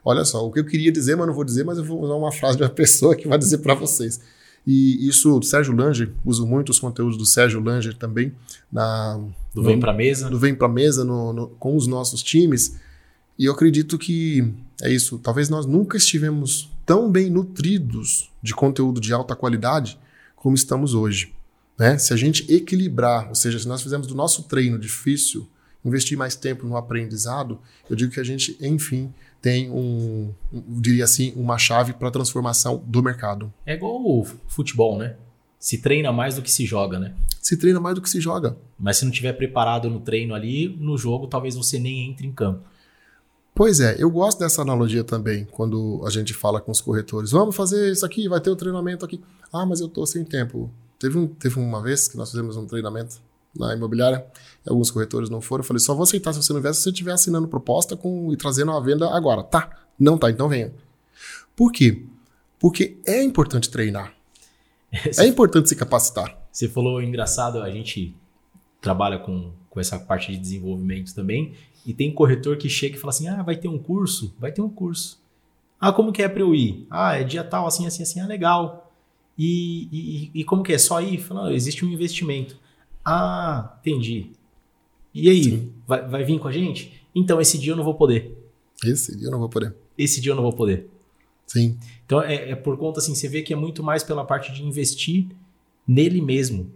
olha 0.04 0.26
só, 0.26 0.46
o 0.46 0.52
que 0.52 0.60
eu 0.60 0.66
queria 0.66 0.92
dizer, 0.92 1.16
mas 1.16 1.28
não 1.28 1.34
vou 1.34 1.44
dizer, 1.44 1.64
mas 1.64 1.78
eu 1.78 1.84
vou 1.84 2.02
usar 2.02 2.16
uma 2.16 2.32
frase 2.32 2.58
de 2.58 2.64
uma 2.64 2.70
pessoa 2.74 3.16
que 3.16 3.28
vai 3.28 3.38
dizer 3.38 3.60
para 3.60 3.76
vocês. 3.76 4.20
E 4.66 5.08
isso, 5.08 5.40
do 5.40 5.46
Sérgio 5.46 5.76
Langer, 5.76 6.12
uso 6.24 6.46
muito 6.46 6.70
os 6.70 6.80
conteúdos 6.80 7.18
do 7.18 7.26
Sérgio 7.26 7.60
Langer 7.60 7.96
também. 7.96 8.32
Na, 8.72 9.20
do 9.54 9.64
Vem 9.64 9.80
Pra 9.80 9.94
Mesa. 9.94 10.30
Do 10.30 10.38
Vem 10.38 10.54
Pra 10.54 10.68
Mesa 10.68 11.04
no, 11.04 11.34
no, 11.34 11.48
com 11.48 11.76
os 11.76 11.88
nossos 11.88 12.22
times. 12.22 12.76
E 13.42 13.46
eu 13.46 13.54
acredito 13.54 13.98
que 13.98 14.54
é 14.84 14.94
isso. 14.94 15.18
Talvez 15.18 15.50
nós 15.50 15.66
nunca 15.66 15.98
estivemos 15.98 16.70
tão 16.86 17.12
bem 17.12 17.28
nutridos 17.28 18.30
de 18.40 18.54
conteúdo 18.54 19.02
de 19.02 19.12
alta 19.12 19.36
qualidade 19.36 19.98
como 20.36 20.56
estamos 20.56 20.94
hoje. 20.94 21.34
Né? 21.76 21.98
Se 21.98 22.14
a 22.14 22.16
gente 22.16 22.46
equilibrar, 22.54 23.30
ou 23.30 23.34
seja, 23.34 23.58
se 23.58 23.68
nós 23.68 23.82
fizermos 23.82 24.06
do 24.06 24.14
nosso 24.14 24.44
treino 24.44 24.78
difícil, 24.78 25.50
investir 25.84 26.16
mais 26.16 26.36
tempo 26.36 26.68
no 26.68 26.78
aprendizado, 26.78 27.60
eu 27.90 27.96
digo 27.96 28.12
que 28.12 28.20
a 28.20 28.24
gente, 28.24 28.56
enfim, 28.62 29.12
tem 29.42 29.72
um, 29.72 30.32
um 30.54 30.80
diria 30.80 31.06
assim, 31.06 31.34
uma 31.36 31.58
chave 31.58 31.94
para 31.94 32.10
a 32.10 32.12
transformação 32.12 32.84
do 32.86 33.02
mercado. 33.02 33.52
É 33.66 33.74
igual 33.74 34.06
o 34.06 34.24
futebol, 34.48 35.00
né? 35.00 35.16
Se 35.58 35.80
treina 35.80 36.12
mais 36.12 36.36
do 36.36 36.44
que 36.44 36.52
se 36.52 36.64
joga, 36.64 37.00
né? 37.00 37.16
Se 37.42 37.58
treina 37.58 37.80
mais 37.80 37.96
do 37.96 38.04
que 38.04 38.10
se 38.10 38.22
joga. 38.22 38.56
Mas 38.78 38.98
se 38.98 39.06
não 39.06 39.12
tiver 39.12 39.34
preparado 39.34 39.90
no 39.90 40.00
treino 40.00 40.36
ali, 40.36 40.78
no 40.80 40.96
jogo, 40.96 41.26
talvez 41.26 41.56
você 41.56 41.80
nem 41.80 42.08
entre 42.08 42.28
em 42.28 42.32
campo. 42.32 42.70
Pois 43.62 43.80
é, 43.80 43.96
eu 44.00 44.10
gosto 44.10 44.40
dessa 44.40 44.64
analogia 44.64 45.04
também, 45.04 45.46
quando 45.46 46.02
a 46.04 46.10
gente 46.10 46.34
fala 46.34 46.60
com 46.60 46.72
os 46.72 46.82
corretores. 46.82 47.30
Vamos 47.30 47.56
fazer 47.56 47.92
isso 47.92 48.04
aqui, 48.04 48.28
vai 48.28 48.42
ter 48.42 48.50
o 48.50 48.54
um 48.54 48.56
treinamento 48.56 49.06
aqui. 49.06 49.22
Ah, 49.54 49.68
mas 49.68 49.80
eu 49.80 49.88
tô 49.88 50.04
sem 50.04 50.26
tempo. 50.26 50.72
Teve, 50.98 51.20
um, 51.20 51.28
teve 51.28 51.60
uma 51.60 51.80
vez 51.80 52.08
que 52.08 52.18
nós 52.18 52.32
fizemos 52.32 52.58
um 52.58 52.66
treinamento 52.66 53.22
na 53.56 53.76
imobiliária, 53.76 54.26
alguns 54.68 54.90
corretores 54.90 55.30
não 55.30 55.42
foram. 55.42 55.62
Eu 55.62 55.68
falei, 55.68 55.80
só 55.80 55.94
vou 55.94 56.02
aceitar 56.02 56.34
se 56.34 56.42
você 56.42 56.52
não 56.54 56.60
vier 56.60 56.74
se 56.74 56.82
você 56.82 56.90
estiver 56.90 57.12
assinando 57.12 57.48
proposta 57.48 57.96
com, 57.96 58.34
e 58.34 58.36
trazendo 58.36 58.72
a 58.72 58.80
venda 58.80 59.16
agora. 59.16 59.44
Tá, 59.44 59.70
não 60.00 60.18
tá, 60.18 60.32
então 60.32 60.50
venha. 60.50 60.74
Por 61.56 61.72
quê? 61.72 62.04
Porque 62.58 62.98
é 63.06 63.22
importante 63.22 63.70
treinar. 63.70 64.12
é 64.92 65.28
importante 65.28 65.70
se 65.70 65.76
capacitar. 65.76 66.36
Você 66.52 66.68
falou 66.68 67.00
engraçado, 67.00 67.62
a 67.62 67.70
gente 67.70 68.16
trabalha 68.82 69.20
com, 69.20 69.52
com 69.70 69.80
essa 69.80 70.00
parte 70.00 70.32
de 70.32 70.40
desenvolvimento 70.40 71.14
também, 71.14 71.54
e 71.86 71.94
tem 71.94 72.14
corretor 72.14 72.58
que 72.58 72.70
chega 72.70 72.96
e 72.96 73.00
fala 73.00 73.12
assim: 73.12 73.28
ah, 73.28 73.42
vai 73.42 73.56
ter 73.56 73.68
um 73.68 73.78
curso? 73.78 74.36
Vai 74.40 74.52
ter 74.52 74.62
um 74.62 74.70
curso. 74.70 75.22
Ah, 75.80 75.92
como 75.92 76.12
que 76.12 76.22
é 76.22 76.30
para 76.30 76.42
eu 76.42 76.54
ir? 76.54 76.86
Ah, 76.90 77.16
é 77.16 77.24
dia 77.24 77.44
tal, 77.44 77.66
assim, 77.66 77.88
assim, 77.88 78.04
assim, 78.04 78.20
ah, 78.20 78.28
legal. 78.28 78.92
E, 79.38 79.88
e, 79.92 80.42
e 80.42 80.44
como 80.44 80.62
que 80.62 80.74
é? 80.74 80.78
Só 80.78 81.02
ir? 81.02 81.18
Fala, 81.18 81.52
existe 81.54 81.84
um 81.84 81.90
investimento. 81.90 82.56
Ah, 83.04 83.78
entendi. 83.80 84.32
E 85.14 85.28
aí, 85.30 85.72
vai, 85.88 86.08
vai 86.08 86.24
vir 86.24 86.40
com 86.40 86.48
a 86.48 86.52
gente? 86.52 87.02
Então, 87.16 87.42
esse 87.42 87.58
dia 87.58 87.72
eu 87.72 87.76
não 87.76 87.84
vou 87.84 87.96
poder. 87.96 88.38
Esse 88.84 89.18
dia 89.18 89.28
eu 89.28 89.32
não 89.32 89.40
vou 89.40 89.50
poder. 89.50 89.76
Esse 89.98 90.22
dia 90.22 90.32
eu 90.32 90.36
não 90.36 90.44
vou 90.44 90.54
poder. 90.54 90.88
Sim. 91.48 91.78
Então, 92.06 92.22
é, 92.22 92.52
é 92.52 92.56
por 92.56 92.78
conta, 92.78 93.00
assim, 93.00 93.16
você 93.16 93.28
vê 93.28 93.42
que 93.42 93.52
é 93.52 93.56
muito 93.56 93.82
mais 93.82 94.04
pela 94.04 94.24
parte 94.24 94.54
de 94.54 94.64
investir 94.64 95.28
nele 95.88 96.22
mesmo. 96.22 96.72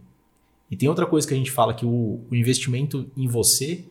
E 0.70 0.76
tem 0.76 0.90
outra 0.90 1.06
coisa 1.06 1.28
que 1.28 1.34
a 1.34 1.38
gente 1.38 1.52
fala, 1.52 1.74
que 1.74 1.86
o, 1.86 2.20
o 2.30 2.36
investimento 2.36 3.10
em 3.16 3.28
você 3.28 3.86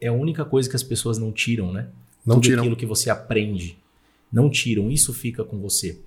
é 0.00 0.08
a 0.08 0.12
única 0.12 0.44
coisa 0.44 0.68
que 0.68 0.76
as 0.76 0.82
pessoas 0.82 1.18
não 1.18 1.32
tiram, 1.32 1.72
né? 1.72 1.88
Não 2.24 2.36
Tudo 2.36 2.44
tiram. 2.44 2.62
aquilo 2.62 2.76
que 2.76 2.86
você 2.86 3.10
aprende. 3.10 3.78
Não 4.32 4.48
tiram, 4.48 4.90
isso 4.90 5.12
fica 5.12 5.44
com 5.44 5.58
você. 5.58 5.98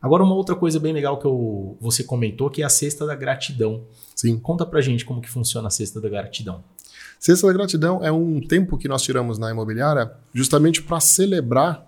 Agora, 0.00 0.24
uma 0.24 0.34
outra 0.34 0.54
coisa 0.54 0.80
bem 0.80 0.92
legal 0.92 1.18
que 1.18 1.24
eu, 1.24 1.76
você 1.80 2.02
comentou, 2.02 2.50
que 2.50 2.62
é 2.62 2.64
a 2.64 2.68
cesta 2.68 3.06
da 3.06 3.14
gratidão. 3.14 3.84
Sim. 4.14 4.38
Conta 4.38 4.66
pra 4.66 4.80
gente 4.80 5.04
como 5.04 5.20
que 5.20 5.30
funciona 5.30 5.68
a 5.68 5.70
cesta 5.70 6.00
da 6.00 6.08
gratidão. 6.08 6.62
Cesta 7.18 7.46
da 7.46 7.52
gratidão 7.52 8.04
é 8.04 8.10
um 8.10 8.40
tempo 8.40 8.76
que 8.76 8.88
nós 8.88 9.02
tiramos 9.02 9.38
na 9.38 9.50
imobiliária 9.50 10.10
justamente 10.34 10.82
para 10.82 10.98
celebrar 10.98 11.86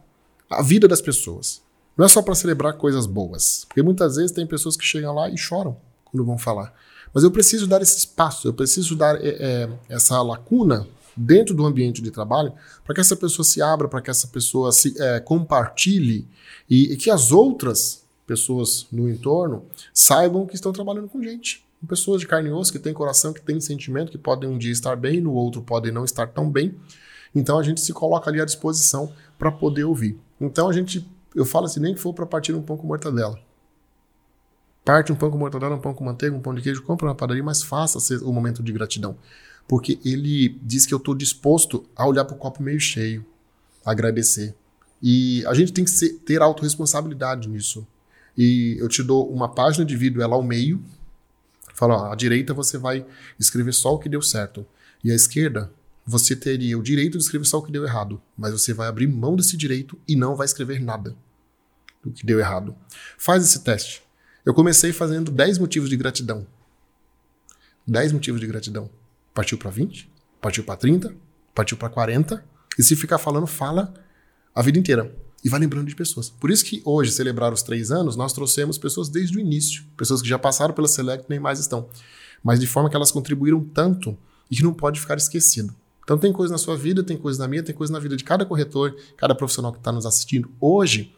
a 0.49 0.63
vida 0.63 0.87
das 0.87 1.01
pessoas. 1.01 1.61
Não 1.97 2.07
é 2.07 2.09
só 2.09 2.23
para 2.23 2.35
celebrar 2.35 2.75
coisas 2.75 3.07
boas, 3.07 3.65
porque 3.67 3.83
muitas 3.83 4.17
vezes 4.17 4.31
tem 4.33 4.47
pessoas 4.47 4.77
que 4.77 4.85
chegam 4.85 5.15
lá 5.15 5.29
e 5.29 5.37
choram 5.37 5.77
quando 6.05 6.25
vão 6.25 6.39
falar. 6.39 6.73
Mas 7.13 7.25
eu 7.25 7.31
preciso 7.31 7.67
dar 7.67 7.83
esse 7.83 7.97
espaço, 7.97 8.49
eu 8.49 8.55
preciso 8.55 8.97
dar 8.97 9.17
é, 9.17 9.29
é, 9.29 9.69
essa 9.89 10.21
lacuna 10.23 10.87
dentro 11.17 11.55
do 11.55 11.65
ambiente 11.65 12.03
de 12.03 12.11
trabalho 12.11 12.53
para 12.85 12.95
que 12.95 13.01
essa 13.01 13.17
pessoa 13.17 13.45
se 13.45 13.63
abra, 13.63 13.89
para 13.89 14.01
que 14.01 14.11
essa 14.11 14.27
pessoa 14.29 14.73
se 14.73 14.95
é, 15.01 15.21
compartilhe 15.21 16.27
e, 16.69 16.93
e 16.93 16.97
que 16.97 17.11
as 17.11 17.31
outras 17.31 18.05
pessoas 18.27 18.87
no 18.91 19.09
entorno 19.09 19.65
saibam 19.93 20.47
que 20.47 20.55
estão 20.55 20.73
trabalhando 20.73 21.09
com 21.09 21.23
gente 21.23 21.65
pessoas 21.85 22.21
de 22.21 22.27
carne 22.27 22.49
e 22.49 22.53
osso 22.53 22.73
que 22.73 22.79
têm 22.79 22.93
coração, 22.93 23.33
que 23.33 23.41
têm 23.41 23.61
sentimento, 23.61 24.11
que 24.11 24.19
podem 24.19 24.49
um 24.49 24.59
dia 24.59 24.73
estar 24.73 24.97
bem, 24.97 25.21
no 25.21 25.33
outro 25.33 25.63
podem 25.63 25.93
não 25.93 26.05
estar 26.05 26.27
tão 26.27 26.51
bem. 26.51 26.75
Então 27.35 27.59
a 27.59 27.63
gente 27.63 27.81
se 27.81 27.93
coloca 27.93 28.31
ali 28.31 28.41
à 28.41 28.45
disposição 28.45 29.13
para 29.39 29.51
poder 29.51 29.85
ouvir. 29.85 30.19
Então 30.41 30.69
a 30.69 30.73
gente, 30.73 31.09
eu 31.35 31.45
falo 31.45 31.67
assim, 31.67 31.81
nem 31.81 31.95
que 31.95 32.01
for 32.01 32.15
para 32.15 32.27
partir 32.27 32.55
um 32.55 32.63
pão 32.63 32.77
com 32.77 32.87
mortadela. 32.87 33.39
Parte 34.85 35.13
um 35.13 35.17
pão 35.17 35.31
com 35.31 35.39
mortadela, 35.39 35.75
um 35.75 35.81
pão 35.81 35.95
com 35.95 36.05
manteiga, 36.05 36.37
um 36.37 36.41
pão 36.41 36.55
de 36.55 36.63
queijo, 36.63 36.83
compra 36.83 37.07
na 37.09 37.15
padaria, 37.15 37.43
mas 37.43 37.63
faça 37.63 37.99
o 38.23 38.33
momento 38.33 38.63
de 38.63 38.73
gratidão. 38.73 39.17
Porque 39.67 39.99
ele 40.05 40.59
diz 40.63 40.87
que 40.87 40.93
eu 40.93 40.99
estou 40.99 41.15
disposto 41.15 41.85
a 41.97 42.07
olhar 42.07 42.25
para 42.25 42.37
o 42.37 42.39
copo 42.39 42.63
meio 42.63 42.81
cheio, 42.81 43.25
agradecer. 43.85 44.55
E 45.03 45.45
a 45.47 45.55
gente 45.55 45.73
tem 45.73 45.85
que 45.85 45.91
ser, 45.91 46.15
ter 46.25 46.43
autorresponsabilidade 46.43 47.49
nisso. 47.49 47.87
E 48.37 48.77
eu 48.79 48.89
te 48.89 49.03
dou 49.03 49.31
uma 49.31 49.49
página, 49.49 49.85
divido 49.85 50.23
ela 50.23 50.35
ao 50.35 50.43
meio, 50.43 50.83
Fala, 51.75 51.97
ó, 51.97 52.13
à 52.13 52.15
direita 52.15 52.55
você 52.55 52.79
vai 52.79 53.05
escrever 53.39 53.75
só 53.75 53.95
o 53.95 53.99
que 53.99 54.09
deu 54.09 54.23
certo. 54.23 54.65
E 55.03 55.11
à 55.11 55.15
esquerda, 55.15 55.71
você 56.07 56.37
teria 56.37 56.79
o 56.79 56.83
direito 56.83 57.19
de 57.19 57.25
escrever 57.25 57.45
só 57.45 57.59
o 57.59 57.63
que 57.63 57.73
deu 57.73 57.85
errado. 57.85 58.23
Mas 58.39 58.53
você 58.53 58.73
vai 58.73 58.87
abrir 58.87 59.09
mão 59.09 59.35
desse 59.35 59.57
direito 59.57 59.99
e 60.07 60.15
não 60.15 60.37
vai 60.37 60.45
escrever 60.45 60.81
nada 60.81 61.17
do 62.03 62.13
que 62.13 62.25
deu 62.25 62.39
errado. 62.39 62.77
Faz 63.19 63.45
esse 63.45 63.65
teste. 63.65 64.03
Eu 64.47 64.55
comecei 64.55 64.93
fazendo 64.93 65.33
10 65.33 65.59
motivos 65.59 65.91
de 65.91 65.97
gratidão. 65.97 66.47
10 67.87 68.13
motivos 68.13 68.41
de 68.41 68.47
gratidão. 68.47 68.89
Partiu 69.35 69.59
para 69.59 69.71
20, 69.71 70.11
partiu 70.41 70.65
para 70.65 70.77
30, 70.77 71.15
partiu 71.55 71.77
para 71.77 71.91
40. 71.91 72.45
E 72.79 72.83
se 72.83 72.97
ficar 72.97 73.19
falando, 73.19 73.47
fala 73.47 73.93
a 74.55 74.63
vida 74.63 74.79
inteira 74.79 75.15
e 75.45 75.49
vai 75.49 75.61
lembrando 75.61 75.87
de 75.87 75.95
pessoas. 75.95 76.31
Por 76.31 76.51
isso 76.51 76.65
que 76.65 76.81
hoje, 76.85 77.13
celebrar 77.13 77.53
os 77.53 77.63
três 77.63 77.91
anos, 77.91 78.17
nós 78.17 78.33
trouxemos 78.33 78.79
pessoas 78.79 79.11
desde 79.11 79.37
o 79.37 79.41
início, 79.41 79.85
pessoas 79.97 80.23
que 80.23 80.29
já 80.29 80.39
passaram 80.39 80.73
pela 80.73 80.89
Select 80.89 81.27
nem 81.29 81.39
mais 81.39 81.59
estão, 81.59 81.89
mas 82.43 82.59
de 82.59 82.67
forma 82.67 82.89
que 82.89 82.97
elas 82.97 83.13
contribuíram 83.13 83.63
tanto 83.63 84.17
e 84.51 84.57
que 84.57 84.63
não 84.63 84.73
pode 84.73 84.99
ficar 84.99 85.19
esquecido. 85.19 85.75
Então 86.03 86.17
tem 86.17 86.33
coisa 86.33 86.53
na 86.53 86.59
sua 86.59 86.77
vida, 86.77 87.03
tem 87.03 87.17
coisa 87.17 87.39
na 87.43 87.49
minha, 87.49 87.63
tem 87.63 87.75
coisa 87.75 87.93
na 87.93 87.99
vida 87.99 88.17
de 88.17 88.25
cada 88.25 88.47
corretor, 88.47 88.97
cada 89.17 89.35
profissional 89.35 89.73
que 89.73 89.79
está 89.79 89.93
nos 89.93 90.07
assistindo 90.07 90.51
hoje, 90.61 91.15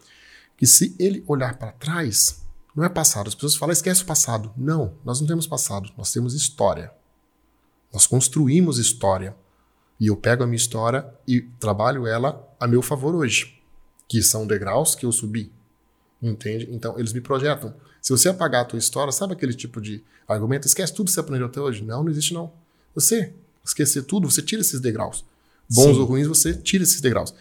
que 0.56 0.66
se 0.66 0.94
ele 0.98 1.22
olhar 1.26 1.56
para 1.58 1.72
trás, 1.72 2.42
não 2.74 2.84
é 2.84 2.88
passado. 2.88 3.28
As 3.28 3.34
pessoas 3.34 3.56
falam, 3.56 3.72
esquece 3.72 4.02
o 4.02 4.06
passado. 4.06 4.52
Não, 4.56 4.94
nós 5.04 5.20
não 5.20 5.26
temos 5.26 5.46
passado, 5.46 5.90
nós 5.96 6.12
temos 6.12 6.34
história. 6.34 6.92
Nós 7.96 8.06
construímos 8.06 8.78
história. 8.78 9.34
E 9.98 10.08
eu 10.08 10.16
pego 10.18 10.42
a 10.42 10.46
minha 10.46 10.58
história 10.58 11.10
e 11.26 11.40
trabalho 11.40 12.06
ela 12.06 12.46
a 12.60 12.68
meu 12.68 12.82
favor 12.82 13.14
hoje 13.14 13.58
que 14.06 14.22
são 14.22 14.46
degraus 14.46 14.94
que 14.94 15.06
eu 15.06 15.10
subi. 15.10 15.50
Entende? 16.22 16.68
Então, 16.70 16.98
eles 16.98 17.14
me 17.14 17.22
projetam. 17.22 17.72
Se 18.02 18.12
você 18.12 18.28
apagar 18.28 18.60
a 18.60 18.64
tua 18.66 18.78
história, 18.78 19.10
sabe 19.10 19.32
aquele 19.32 19.54
tipo 19.54 19.80
de 19.80 20.04
argumento? 20.28 20.66
Esquece 20.66 20.92
tudo 20.92 21.06
que 21.06 21.12
você 21.12 21.20
aprendeu 21.20 21.46
até 21.46 21.58
hoje? 21.58 21.82
Não, 21.82 22.02
não 22.02 22.10
existe 22.10 22.34
não. 22.34 22.52
Você 22.94 23.32
esquecer 23.64 24.02
tudo, 24.02 24.30
você 24.30 24.42
tira 24.42 24.60
esses 24.60 24.78
degraus. 24.78 25.24
Bons 25.66 25.94
Sim. 25.94 26.00
ou 26.00 26.04
ruins, 26.04 26.26
você 26.26 26.52
tira 26.52 26.84
esses 26.84 27.00
degraus. 27.00 27.32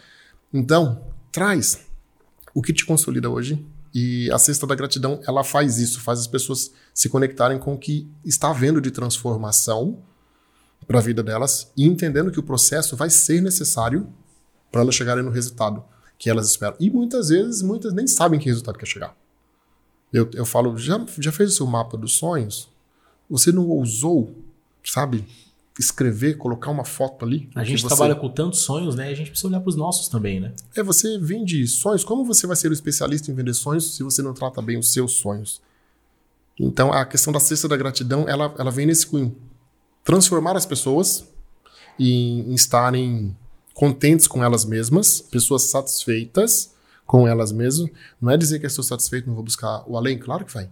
Então, 0.53 1.06
traz 1.34 1.86
o 2.53 2.62
que 2.62 2.72
te 2.72 2.86
consolida 2.86 3.30
hoje. 3.30 3.62
E 3.93 4.32
a 4.32 4.39
cesta 4.39 4.66
da 4.66 4.74
gratidão, 4.74 5.20
ela 5.28 5.43
faz 5.43 5.80
isso, 5.80 5.99
faz 5.99 6.18
as 6.18 6.28
pessoas 6.28 6.72
se 6.93 7.10
conectarem 7.10 7.60
com 7.60 7.74
o 7.74 7.78
que 7.78 8.10
está 8.24 8.51
havendo 8.51 8.80
de 8.80 8.89
transformação 8.89 10.01
para 10.88 11.00
a 11.00 11.02
vida 11.02 11.24
delas 11.24 11.72
e 11.76 11.86
entendendo 11.86 12.32
que 12.32 12.40
o 12.40 12.44
processo 12.44 12.96
vai 12.96 13.10
ser 13.10 13.42
necessário 13.42 14.08
para 14.72 14.82
elas 14.82 14.96
chegarem 14.96 15.24
no 15.24 15.32
resultado 15.32 15.84
que 16.18 16.30
elas 16.30 16.50
esperam. 16.50 16.76
E 16.80 16.90
muitas 16.90 17.30
vezes, 17.30 17.62
muitas 17.62 17.94
nem 17.94 18.08
sabem 18.08 18.40
que 18.40 18.46
resultado 18.46 18.78
quer 18.78 18.86
chegar. 18.86 19.16
Eu, 20.12 20.30
eu 20.34 20.46
falo, 20.46 20.78
já, 20.78 21.04
já 21.20 21.32
fez 21.32 21.52
o 21.52 21.56
seu 21.56 21.68
mapa 21.68 21.98
dos 21.98 22.14
sonhos? 22.14 22.70
Você 23.30 23.52
não 23.52 23.68
ousou, 23.68 24.34
sabe, 24.84 25.26
escrever, 25.78 26.38
colocar 26.38 26.72
uma 26.72 26.86
foto 26.86 27.26
ali? 27.26 27.50
A 27.54 27.64
gente 27.64 27.82
você... 27.82 27.88
trabalha 27.88 28.16
com 28.16 28.30
tantos 28.30 28.62
sonhos, 28.62 28.96
né? 28.96 29.10
A 29.10 29.14
gente 29.14 29.30
precisa 29.30 29.48
olhar 29.48 29.60
para 29.60 29.70
os 29.70 29.76
nossos 29.76 30.08
também, 30.08 30.40
né? 30.40 30.54
É, 30.76 30.82
você 30.82 31.18
vende 31.18 31.68
sonhos. 31.68 32.04
Como 32.04 32.24
você 32.24 32.48
vai 32.48 32.56
ser 32.56 32.70
o 32.70 32.74
especialista 32.74 33.30
em 33.30 33.34
vender 33.34 33.54
sonhos 33.54 33.96
se 33.96 34.04
você 34.04 34.22
não 34.22 34.34
trata 34.34 34.62
bem 34.62 34.78
os 34.78 34.94
seus 34.94 35.14
sonhos? 35.14 35.62
Então, 36.58 36.94
a 36.94 37.06
questão 37.06 37.34
da 37.34 37.40
cesta 37.40 37.68
da 37.68 37.76
gratidão, 37.76 38.28
ela, 38.30 38.54
ela 38.58 38.72
vem 38.72 38.86
nesse 38.86 39.06
cunho. 39.06 39.36
Transformar 40.06 40.56
as 40.56 40.66
pessoas 40.66 41.28
em, 41.99 42.51
em 42.51 42.53
estarem 42.53 43.36
contentes 43.74 44.28
com 44.28 44.41
elas 44.41 44.64
mesmas, 44.64 45.20
pessoas 45.20 45.70
satisfeitas 45.70 46.74
com 47.06 47.28
elas 47.28 47.51
mesmas. 47.51 47.89
Não 48.22 48.32
é 48.32 48.38
dizer 48.38 48.60
que 48.60 48.66
estou 48.66 48.84
satisfeito, 48.84 49.28
não 49.28 49.36
vou 49.36 49.43
buscar 49.43 49.84
o 49.86 49.97
além, 49.97 50.18
claro 50.18 50.45
que 50.45 50.53
vai. 50.53 50.70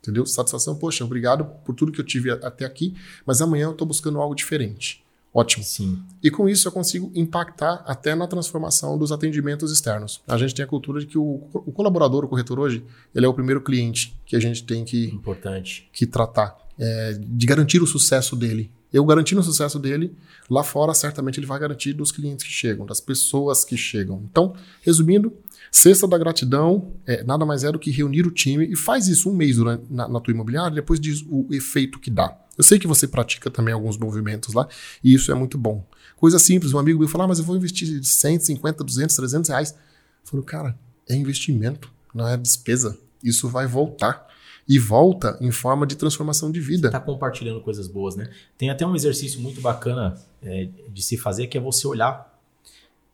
Entendeu? 0.00 0.26
Satisfação, 0.26 0.74
poxa, 0.74 1.04
obrigado 1.04 1.44
por 1.64 1.74
tudo 1.74 1.92
que 1.92 2.00
eu 2.00 2.04
tive 2.04 2.32
até 2.32 2.64
aqui, 2.64 2.94
mas 3.24 3.40
amanhã 3.40 3.66
eu 3.66 3.72
estou 3.72 3.86
buscando 3.86 4.20
algo 4.20 4.34
diferente. 4.34 5.04
Ótimo. 5.34 5.64
Sim. 5.64 6.02
E 6.22 6.30
com 6.30 6.48
isso 6.48 6.68
eu 6.68 6.72
consigo 6.72 7.10
impactar 7.14 7.82
até 7.86 8.14
na 8.14 8.26
transformação 8.26 8.98
dos 8.98 9.12
atendimentos 9.12 9.72
externos. 9.72 10.20
A 10.26 10.36
gente 10.36 10.54
tem 10.54 10.64
a 10.64 10.68
cultura 10.68 11.00
de 11.00 11.06
que 11.06 11.16
o, 11.16 11.48
o 11.54 11.72
colaborador, 11.72 12.24
o 12.24 12.28
corretor 12.28 12.58
hoje, 12.58 12.84
ele 13.14 13.24
é 13.24 13.28
o 13.28 13.32
primeiro 13.32 13.62
cliente 13.62 14.14
que 14.26 14.36
a 14.36 14.40
gente 14.40 14.64
tem 14.64 14.84
que, 14.84 15.06
Importante. 15.06 15.88
que 15.92 16.04
tratar, 16.04 16.58
é, 16.78 17.18
de 17.18 17.46
garantir 17.46 17.82
o 17.82 17.86
sucesso 17.86 18.36
dele. 18.36 18.70
Eu 18.92 19.04
garantindo 19.04 19.40
o 19.40 19.44
sucesso 19.44 19.78
dele, 19.78 20.14
lá 20.50 20.62
fora 20.62 20.92
certamente 20.92 21.40
ele 21.40 21.46
vai 21.46 21.58
garantir 21.58 21.94
dos 21.94 22.12
clientes 22.12 22.44
que 22.44 22.52
chegam, 22.52 22.84
das 22.84 23.00
pessoas 23.00 23.64
que 23.64 23.76
chegam. 23.76 24.22
Então, 24.30 24.54
resumindo, 24.82 25.32
Sexta 25.74 26.06
da 26.06 26.18
gratidão 26.18 26.92
é, 27.06 27.24
nada 27.24 27.46
mais 27.46 27.64
é 27.64 27.72
do 27.72 27.78
que 27.78 27.90
reunir 27.90 28.26
o 28.26 28.30
time 28.30 28.66
e 28.70 28.76
faz 28.76 29.08
isso 29.08 29.30
um 29.30 29.34
mês 29.34 29.56
durante, 29.56 29.90
na, 29.90 30.06
na 30.06 30.20
tua 30.20 30.34
imobiliária, 30.34 30.74
depois 30.74 31.00
diz 31.00 31.24
o 31.26 31.46
efeito 31.50 31.98
que 31.98 32.10
dá. 32.10 32.38
Eu 32.58 32.62
sei 32.62 32.78
que 32.78 32.86
você 32.86 33.08
pratica 33.08 33.50
também 33.50 33.72
alguns 33.72 33.96
movimentos 33.96 34.52
lá 34.52 34.68
e 35.02 35.14
isso 35.14 35.32
é 35.32 35.34
muito 35.34 35.56
bom. 35.56 35.82
Coisa 36.14 36.38
simples, 36.38 36.74
um 36.74 36.78
amigo 36.78 36.98
meu 36.98 37.08
falou, 37.08 37.24
ah, 37.24 37.28
mas 37.28 37.38
eu 37.38 37.44
vou 37.46 37.56
investir 37.56 38.04
150, 38.04 38.84
200, 38.84 39.16
300 39.16 39.48
reais. 39.48 39.70
Eu 39.70 39.76
falei, 40.24 40.44
cara, 40.44 40.78
é 41.08 41.14
investimento, 41.14 41.90
não 42.14 42.28
é 42.28 42.36
despesa. 42.36 42.98
Isso 43.24 43.48
vai 43.48 43.66
voltar 43.66 44.26
e 44.68 44.78
volta 44.78 45.36
em 45.40 45.50
forma 45.50 45.86
de 45.86 45.96
transformação 45.96 46.50
de 46.50 46.60
vida. 46.60 46.88
Está 46.88 47.00
compartilhando 47.00 47.60
coisas 47.60 47.88
boas, 47.88 48.16
né? 48.16 48.30
Tem 48.56 48.70
até 48.70 48.86
um 48.86 48.94
exercício 48.94 49.40
muito 49.40 49.60
bacana 49.60 50.18
é, 50.42 50.68
de 50.88 51.02
se 51.02 51.16
fazer 51.16 51.46
que 51.48 51.58
é 51.58 51.60
você 51.60 51.86
olhar 51.86 52.32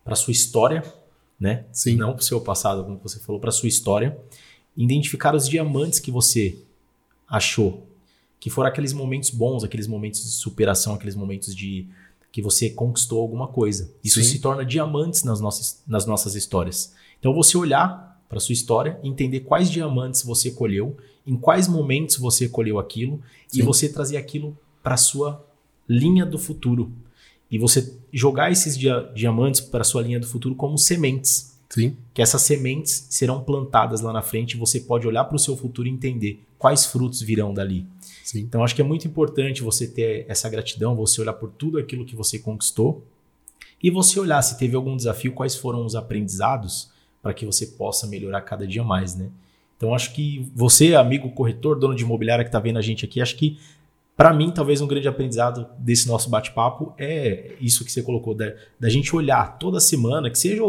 para 0.04 0.14
sua 0.14 0.32
história, 0.32 0.82
né? 1.38 1.64
Sim. 1.72 1.96
Não 1.96 2.12
para 2.12 2.20
o 2.20 2.24
seu 2.24 2.40
passado, 2.40 2.84
como 2.84 2.98
você 2.98 3.18
falou, 3.18 3.40
para 3.40 3.50
sua 3.50 3.68
história, 3.68 4.18
identificar 4.76 5.34
os 5.34 5.48
diamantes 5.48 5.98
que 5.98 6.10
você 6.10 6.58
achou 7.28 7.88
que 8.40 8.50
foram 8.50 8.68
aqueles 8.68 8.92
momentos 8.92 9.30
bons, 9.30 9.64
aqueles 9.64 9.86
momentos 9.86 10.22
de 10.22 10.30
superação, 10.30 10.94
aqueles 10.94 11.16
momentos 11.16 11.54
de 11.54 11.88
que 12.30 12.40
você 12.40 12.70
conquistou 12.70 13.20
alguma 13.20 13.48
coisa. 13.48 13.92
Isso 14.04 14.22
Sim. 14.22 14.30
se 14.30 14.38
torna 14.38 14.64
diamantes 14.64 15.24
nas 15.24 15.40
nossas, 15.40 15.82
nas 15.86 16.06
nossas 16.06 16.34
histórias. 16.34 16.94
Então 17.18 17.34
você 17.34 17.56
olhar 17.56 18.07
para 18.28 18.40
sua 18.40 18.52
história, 18.52 18.98
entender 19.02 19.40
quais 19.40 19.70
diamantes 19.70 20.22
você 20.22 20.50
colheu, 20.50 20.96
em 21.26 21.36
quais 21.36 21.66
momentos 21.66 22.16
você 22.16 22.48
colheu 22.48 22.78
aquilo 22.78 23.20
Sim. 23.46 23.60
e 23.60 23.62
você 23.62 23.88
trazer 23.88 24.16
aquilo 24.16 24.56
para 24.82 24.96
sua 24.96 25.44
linha 25.88 26.26
do 26.26 26.38
futuro. 26.38 26.92
E 27.50 27.58
você 27.58 27.94
jogar 28.12 28.52
esses 28.52 28.76
dia 28.76 29.10
diamantes 29.14 29.60
para 29.60 29.82
sua 29.82 30.02
linha 30.02 30.20
do 30.20 30.26
futuro 30.26 30.54
como 30.54 30.76
sementes. 30.76 31.56
Sim. 31.70 31.96
Que 32.12 32.22
essas 32.22 32.42
sementes 32.42 33.06
serão 33.10 33.42
plantadas 33.42 34.00
lá 34.00 34.12
na 34.12 34.22
frente 34.22 34.52
e 34.52 34.58
você 34.58 34.80
pode 34.80 35.06
olhar 35.06 35.24
para 35.24 35.36
o 35.36 35.38
seu 35.38 35.56
futuro 35.56 35.88
e 35.88 35.90
entender 35.90 36.42
quais 36.58 36.86
frutos 36.86 37.22
virão 37.22 37.54
dali. 37.54 37.86
Sim. 38.24 38.40
Então 38.40 38.62
acho 38.62 38.74
que 38.74 38.82
é 38.82 38.84
muito 38.84 39.06
importante 39.06 39.62
você 39.62 39.86
ter 39.86 40.26
essa 40.28 40.48
gratidão, 40.48 40.94
você 40.94 41.20
olhar 41.20 41.34
por 41.34 41.50
tudo 41.50 41.78
aquilo 41.78 42.04
que 42.04 42.16
você 42.16 42.38
conquistou 42.38 43.02
e 43.82 43.90
você 43.90 44.18
olhar 44.18 44.42
se 44.42 44.58
teve 44.58 44.76
algum 44.76 44.96
desafio, 44.96 45.32
quais 45.32 45.54
foram 45.54 45.84
os 45.84 45.94
aprendizados 45.94 46.90
para 47.22 47.34
que 47.34 47.44
você 47.44 47.66
possa 47.66 48.06
melhorar 48.06 48.40
cada 48.42 48.66
dia 48.66 48.82
mais, 48.82 49.16
né? 49.16 49.28
Então 49.76 49.94
acho 49.94 50.12
que 50.12 50.50
você, 50.54 50.94
amigo 50.94 51.30
corretor, 51.30 51.78
dono 51.78 51.94
de 51.94 52.02
imobiliária 52.02 52.44
que 52.44 52.48
está 52.48 52.58
vendo 52.58 52.78
a 52.78 52.82
gente 52.82 53.04
aqui, 53.04 53.20
acho 53.20 53.36
que 53.36 53.58
para 54.16 54.32
mim 54.32 54.50
talvez 54.50 54.80
um 54.80 54.86
grande 54.86 55.06
aprendizado 55.06 55.66
desse 55.78 56.08
nosso 56.08 56.28
bate-papo 56.28 56.92
é 56.98 57.52
isso 57.60 57.84
que 57.84 57.92
você 57.92 58.02
colocou 58.02 58.34
da, 58.34 58.52
da 58.78 58.88
gente 58.88 59.14
olhar 59.14 59.58
toda 59.58 59.78
semana, 59.78 60.30
que 60.30 60.38
seja 60.38 60.62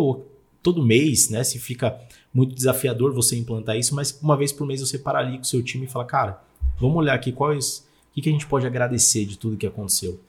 todo 0.61 0.85
mês, 0.85 1.29
né? 1.29 1.43
Se 1.43 1.57
fica 1.57 1.99
muito 2.33 2.53
desafiador 2.53 3.13
você 3.13 3.35
implantar 3.35 3.77
isso, 3.77 3.95
mas 3.95 4.19
uma 4.21 4.37
vez 4.37 4.51
por 4.51 4.67
mês 4.67 4.79
você 4.81 4.99
parar 4.99 5.19
ali 5.19 5.37
com 5.37 5.43
o 5.43 5.47
seu 5.47 5.63
time 5.63 5.85
e 5.85 5.89
falar, 5.89 6.05
cara, 6.05 6.49
Vamos 6.79 6.95
olhar 6.95 7.13
aqui 7.13 7.31
quais. 7.31 7.85
O 8.09 8.13
que, 8.13 8.21
que 8.21 8.29
a 8.29 8.31
gente 8.31 8.47
pode 8.47 8.65
agradecer 8.65 9.25
de 9.25 9.37
tudo 9.37 9.57
que 9.57 9.67
aconteceu. 9.67 10.19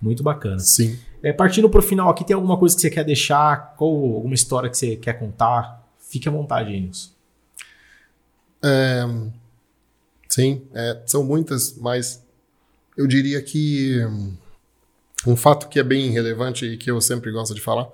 Muito 0.00 0.22
bacana. 0.22 0.58
Sim. 0.58 0.98
É, 1.24 1.32
partindo 1.32 1.70
para 1.70 1.78
o 1.78 1.82
final 1.82 2.10
aqui, 2.10 2.22
tem 2.22 2.36
alguma 2.36 2.58
coisa 2.58 2.76
que 2.76 2.82
você 2.82 2.90
quer 2.90 3.02
deixar? 3.02 3.74
Alguma 3.78 4.34
história 4.34 4.68
que 4.68 4.76
você 4.76 4.94
quer 4.94 5.18
contar? 5.18 5.82
Fique 5.98 6.28
à 6.28 6.30
vontade, 6.30 6.78
Nilson. 6.78 7.12
É, 8.62 9.06
sim, 10.28 10.68
é, 10.74 11.00
são 11.06 11.24
muitas, 11.24 11.78
mas 11.78 12.22
eu 12.94 13.06
diria 13.06 13.40
que 13.40 14.00
um 15.26 15.34
fato 15.34 15.66
que 15.70 15.78
é 15.78 15.82
bem 15.82 16.10
relevante 16.10 16.66
e 16.66 16.76
que 16.76 16.90
eu 16.90 17.00
sempre 17.00 17.32
gosto 17.32 17.54
de 17.54 17.60
falar, 17.62 17.88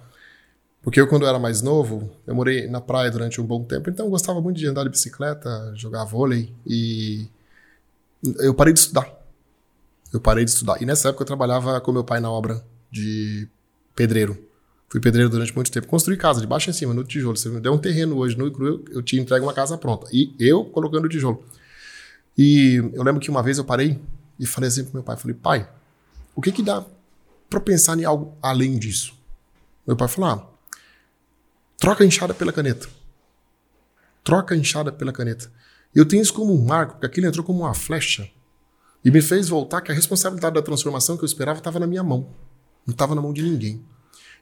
porque 0.82 1.00
eu, 1.00 1.06
quando 1.06 1.24
era 1.24 1.38
mais 1.38 1.62
novo, 1.62 2.10
eu 2.26 2.34
morei 2.34 2.66
na 2.66 2.80
praia 2.80 3.12
durante 3.12 3.40
um 3.40 3.46
bom 3.46 3.62
tempo, 3.62 3.88
então 3.90 4.06
eu 4.06 4.10
gostava 4.10 4.40
muito 4.40 4.56
de 4.56 4.66
andar 4.66 4.82
de 4.82 4.90
bicicleta, 4.90 5.72
jogar 5.76 6.02
vôlei 6.02 6.52
e 6.66 7.28
eu 8.40 8.54
parei 8.54 8.72
de 8.72 8.80
estudar. 8.80 9.08
Eu 10.12 10.20
parei 10.20 10.44
de 10.44 10.50
estudar. 10.50 10.82
E 10.82 10.84
nessa 10.84 11.10
época 11.10 11.22
eu 11.22 11.26
trabalhava 11.28 11.80
com 11.80 11.92
meu 11.92 12.02
pai 12.02 12.18
na 12.18 12.28
obra 12.28 12.60
de 12.90 13.48
pedreiro. 13.94 14.36
Fui 14.88 15.00
pedreiro 15.00 15.30
durante 15.30 15.54
muito 15.54 15.70
tempo. 15.70 15.86
Construí 15.86 16.16
casa 16.16 16.40
de 16.40 16.46
baixo 16.46 16.68
em 16.68 16.72
cima, 16.72 16.92
no 16.92 17.04
tijolo. 17.04 17.36
Você 17.36 17.48
me 17.48 17.60
deu 17.60 17.72
um 17.72 17.78
terreno 17.78 18.16
hoje 18.16 18.36
no 18.36 18.50
cru, 18.50 18.84
eu 18.90 19.02
te 19.02 19.18
entrego 19.18 19.46
uma 19.46 19.54
casa 19.54 19.78
pronta. 19.78 20.08
E 20.12 20.34
eu 20.38 20.64
colocando 20.64 21.04
o 21.04 21.08
tijolo. 21.08 21.44
E 22.36 22.76
eu 22.92 23.02
lembro 23.02 23.20
que 23.20 23.30
uma 23.30 23.42
vez 23.42 23.58
eu 23.58 23.64
parei 23.64 24.00
e 24.38 24.46
falei 24.46 24.68
assim 24.68 24.84
pro 24.84 24.94
meu 24.94 25.02
pai, 25.02 25.16
falei, 25.16 25.36
pai, 25.36 25.68
o 26.34 26.40
que 26.40 26.50
que 26.50 26.62
dá 26.62 26.84
para 27.48 27.60
pensar 27.60 27.98
em 27.98 28.04
algo 28.04 28.36
além 28.42 28.78
disso? 28.78 29.14
Meu 29.86 29.96
pai 29.96 30.08
falou, 30.08 30.30
ah, 30.30 30.50
troca 31.78 32.02
a 32.02 32.06
enxada 32.06 32.32
pela 32.32 32.52
caneta. 32.52 32.88
Troca 34.24 34.54
a 34.54 34.58
enxada 34.58 34.90
pela 34.90 35.12
caneta. 35.12 35.50
Eu 35.94 36.06
tenho 36.06 36.22
isso 36.22 36.32
como 36.32 36.54
um 36.54 36.64
marco, 36.64 36.94
porque 36.94 37.06
aquilo 37.06 37.26
entrou 37.26 37.44
como 37.44 37.60
uma 37.60 37.74
flecha 37.74 38.28
e 39.04 39.10
me 39.10 39.20
fez 39.20 39.48
voltar 39.48 39.80
que 39.80 39.90
a 39.90 39.94
responsabilidade 39.94 40.54
da 40.54 40.62
transformação 40.62 41.16
que 41.16 41.24
eu 41.24 41.26
esperava 41.26 41.58
estava 41.58 41.78
na 41.78 41.86
minha 41.86 42.02
mão, 42.02 42.28
não 42.90 42.92
estava 42.92 43.14
na 43.14 43.22
mão 43.22 43.32
de 43.32 43.42
ninguém. 43.42 43.80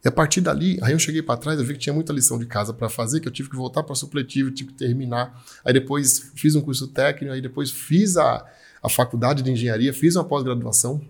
E 0.05 0.09
a 0.09 0.13
partir 0.13 0.41
dali, 0.41 0.79
aí 0.83 0.93
eu 0.93 0.99
cheguei 0.99 1.23
para 1.23 1.37
trás, 1.37 1.59
eu 1.59 1.65
vi 1.65 1.75
que 1.75 1.81
tinha 1.81 1.93
muita 1.93 2.13
lição 2.13 2.39
de 2.39 2.47
casa 2.47 2.73
para 2.73 2.89
fazer, 2.89 3.21
que 3.21 3.29
eu 3.29 3.33
tive 3.33 3.51
que 3.51 3.57
voltar 3.57 3.83
para 3.83 3.95
supletivo, 3.95 4.51
tive 4.51 4.71
que 4.71 4.79
terminar. 4.79 5.43
Aí 5.65 5.73
depois 5.73 6.33
fiz 6.35 6.55
um 6.55 6.61
curso 6.61 6.89
técnico, 6.89 7.35
aí 7.35 7.41
depois 7.41 7.71
fiz 7.71 8.17
a, 8.17 8.47
a 8.83 8.89
faculdade 8.89 9.43
de 9.43 9.51
engenharia, 9.51 9.93
fiz 9.93 10.17
uma 10.17 10.25
pós-graduação, 10.25 11.01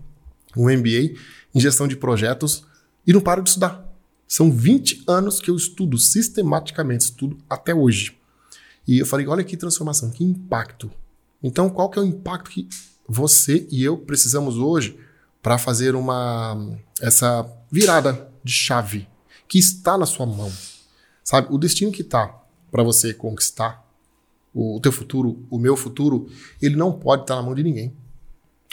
um 0.57 0.65
MBA 0.65 1.15
em 1.53 1.59
gestão 1.59 1.87
de 1.87 1.95
projetos 1.95 2.65
e 3.05 3.13
não 3.13 3.21
paro 3.21 3.41
de 3.41 3.49
estudar. 3.49 3.87
São 4.27 4.51
20 4.51 5.03
anos 5.07 5.39
que 5.39 5.49
eu 5.49 5.55
estudo 5.55 5.97
sistematicamente, 5.97 7.05
estudo 7.05 7.37
até 7.49 7.73
hoje. 7.73 8.17
E 8.87 8.99
eu 8.99 9.05
falei, 9.05 9.27
olha 9.27 9.43
que 9.43 9.55
transformação, 9.55 10.09
que 10.09 10.23
impacto. 10.23 10.91
Então, 11.41 11.69
qual 11.69 11.89
que 11.89 11.99
é 11.99 12.01
o 12.01 12.05
impacto 12.05 12.49
que 12.49 12.67
você 13.07 13.67
e 13.71 13.83
eu 13.83 13.97
precisamos 13.97 14.57
hoje 14.57 14.97
para 15.41 15.57
fazer 15.57 15.95
uma 15.95 16.77
essa 17.01 17.49
virada 17.71 18.29
de 18.43 18.51
chave 18.51 19.07
que 19.47 19.57
está 19.57 19.97
na 19.97 20.05
sua 20.05 20.25
mão? 20.25 20.51
Sabe, 21.23 21.47
o 21.51 21.57
destino 21.57 21.91
que 21.91 22.01
está 22.01 22.35
para 22.71 22.83
você 22.83 23.13
conquistar 23.13 23.85
o 24.53 24.79
teu 24.81 24.91
futuro, 24.91 25.45
o 25.49 25.57
meu 25.57 25.77
futuro, 25.77 26.27
ele 26.61 26.75
não 26.75 26.91
pode 26.91 27.23
estar 27.23 27.35
tá 27.35 27.41
na 27.41 27.45
mão 27.45 27.55
de 27.55 27.63
ninguém. 27.63 27.95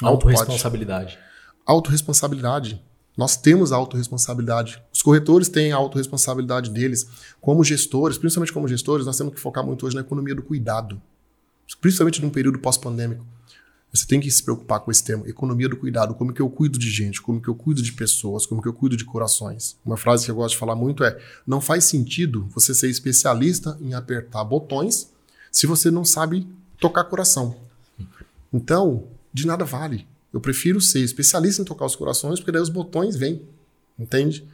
Autoresponsabilidade. 0.02 1.18
Autoresponsabilidade. 1.64 2.82
Nós 3.16 3.36
temos 3.36 3.72
a 3.72 3.76
autorresponsabilidade. 3.76 4.82
Os 4.92 5.00
corretores 5.00 5.48
têm 5.48 5.72
a 5.72 5.76
autorresponsabilidade 5.76 6.70
deles. 6.70 7.06
Como 7.40 7.64
gestores, 7.64 8.18
principalmente 8.18 8.52
como 8.52 8.68
gestores, 8.68 9.06
nós 9.06 9.16
temos 9.16 9.32
que 9.32 9.40
focar 9.40 9.64
muito 9.64 9.86
hoje 9.86 9.94
na 9.94 10.02
economia 10.02 10.34
do 10.34 10.42
cuidado. 10.42 11.00
Principalmente 11.80 12.20
num 12.20 12.30
período 12.30 12.58
pós-pandêmico. 12.58 13.26
Você 13.92 14.06
tem 14.06 14.20
que 14.20 14.30
se 14.30 14.42
preocupar 14.42 14.80
com 14.80 14.90
esse 14.90 15.02
tema, 15.02 15.26
economia 15.28 15.68
do 15.68 15.76
cuidado, 15.76 16.14
como 16.14 16.32
que 16.32 16.42
eu 16.42 16.50
cuido 16.50 16.78
de 16.78 16.90
gente, 16.90 17.22
como 17.22 17.40
que 17.40 17.48
eu 17.48 17.54
cuido 17.54 17.80
de 17.80 17.92
pessoas, 17.92 18.44
como 18.44 18.60
que 18.60 18.68
eu 18.68 18.72
cuido 18.74 18.96
de 18.96 19.04
corações. 19.04 19.76
Uma 19.84 19.96
frase 19.96 20.24
que 20.24 20.30
eu 20.30 20.34
gosto 20.34 20.54
de 20.54 20.58
falar 20.58 20.76
muito 20.76 21.02
é: 21.02 21.18
não 21.46 21.60
faz 21.60 21.84
sentido 21.84 22.46
você 22.54 22.74
ser 22.74 22.90
especialista 22.90 23.78
em 23.80 23.94
apertar 23.94 24.44
botões 24.44 25.10
se 25.50 25.66
você 25.66 25.90
não 25.90 26.04
sabe 26.04 26.46
tocar 26.78 27.04
coração. 27.04 27.56
Então, 28.52 29.04
de 29.32 29.46
nada 29.46 29.64
vale 29.64 30.06
eu 30.36 30.40
prefiro 30.40 30.82
ser 30.82 31.00
especialista 31.00 31.62
em 31.62 31.64
tocar 31.64 31.86
os 31.86 31.96
corações, 31.96 32.38
porque 32.38 32.52
daí 32.52 32.60
os 32.60 32.68
botões 32.68 33.16
vêm, 33.16 33.40
entende? 33.98 34.46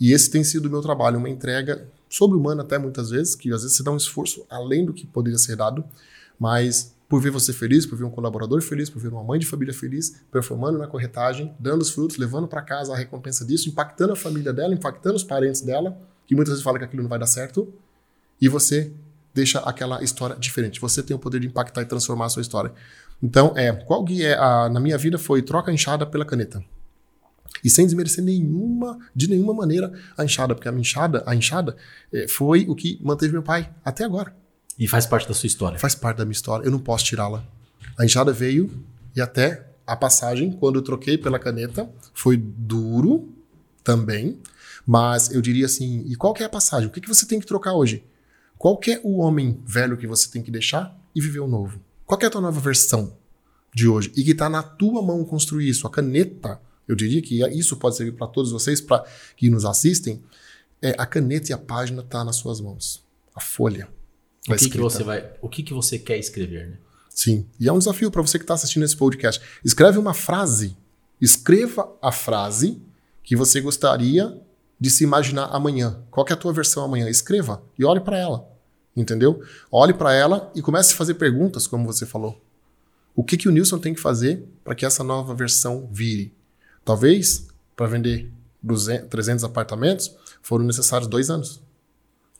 E 0.00 0.12
esse 0.12 0.30
tem 0.30 0.42
sido 0.42 0.64
o 0.64 0.70
meu 0.70 0.80
trabalho, 0.80 1.18
uma 1.18 1.28
entrega 1.28 1.86
sobre-humana 2.08 2.62
até 2.62 2.78
muitas 2.78 3.10
vezes, 3.10 3.34
que 3.34 3.52
às 3.52 3.60
vezes 3.60 3.76
você 3.76 3.82
dá 3.82 3.90
um 3.90 3.98
esforço 3.98 4.46
além 4.48 4.86
do 4.86 4.94
que 4.94 5.06
poderia 5.06 5.38
ser 5.38 5.54
dado, 5.54 5.84
mas 6.38 6.94
por 7.08 7.20
ver 7.20 7.30
você 7.30 7.52
feliz, 7.52 7.86
por 7.86 7.96
ver 7.96 8.04
um 8.04 8.10
colaborador 8.10 8.60
feliz, 8.60 8.90
por 8.90 9.00
ver 9.00 9.08
uma 9.08 9.22
mãe 9.22 9.38
de 9.38 9.46
família 9.46 9.72
feliz, 9.72 10.22
performando 10.30 10.78
na 10.78 10.86
corretagem, 10.86 11.54
dando 11.58 11.82
os 11.82 11.90
frutos, 11.90 12.16
levando 12.16 12.48
para 12.48 12.62
casa 12.62 12.92
a 12.92 12.96
recompensa 12.96 13.44
disso, 13.44 13.68
impactando 13.68 14.12
a 14.12 14.16
família 14.16 14.52
dela, 14.52 14.74
impactando 14.74 15.16
os 15.16 15.24
parentes 15.24 15.60
dela, 15.60 15.96
que 16.26 16.34
muitas 16.34 16.52
vezes 16.52 16.64
fala 16.64 16.78
que 16.78 16.84
aquilo 16.84 17.02
não 17.02 17.08
vai 17.08 17.18
dar 17.18 17.26
certo, 17.26 17.72
e 18.40 18.48
você 18.48 18.92
deixa 19.32 19.60
aquela 19.60 20.02
história 20.02 20.34
diferente. 20.36 20.80
Você 20.80 21.02
tem 21.02 21.14
o 21.14 21.18
poder 21.18 21.40
de 21.40 21.46
impactar 21.46 21.82
e 21.82 21.84
transformar 21.84 22.26
a 22.26 22.28
sua 22.28 22.42
história. 22.42 22.72
Então, 23.22 23.52
é, 23.56 23.72
qual 23.72 24.02
guia 24.02 24.28
é 24.28 24.38
a, 24.38 24.68
na 24.68 24.80
minha 24.80 24.98
vida 24.98 25.18
foi 25.18 25.42
troca 25.42 25.70
a 25.70 25.74
enxada 25.74 26.04
pela 26.06 26.24
caneta. 26.24 26.62
E 27.62 27.70
sem 27.70 27.86
desmerecer 27.86 28.24
nenhuma, 28.24 28.98
de 29.14 29.28
nenhuma 29.28 29.54
maneira 29.54 29.92
a 30.16 30.24
enxada, 30.24 30.54
porque 30.54 30.68
a 30.68 30.72
enxada, 30.72 31.22
a 31.26 31.34
enxada 31.34 31.76
é, 32.12 32.26
foi 32.28 32.66
o 32.68 32.74
que 32.74 32.98
manteve 33.02 33.32
meu 33.32 33.42
pai 33.42 33.70
até 33.84 34.04
agora. 34.04 34.34
E 34.78 34.86
faz 34.86 35.06
parte 35.06 35.26
da 35.26 35.34
sua 35.34 35.46
história. 35.46 35.78
Faz 35.78 35.94
parte 35.94 36.18
da 36.18 36.24
minha 36.24 36.32
história, 36.32 36.64
eu 36.64 36.70
não 36.70 36.78
posso 36.78 37.04
tirá-la. 37.04 37.44
A 37.98 38.04
enxada 38.04 38.32
veio 38.32 38.70
e 39.14 39.20
até 39.20 39.66
a 39.86 39.96
passagem, 39.96 40.52
quando 40.52 40.76
eu 40.76 40.82
troquei 40.82 41.16
pela 41.16 41.38
caneta, 41.38 41.88
foi 42.12 42.36
duro 42.36 43.32
também, 43.84 44.38
mas 44.84 45.32
eu 45.32 45.40
diria 45.40 45.66
assim, 45.66 46.04
e 46.06 46.16
qual 46.16 46.34
que 46.34 46.42
é 46.42 46.46
a 46.46 46.48
passagem? 46.48 46.88
O 46.88 46.90
que, 46.90 47.00
que 47.00 47.08
você 47.08 47.24
tem 47.24 47.38
que 47.38 47.46
trocar 47.46 47.72
hoje? 47.72 48.04
Qual 48.58 48.76
que 48.76 48.92
é 48.92 49.00
o 49.04 49.18
homem 49.18 49.60
velho 49.64 49.96
que 49.96 50.06
você 50.06 50.28
tem 50.30 50.42
que 50.42 50.50
deixar 50.50 50.98
e 51.14 51.20
viver 51.20 51.40
o 51.40 51.46
novo? 51.46 51.80
Qual 52.04 52.18
é 52.20 52.26
a 52.26 52.30
tua 52.30 52.40
nova 52.40 52.60
versão 52.60 53.16
de 53.74 53.86
hoje? 53.86 54.12
E 54.16 54.24
que 54.24 54.32
está 54.32 54.48
na 54.48 54.62
tua 54.62 55.02
mão 55.02 55.24
construir 55.24 55.68
isso. 55.68 55.86
A 55.86 55.90
caneta, 55.90 56.60
eu 56.88 56.94
diria 56.94 57.20
que 57.22 57.44
isso 57.48 57.76
pode 57.76 57.96
servir 57.96 58.12
para 58.12 58.26
todos 58.26 58.50
vocês 58.50 58.80
para 58.80 59.04
que 59.36 59.50
nos 59.50 59.64
assistem. 59.64 60.22
É, 60.80 60.94
a 60.98 61.06
caneta 61.06 61.50
e 61.50 61.54
a 61.54 61.58
página 61.58 62.02
tá 62.02 62.24
nas 62.24 62.36
suas 62.36 62.60
mãos. 62.60 63.04
A 63.34 63.40
folha. 63.40 63.88
O 64.48 64.54
que, 64.54 64.70
que 64.70 64.78
você 64.78 65.02
vai, 65.02 65.30
o 65.40 65.48
que, 65.48 65.62
que 65.62 65.74
você 65.74 65.98
quer 65.98 66.18
escrever, 66.18 66.68
né? 66.68 66.76
Sim. 67.10 67.46
E 67.58 67.68
é 67.68 67.72
um 67.72 67.78
desafio 67.78 68.10
para 68.10 68.22
você 68.22 68.38
que 68.38 68.44
está 68.44 68.54
assistindo 68.54 68.84
esse 68.84 68.96
podcast. 68.96 69.40
Escreve 69.64 69.98
uma 69.98 70.14
frase. 70.14 70.76
Escreva 71.20 71.90
a 72.02 72.12
frase 72.12 72.80
que 73.24 73.34
você 73.34 73.60
gostaria 73.60 74.38
de 74.78 74.90
se 74.90 75.02
imaginar 75.02 75.46
amanhã. 75.46 76.02
Qual 76.10 76.26
é 76.28 76.32
a 76.32 76.36
tua 76.36 76.52
versão 76.52 76.84
amanhã? 76.84 77.08
Escreva 77.08 77.62
e 77.78 77.84
olhe 77.84 78.00
para 78.00 78.18
ela 78.18 78.56
entendeu? 78.96 79.42
Olhe 79.70 79.92
para 79.92 80.12
ela 80.14 80.50
e 80.54 80.62
comece 80.62 80.94
a 80.94 80.96
fazer 80.96 81.14
perguntas, 81.14 81.66
como 81.66 81.84
você 81.84 82.06
falou. 82.06 82.42
O 83.14 83.22
que, 83.22 83.36
que 83.36 83.48
o 83.48 83.52
Nilson 83.52 83.78
tem 83.78 83.94
que 83.94 84.00
fazer 84.00 84.46
para 84.64 84.74
que 84.74 84.86
essa 84.86 85.04
nova 85.04 85.34
versão 85.34 85.88
vire? 85.92 86.34
Talvez, 86.84 87.46
para 87.74 87.86
vender 87.86 88.30
200, 88.62 89.08
300 89.08 89.44
apartamentos, 89.44 90.14
foram 90.42 90.64
necessários 90.64 91.08
dois 91.08 91.30
anos. 91.30 91.62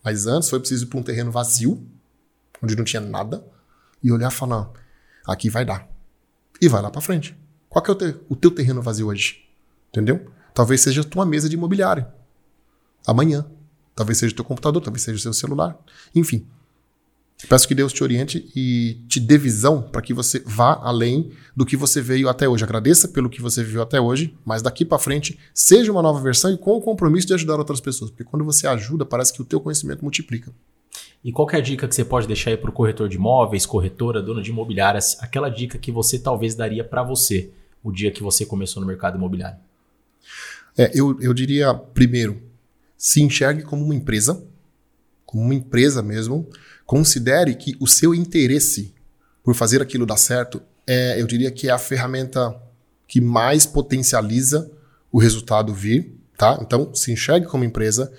Mas 0.03 0.27
antes 0.27 0.49
foi 0.49 0.59
preciso 0.59 0.85
ir 0.85 0.89
para 0.89 0.99
um 0.99 1.03
terreno 1.03 1.31
vazio, 1.31 1.85
onde 2.63 2.77
não 2.77 2.85
tinha 2.85 3.01
nada, 3.01 3.45
e 4.03 4.13
olhar 4.13 4.31
e 4.31 4.35
falar: 4.35 4.71
aqui 5.27 5.51
vai 5.51 5.65
dar. 5.65 5.89
e 6.61 6.69
vai 6.69 6.81
lá 6.81 6.91
para 6.91 7.01
frente. 7.01 7.37
Qual 7.69 7.83
que 7.83 7.91
é 7.91 7.95
o, 7.95 7.97
te, 7.97 8.17
o 8.29 8.37
teu 8.37 8.51
terreno 8.51 8.81
vazio 8.81 9.09
hoje? 9.09 9.45
Entendeu? 9.91 10.31
Talvez 10.55 10.81
seja 10.81 11.03
a 11.03 11.05
tua 11.05 11.27
mesa 11.27 11.49
de 11.49 11.57
imobiliário. 11.57 12.07
Amanhã. 13.07 13.47
Talvez 13.95 14.19
seja 14.19 14.33
o 14.33 14.37
teu 14.37 14.45
computador, 14.45 14.83
talvez 14.83 15.03
seja 15.03 15.19
o 15.19 15.21
seu 15.21 15.33
celular. 15.33 15.79
Enfim. 16.15 16.47
Peço 17.49 17.69
que 17.69 17.75
Deus 17.75 17.93
te 17.93 18.03
oriente 18.03 18.51
e 18.57 19.03
te 19.09 19.21
dê 19.21 19.37
visão 19.37 19.83
para 19.83 20.01
que 20.01 20.15
você 20.15 20.39
vá 20.47 20.81
além 20.83 21.33
do 21.55 21.67
que 21.67 21.77
você 21.77 22.01
veio 22.01 22.31
até 22.31 22.49
hoje. 22.49 22.65
Agradeça 22.65 23.09
pelo 23.09 23.29
que 23.29 23.43
você 23.43 23.63
viveu 23.63 23.83
até 23.83 24.01
hoje, 24.01 24.35
mas 24.45 24.63
daqui 24.63 24.87
para 24.87 24.99
frente 24.99 25.39
seja 25.53 25.93
uma 25.93 26.01
nova 26.01 26.21
versão 26.21 26.51
e 26.51 26.57
com 26.57 26.73
o 26.73 26.81
compromisso 26.81 27.27
de 27.27 27.35
ajudar 27.35 27.59
outras 27.59 27.81
pessoas, 27.81 28.11
porque 28.11 28.25
quando 28.25 28.45
você 28.45 28.67
ajuda, 28.67 29.05
parece 29.05 29.35
que 29.35 29.43
o 29.43 29.45
teu 29.45 29.61
conhecimento 29.61 30.03
multiplica. 30.03 30.51
E 31.27 31.33
qual 31.33 31.51
é 31.51 31.57
a 31.57 31.61
dica 31.61 31.89
que 31.89 31.95
você 31.97 32.05
pode 32.05 32.29
deixar 32.29 32.51
aí 32.51 32.57
para 32.57 32.71
o 32.71 32.73
corretor 32.73 33.09
de 33.09 33.17
imóveis, 33.17 33.67
corretora, 33.67 34.23
dono 34.23 34.41
de 34.41 34.53
imobiliárias, 34.53 35.17
aquela 35.21 35.49
dica 35.49 35.77
que 35.77 35.91
você 35.91 36.21
talvez 36.21 36.55
daria 36.55 36.85
para 36.85 37.03
você 37.03 37.51
o 37.83 37.91
dia 37.91 38.13
que 38.13 38.23
você 38.23 38.47
começou 38.47 38.81
no 38.81 38.87
mercado 38.87 39.17
imobiliário? 39.17 39.59
É, 40.79 40.89
eu, 40.95 41.21
eu 41.21 41.35
diria, 41.35 41.75
primeiro, 41.75 42.41
se 42.97 43.21
enxergue 43.21 43.65
como 43.65 43.85
uma 43.85 43.93
empresa, 43.97 44.41
como 45.25 45.43
uma 45.43 45.53
empresa 45.53 46.01
mesmo. 46.01 46.49
Considere 46.85 47.57
que 47.57 47.77
o 47.81 47.89
seu 47.89 48.15
interesse 48.15 48.95
por 49.43 49.53
fazer 49.53 49.83
aquilo 49.83 50.07
dar 50.07 50.19
certo 50.19 50.63
é, 50.87 51.21
eu 51.21 51.27
diria 51.27 51.51
que 51.51 51.69
é 51.69 51.73
a 51.73 51.79
ferramenta 51.79 52.55
que 53.09 53.21
mais 53.21 53.67
potencializa 53.67 54.71
o 55.11 55.19
resultado 55.19 55.75
vir, 55.75 56.15
tá? 56.39 56.57
Então, 56.63 56.95
se 56.95 57.11
enxergue 57.11 57.47
como 57.47 57.65
empresa, 57.65 58.13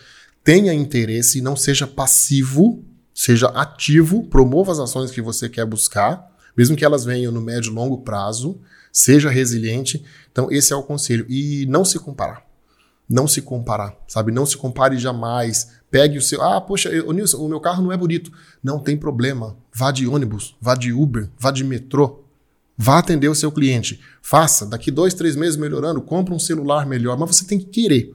tenha 0.43 0.73
interesse, 0.73 1.39
não 1.39 1.55
seja 1.55 1.87
passivo, 1.87 2.83
seja 3.17 3.47
ativo, 3.47 4.23
promova 4.27 4.71
as 4.71 4.79
ações 4.79 5.09
que 5.09 5.21
você 5.21 5.49
quer 5.49 5.65
buscar, 5.65 6.31
mesmo 6.55 6.75
que 6.75 6.85
elas 6.85 7.03
venham 7.03 7.31
no 7.31 7.41
médio 7.41 7.71
e 7.71 7.73
longo 7.73 8.01
prazo, 8.01 8.59
seja 8.91 9.29
resiliente. 9.29 10.03
Então, 10.31 10.51
esse 10.51 10.71
é 10.71 10.75
o 10.75 10.83
conselho. 10.83 11.25
E 11.27 11.65
não 11.67 11.83
se 11.83 11.97
comparar 11.97 12.47
não 13.09 13.27
se 13.27 13.41
comparar, 13.41 13.95
sabe? 14.07 14.31
Não 14.31 14.45
se 14.45 14.57
compare 14.57 14.97
jamais. 14.97 15.71
Pegue 15.89 16.17
o 16.17 16.21
seu. 16.21 16.41
Ah, 16.41 16.59
poxa, 16.59 16.89
eu, 16.89 17.11
Nilson, 17.13 17.37
o 17.37 17.47
meu 17.47 17.59
carro 17.59 17.81
não 17.81 17.91
é 17.91 17.97
bonito. 17.97 18.31
Não 18.61 18.79
tem 18.79 18.97
problema. 18.97 19.55
Vá 19.73 19.91
de 19.91 20.05
ônibus, 20.07 20.55
vá 20.59 20.75
de 20.75 20.91
Uber, 20.91 21.29
vá 21.39 21.51
de 21.51 21.63
metrô. 21.63 22.23
Vá 22.77 22.99
atender 22.99 23.29
o 23.29 23.35
seu 23.35 23.51
cliente. 23.51 24.01
Faça. 24.21 24.65
Daqui 24.65 24.91
dois, 24.91 25.13
três 25.13 25.35
meses 25.35 25.55
melhorando, 25.55 26.01
compra 26.01 26.33
um 26.33 26.39
celular 26.39 26.85
melhor. 26.85 27.17
Mas 27.17 27.37
você 27.37 27.45
tem 27.45 27.57
que 27.57 27.65
querer. 27.65 28.13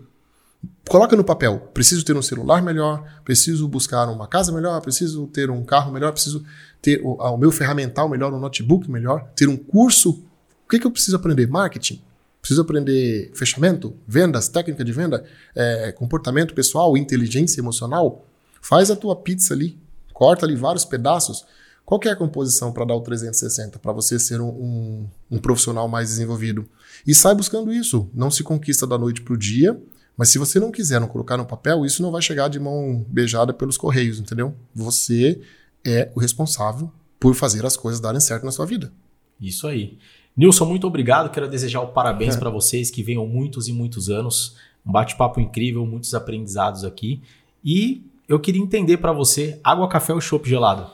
Coloca 0.88 1.16
no 1.16 1.24
papel. 1.24 1.70
Preciso 1.72 2.04
ter 2.04 2.16
um 2.16 2.22
celular 2.22 2.62
melhor, 2.62 3.04
preciso 3.24 3.66
buscar 3.66 4.08
uma 4.08 4.26
casa 4.26 4.52
melhor, 4.52 4.80
preciso 4.80 5.26
ter 5.26 5.50
um 5.50 5.64
carro 5.64 5.92
melhor, 5.92 6.12
preciso 6.12 6.44
ter 6.80 7.00
o, 7.02 7.14
o 7.14 7.36
meu 7.36 7.50
ferramental 7.50 8.08
melhor, 8.08 8.32
um 8.32 8.38
notebook 8.38 8.90
melhor, 8.90 9.30
ter 9.34 9.48
um 9.48 9.56
curso. 9.56 10.22
O 10.64 10.68
que, 10.68 10.78
que 10.78 10.86
eu 10.86 10.90
preciso 10.90 11.16
aprender? 11.16 11.46
Marketing 11.46 12.02
Preciso 12.42 12.62
aprender 12.62 13.30
fechamento, 13.34 13.94
vendas, 14.06 14.48
técnica 14.48 14.84
de 14.84 14.90
venda, 14.90 15.24
é, 15.54 15.92
comportamento 15.92 16.52
pessoal, 16.54 16.96
inteligência 16.96 17.60
emocional. 17.60 18.26
Faz 18.60 18.90
a 18.90 18.96
tua 18.96 19.14
pizza 19.14 19.54
ali, 19.54 19.78
corta 20.12 20.44
ali 20.44 20.56
vários 20.56 20.84
pedaços. 20.84 21.44
Qual 21.84 22.00
é 22.04 22.08
a 22.08 22.16
composição 22.16 22.72
para 22.72 22.84
dar 22.84 22.96
o 22.96 23.00
360? 23.00 23.78
Para 23.78 23.92
você 23.92 24.18
ser 24.18 24.40
um, 24.40 24.48
um, 24.48 25.08
um, 25.30 25.38
profissional 25.38 25.86
mais 25.86 26.08
desenvolvido. 26.08 26.68
E 27.06 27.14
sai 27.14 27.32
buscando 27.32 27.72
isso. 27.72 28.10
Não 28.12 28.28
se 28.28 28.42
conquista 28.42 28.88
da 28.88 28.98
noite 28.98 29.22
para 29.22 29.34
o 29.34 29.38
dia, 29.38 29.80
mas 30.16 30.28
se 30.28 30.38
você 30.38 30.60
não 30.60 30.70
quiser 30.70 31.00
não 31.00 31.08
colocar 31.08 31.36
no 31.36 31.46
papel, 31.46 31.84
isso 31.84 32.02
não 32.02 32.10
vai 32.10 32.22
chegar 32.22 32.48
de 32.48 32.60
mão 32.60 33.04
beijada 33.08 33.52
pelos 33.52 33.76
correios, 33.76 34.20
entendeu? 34.20 34.54
Você 34.74 35.40
é 35.84 36.10
o 36.14 36.20
responsável 36.20 36.90
por 37.18 37.34
fazer 37.34 37.64
as 37.64 37.76
coisas 37.76 38.00
darem 38.00 38.20
certo 38.20 38.44
na 38.44 38.52
sua 38.52 38.66
vida. 38.66 38.92
Isso 39.40 39.66
aí. 39.66 39.98
Nilson, 40.36 40.64
muito 40.66 40.86
obrigado. 40.86 41.30
Quero 41.30 41.48
desejar 41.48 41.80
o 41.80 41.88
parabéns 41.88 42.36
é. 42.36 42.38
para 42.38 42.50
vocês, 42.50 42.90
que 42.90 43.02
venham 43.02 43.26
muitos 43.26 43.68
e 43.68 43.72
muitos 43.72 44.08
anos. 44.08 44.56
Um 44.84 44.92
bate-papo 44.92 45.40
incrível, 45.40 45.84
muitos 45.86 46.14
aprendizados 46.14 46.84
aqui. 46.84 47.22
E 47.64 48.04
eu 48.28 48.40
queria 48.40 48.62
entender 48.62 48.96
para 48.96 49.12
você, 49.12 49.60
água, 49.62 49.88
café 49.88 50.12
ou 50.12 50.20
chopp 50.20 50.48
gelado? 50.48 50.90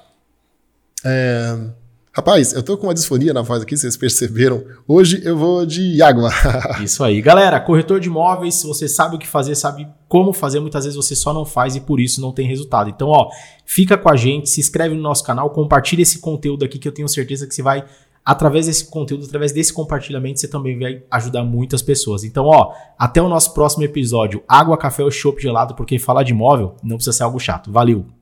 É... 1.05 1.71
Rapaz, 2.13 2.53
eu 2.53 2.63
tô 2.63 2.77
com 2.77 2.87
uma 2.87 2.95
disfonia 2.95 3.33
na 3.33 3.43
voz 3.43 3.63
aqui, 3.63 3.77
vocês 3.77 3.97
perceberam. 3.97 4.65
Hoje 4.87 5.21
eu 5.25 5.37
vou 5.37 5.65
de 5.65 6.03
água. 6.03 6.31
Isso 6.83 7.05
aí. 7.05 7.21
Galera, 7.21 7.61
corretor 7.61 8.01
de 8.01 8.09
imóveis, 8.09 8.63
você 8.63 8.89
sabe 8.89 9.17
o 9.17 9.19
que 9.19 9.27
fazer, 9.27 9.55
sabe 9.55 9.87
como 10.09 10.33
fazer, 10.33 10.59
muitas 10.59 10.85
vezes 10.85 10.97
você 10.97 11.15
só 11.15 11.33
não 11.33 11.45
faz 11.45 11.77
e 11.77 11.81
por 11.81 12.01
isso 12.01 12.21
não 12.21 12.33
tem 12.33 12.49
resultado. 12.49 12.89
Então, 12.89 13.09
ó, 13.09 13.29
fica 13.65 13.97
com 13.97 14.11
a 14.11 14.17
gente, 14.17 14.49
se 14.49 14.59
inscreve 14.59 14.95
no 14.95 15.03
nosso 15.03 15.23
canal, 15.23 15.51
compartilha 15.51 16.01
esse 16.03 16.19
conteúdo 16.19 16.65
aqui 16.65 16.79
que 16.79 16.89
eu 16.89 16.93
tenho 16.93 17.09
certeza 17.09 17.47
que 17.47 17.55
você 17.55 17.63
vai 17.63 17.85
através 18.25 18.67
desse 18.67 18.91
conteúdo, 18.91 19.25
através 19.25 19.53
desse 19.53 19.73
compartilhamento, 19.73 20.39
você 20.39 20.49
também 20.49 20.79
vai 20.79 21.03
ajudar 21.11 21.45
muitas 21.45 21.81
pessoas. 21.81 22.25
Então, 22.25 22.45
ó, 22.45 22.73
até 22.99 23.23
o 23.23 23.29
nosso 23.29 23.55
próximo 23.55 23.85
episódio. 23.85 24.43
Água, 24.47 24.77
café 24.77 25.03
ou 25.03 25.11
chopp 25.11 25.41
gelado, 25.41 25.75
porque 25.75 25.99
falar 25.99 26.25
de 26.25 26.33
imóvel 26.33 26.77
não 26.83 26.97
precisa 26.97 27.17
ser 27.17 27.23
algo 27.23 27.39
chato. 27.39 27.73
Valeu! 27.73 28.18